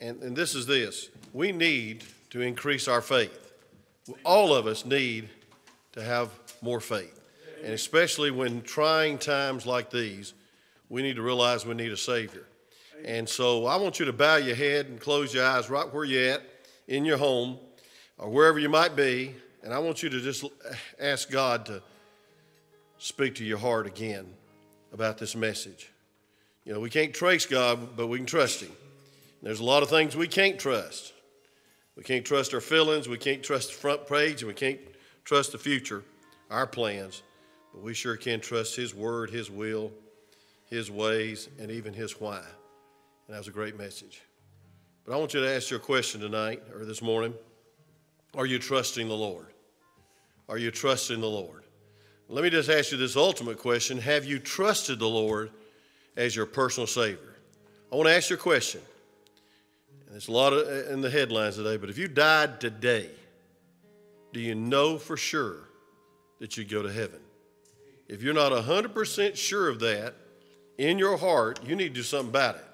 and 0.01 0.23
and 0.23 0.37
this 0.37 0.55
is 0.55 0.67
this: 0.67 1.11
we 1.33 1.53
need 1.53 2.05
to 2.31 2.41
increase 2.41 2.89
our 2.89 3.01
faith. 3.01 3.53
All 4.25 4.55
of 4.55 4.67
us 4.67 4.85
need 4.85 5.29
to 5.93 6.03
have 6.03 6.31
more 6.63 6.81
faith, 6.81 7.21
and 7.63 7.73
especially 7.73 8.31
when 8.31 8.63
trying 8.63 9.19
times 9.19 9.67
like 9.67 9.91
these, 9.91 10.35
we 10.89 11.03
need 11.03 11.17
to 11.17 11.23
realize 11.23 11.67
we 11.67 11.75
need 11.75 11.93
a 11.93 11.97
Savior. 11.97 12.47
And 13.05 13.29
so 13.29 13.67
I 13.67 13.77
want 13.77 13.99
you 13.99 14.07
to 14.07 14.13
bow 14.13 14.37
your 14.37 14.57
head 14.57 14.87
and 14.87 15.01
close 15.01 15.35
your 15.35 15.45
eyes 15.45 15.69
right 15.69 15.93
where 15.93 16.05
you're 16.05 16.35
at 16.35 16.43
in 16.89 17.05
your 17.05 17.19
home 17.19 17.59
or 18.19 18.31
wherever 18.31 18.59
you 18.59 18.69
might 18.69 18.97
be. 18.97 19.35
And 19.63 19.75
I 19.75 19.79
want 19.79 20.03
you 20.03 20.09
to 20.09 20.21
just 20.21 20.45
ask 21.01 21.31
God 21.31 21.67
to 21.67 21.83
speak 22.99 23.35
to 23.37 23.45
your 23.45 23.59
heart 23.59 23.87
again 23.87 24.27
about 24.93 25.19
this 25.19 25.35
message. 25.35 25.91
You 26.65 26.73
know, 26.73 26.81
we 26.81 26.91
can't 26.91 27.13
trace 27.13 27.47
God, 27.47 27.97
but 27.97 28.07
we 28.07 28.19
can 28.19 28.27
trust 28.27 28.61
Him. 28.61 28.73
There's 29.47 29.61
a 29.61 29.65
lot 29.65 29.85
of 29.85 29.89
things 29.89 30.17
we 30.17 30.27
can't 30.27 30.59
trust. 30.59 31.13
We 31.95 32.03
can't 32.03 32.25
trust 32.25 32.53
our 32.53 32.61
feelings, 32.61 33.09
we 33.09 33.17
can't 33.17 33.45
trust 33.45 33.69
the 33.69 33.75
front 33.77 34.05
page, 34.05 34.43
and 34.43 34.49
we 34.49 34.55
can't 34.55 34.81
trust 35.25 35.53
the 35.53 35.59
future, 35.59 36.03
our 36.51 36.67
plans. 36.67 37.23
But 37.73 37.85
we 37.85 37.95
sure 37.95 38.17
can 38.17 38.41
trust 38.41 38.75
His 38.75 38.93
word, 38.93 39.31
His 39.31 39.49
will, 39.49 39.93
His 40.69 40.91
ways, 40.91 41.49
and 41.61 41.71
even 41.71 41.95
His 41.95 42.21
why. 42.21 42.39
And 42.39 43.35
that 43.35 43.39
was 43.39 43.47
a 43.47 43.53
great 43.53 43.79
message. 43.79 44.21
But 45.05 45.15
I 45.15 45.17
want 45.17 45.33
you 45.33 45.39
to 45.41 45.49
ask 45.49 45.71
your 45.71 45.79
question 45.79 46.21
tonight 46.21 46.61
or 46.75 46.85
this 46.85 47.01
morning 47.01 47.33
Are 48.37 48.47
you 48.47 48.59
trusting 48.59 49.07
the 49.07 49.15
Lord? 49.15 49.47
Are 50.49 50.59
you 50.59 50.73
trusting 50.73 51.21
the 51.21 51.31
Lord? 51.31 51.63
Let 52.29 52.43
me 52.43 52.51
just 52.51 52.69
ask 52.69 52.91
you 52.91 52.99
this 52.99 53.15
ultimate 53.15 53.59
question 53.59 53.99
Have 53.99 54.25
you 54.25 54.41
trusted 54.41 54.99
the 54.99 55.09
Lord 55.09 55.51
as 56.17 56.35
your 56.35 56.47
personal 56.47 56.89
Savior? 56.89 57.37
I 57.93 57.95
want 57.95 58.09
to 58.09 58.13
ask 58.13 58.29
you 58.29 58.35
a 58.35 58.41
question. 58.41 58.81
It's 60.15 60.29
a 60.29 60.33
lot 60.33 60.53
of, 60.53 60.67
uh, 60.67 60.93
in 60.93 61.01
the 61.01 61.11
headlines 61.11 61.57
today, 61.57 61.77
but 61.77 61.91
if 61.91 61.99
you 61.99 62.09
died 62.09 62.61
today, 62.61 63.11
do 64.33 64.41
you 64.41 64.55
know 64.55 64.99
for 64.99 65.17
sure 65.17 65.69
that 66.39 66.57
you'd 66.57 66.71
go 66.71 66.83
to 66.83 66.93
heaven? 66.93 67.21
If 68.09 68.23
you're 68.23 68.35
not 68.35 68.53
100% 68.53 69.37
sure 69.37 69.69
of 69.69 69.81
that 69.81 70.15
in 70.79 70.99
your 70.99 71.17
heart, 71.17 71.61
you 71.65 71.75
need 71.75 71.89
to 71.89 71.95
do 71.95 72.03
something 72.03 72.29
about 72.29 72.57
it. 72.57 72.65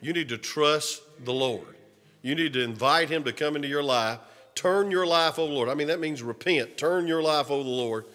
You 0.00 0.12
need 0.12 0.28
to 0.30 0.38
trust 0.38 1.02
the 1.24 1.32
Lord. 1.32 1.76
You 2.22 2.34
need 2.34 2.52
to 2.54 2.62
invite 2.62 3.10
Him 3.10 3.24
to 3.24 3.32
come 3.32 3.56
into 3.56 3.68
your 3.68 3.82
life. 3.82 4.18
Turn 4.54 4.90
your 4.90 5.06
life 5.06 5.38
over 5.38 5.48
the 5.48 5.54
Lord. 5.54 5.68
I 5.68 5.74
mean, 5.74 5.88
that 5.88 6.00
means 6.00 6.22
repent. 6.22 6.76
Turn 6.76 7.06
your 7.06 7.22
life 7.22 7.50
over 7.50 7.62
the 7.62 7.70
Lord 7.70 8.06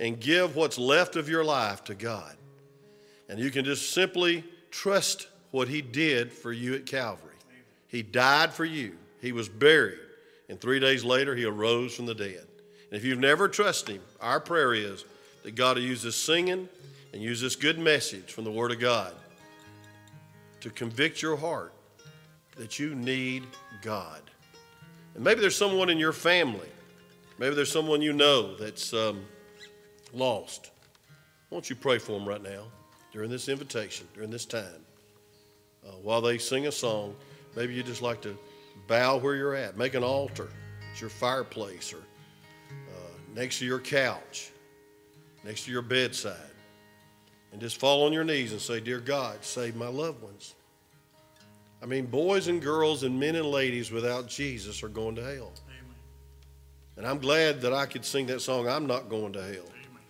and 0.00 0.20
give 0.20 0.56
what's 0.56 0.78
left 0.78 1.16
of 1.16 1.28
your 1.28 1.44
life 1.44 1.84
to 1.84 1.94
God. 1.94 2.36
And 3.28 3.38
you 3.38 3.50
can 3.50 3.64
just 3.64 3.92
simply 3.92 4.44
trust 4.70 5.28
what 5.50 5.68
He 5.68 5.82
did 5.82 6.32
for 6.32 6.52
you 6.52 6.74
at 6.74 6.86
Calvary. 6.86 7.33
He 7.94 8.02
died 8.02 8.52
for 8.52 8.64
you, 8.64 8.96
He 9.20 9.30
was 9.30 9.48
buried, 9.48 10.00
and 10.48 10.60
three 10.60 10.80
days 10.80 11.04
later, 11.04 11.36
He 11.36 11.44
arose 11.44 11.94
from 11.94 12.06
the 12.06 12.14
dead. 12.14 12.44
And 12.90 12.98
if 12.98 13.04
you've 13.04 13.20
never 13.20 13.46
trusted 13.46 13.94
Him, 13.94 14.02
our 14.20 14.40
prayer 14.40 14.74
is 14.74 15.04
that 15.44 15.54
God 15.54 15.76
will 15.76 15.84
use 15.84 16.02
this 16.02 16.16
singing 16.16 16.68
and 17.12 17.22
use 17.22 17.40
this 17.40 17.54
good 17.54 17.78
message 17.78 18.32
from 18.32 18.42
the 18.42 18.50
Word 18.50 18.72
of 18.72 18.80
God 18.80 19.14
to 20.58 20.70
convict 20.70 21.22
your 21.22 21.36
heart 21.36 21.72
that 22.56 22.80
you 22.80 22.96
need 22.96 23.44
God. 23.80 24.22
And 25.14 25.22
maybe 25.22 25.40
there's 25.40 25.56
someone 25.56 25.88
in 25.88 25.96
your 25.96 26.12
family, 26.12 26.68
maybe 27.38 27.54
there's 27.54 27.70
someone 27.70 28.02
you 28.02 28.12
know 28.12 28.56
that's 28.56 28.92
um, 28.92 29.24
lost. 30.12 30.72
Won't 31.50 31.70
you 31.70 31.76
pray 31.76 31.98
for 31.98 32.18
them 32.18 32.28
right 32.28 32.42
now 32.42 32.64
during 33.12 33.30
this 33.30 33.48
invitation, 33.48 34.08
during 34.14 34.30
this 34.30 34.46
time? 34.46 34.84
Uh, 35.86 35.92
while 36.02 36.20
they 36.20 36.38
sing 36.38 36.66
a 36.66 36.72
song, 36.72 37.14
maybe 37.56 37.74
you 37.74 37.82
just 37.82 38.02
like 38.02 38.20
to 38.22 38.36
bow 38.86 39.16
where 39.16 39.34
you're 39.34 39.54
at, 39.54 39.76
make 39.76 39.94
an 39.94 40.04
altar 40.04 40.48
at 40.92 41.00
your 41.00 41.10
fireplace 41.10 41.92
or 41.92 41.98
uh, 42.70 43.18
next 43.34 43.58
to 43.58 43.66
your 43.66 43.80
couch, 43.80 44.50
next 45.44 45.64
to 45.64 45.72
your 45.72 45.82
bedside, 45.82 46.36
and 47.52 47.60
just 47.60 47.78
fall 47.78 48.04
on 48.04 48.12
your 48.12 48.24
knees 48.24 48.52
and 48.52 48.60
say, 48.60 48.80
Dear 48.80 49.00
God, 49.00 49.44
save 49.44 49.76
my 49.76 49.88
loved 49.88 50.22
ones. 50.22 50.54
I 51.82 51.86
mean, 51.86 52.06
boys 52.06 52.48
and 52.48 52.62
girls 52.62 53.02
and 53.02 53.18
men 53.18 53.36
and 53.36 53.46
ladies 53.46 53.90
without 53.90 54.26
Jesus 54.26 54.82
are 54.82 54.88
going 54.88 55.14
to 55.16 55.22
hell. 55.22 55.52
Amen. 55.68 55.94
And 56.96 57.06
I'm 57.06 57.18
glad 57.18 57.60
that 57.60 57.74
I 57.74 57.84
could 57.86 58.04
sing 58.04 58.26
that 58.26 58.40
song, 58.40 58.68
I'm 58.68 58.86
not 58.86 59.08
going 59.08 59.32
to 59.34 59.42
hell. 59.42 59.50
Amen. 59.50 60.02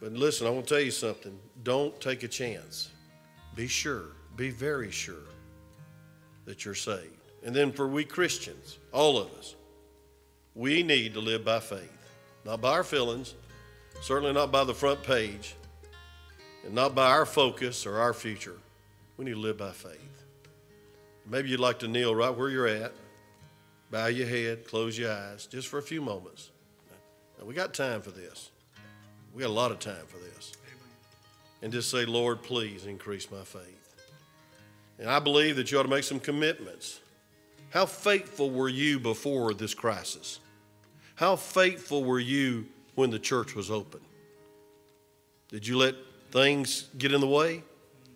But 0.00 0.12
listen, 0.12 0.46
I 0.46 0.50
want 0.50 0.66
to 0.66 0.74
tell 0.74 0.82
you 0.82 0.90
something. 0.90 1.38
Don't 1.62 1.98
take 2.00 2.24
a 2.24 2.28
chance. 2.28 2.90
Be 3.54 3.66
sure, 3.66 4.06
be 4.36 4.50
very 4.50 4.90
sure 4.90 5.28
that 6.48 6.64
you're 6.64 6.74
saved. 6.74 7.14
And 7.44 7.54
then 7.54 7.70
for 7.70 7.86
we 7.86 8.04
Christians, 8.04 8.78
all 8.90 9.18
of 9.18 9.30
us, 9.34 9.54
we 10.54 10.82
need 10.82 11.12
to 11.12 11.20
live 11.20 11.44
by 11.44 11.60
faith, 11.60 11.92
not 12.44 12.62
by 12.62 12.72
our 12.72 12.82
feelings, 12.82 13.34
certainly 14.00 14.32
not 14.32 14.50
by 14.50 14.64
the 14.64 14.74
front 14.74 15.02
page, 15.02 15.54
and 16.64 16.74
not 16.74 16.94
by 16.94 17.06
our 17.10 17.26
focus 17.26 17.84
or 17.84 17.98
our 17.98 18.14
future. 18.14 18.56
We 19.18 19.26
need 19.26 19.34
to 19.34 19.40
live 19.40 19.58
by 19.58 19.72
faith. 19.72 20.24
Maybe 21.28 21.50
you'd 21.50 21.60
like 21.60 21.80
to 21.80 21.88
kneel 21.88 22.14
right 22.14 22.34
where 22.34 22.48
you're 22.48 22.66
at, 22.66 22.92
bow 23.90 24.06
your 24.06 24.26
head, 24.26 24.66
close 24.66 24.98
your 24.98 25.12
eyes, 25.12 25.46
just 25.46 25.68
for 25.68 25.78
a 25.78 25.82
few 25.82 26.00
moments. 26.00 26.50
Now, 27.38 27.44
we 27.44 27.52
got 27.52 27.74
time 27.74 28.00
for 28.00 28.10
this. 28.10 28.50
We 29.34 29.42
got 29.42 29.50
a 29.50 29.52
lot 29.52 29.70
of 29.70 29.80
time 29.80 30.06
for 30.06 30.16
this. 30.16 30.52
And 31.60 31.72
just 31.72 31.90
say, 31.90 32.06
Lord, 32.06 32.42
please 32.42 32.86
increase 32.86 33.30
my 33.30 33.42
faith. 33.42 33.87
And 34.98 35.08
I 35.08 35.18
believe 35.20 35.56
that 35.56 35.70
you 35.70 35.78
ought 35.78 35.84
to 35.84 35.88
make 35.88 36.04
some 36.04 36.20
commitments. 36.20 37.00
How 37.70 37.86
faithful 37.86 38.50
were 38.50 38.68
you 38.68 38.98
before 38.98 39.54
this 39.54 39.74
crisis? 39.74 40.40
How 41.14 41.36
faithful 41.36 42.04
were 42.04 42.18
you 42.18 42.66
when 42.94 43.10
the 43.10 43.18
church 43.18 43.54
was 43.54 43.70
open? 43.70 44.00
Did 45.48 45.66
you 45.66 45.78
let 45.78 45.94
things 46.30 46.88
get 46.98 47.12
in 47.12 47.20
the 47.20 47.28
way? 47.28 47.62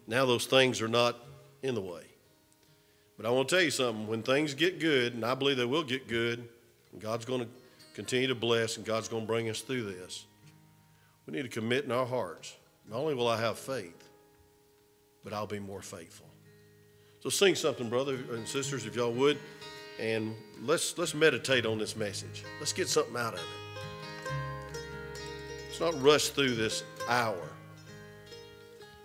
Now 0.06 0.26
those 0.26 0.46
things 0.46 0.82
are 0.82 0.88
not 0.88 1.18
in 1.62 1.74
the 1.74 1.80
way. 1.80 2.02
But 3.16 3.26
I 3.26 3.30
want 3.30 3.48
to 3.48 3.54
tell 3.54 3.64
you 3.64 3.70
something. 3.70 4.06
When 4.06 4.22
things 4.22 4.54
get 4.54 4.80
good, 4.80 5.14
and 5.14 5.24
I 5.24 5.34
believe 5.34 5.56
they 5.56 5.64
will 5.64 5.84
get 5.84 6.08
good, 6.08 6.48
God's 6.98 7.24
going 7.24 7.42
to 7.42 7.48
continue 7.94 8.28
to 8.28 8.34
bless, 8.34 8.76
and 8.76 8.86
God's 8.86 9.08
going 9.08 9.22
to 9.22 9.26
bring 9.26 9.48
us 9.48 9.60
through 9.60 9.84
this, 9.84 10.26
we 11.26 11.34
need 11.34 11.42
to 11.42 11.48
commit 11.48 11.84
in 11.84 11.92
our 11.92 12.06
hearts. 12.06 12.56
Not 12.88 12.98
only 12.98 13.14
will 13.14 13.28
I 13.28 13.40
have 13.40 13.58
faith, 13.58 14.08
but 15.22 15.32
I'll 15.32 15.46
be 15.46 15.60
more 15.60 15.82
faithful. 15.82 16.26
So 17.22 17.28
sing 17.28 17.54
something, 17.54 17.88
brother 17.88 18.18
and 18.32 18.48
sisters, 18.48 18.84
if 18.84 18.96
y'all 18.96 19.12
would, 19.12 19.38
and 20.00 20.34
let's 20.60 20.98
let's 20.98 21.14
meditate 21.14 21.64
on 21.64 21.78
this 21.78 21.94
message. 21.94 22.42
Let's 22.58 22.72
get 22.72 22.88
something 22.88 23.16
out 23.16 23.34
of 23.34 23.38
it. 23.38 23.46
Let's 25.68 25.80
not 25.80 26.02
rush 26.02 26.30
through 26.30 26.56
this 26.56 26.82
hour. 27.08 27.48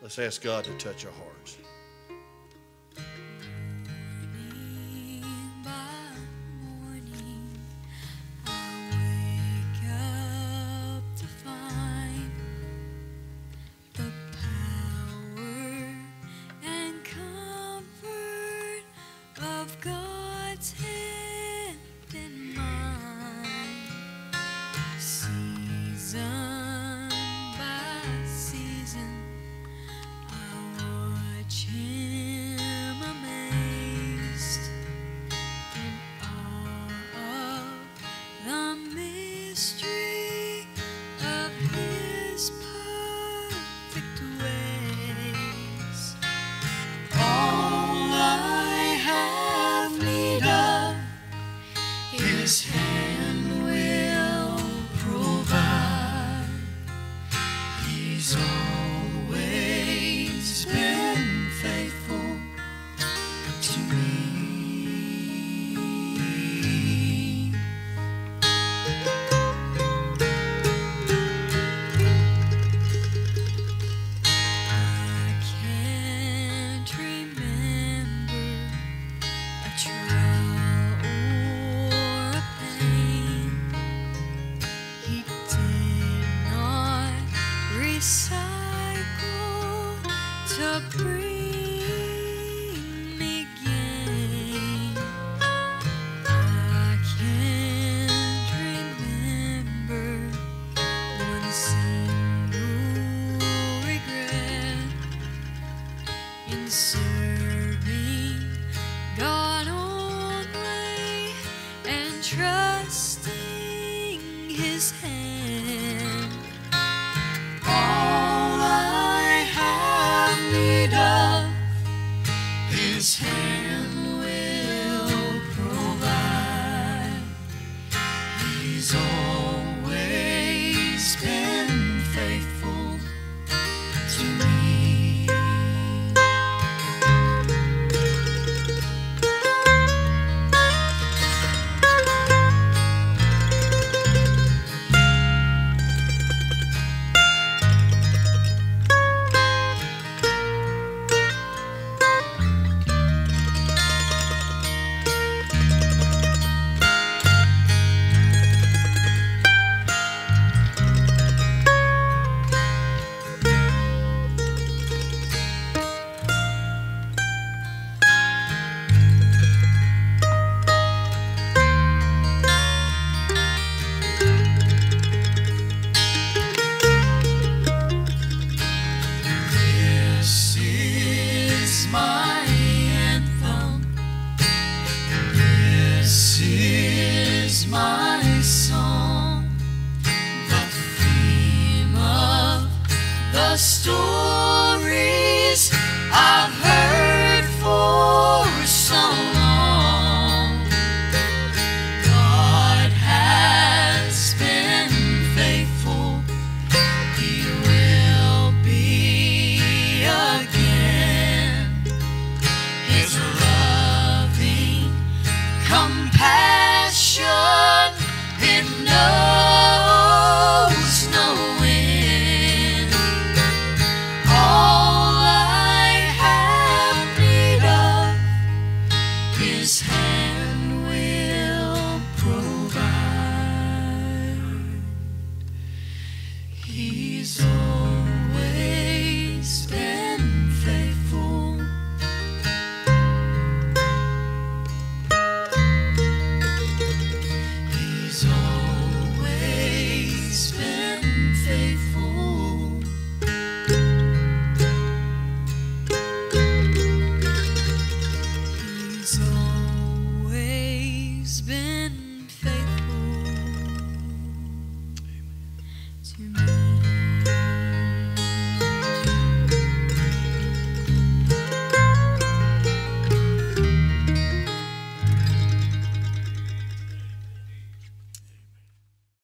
Let's 0.02 0.18
ask 0.18 0.42
God 0.42 0.64
to 0.64 0.76
touch 0.80 1.06
our 1.06 1.12
hearts. 1.12 1.37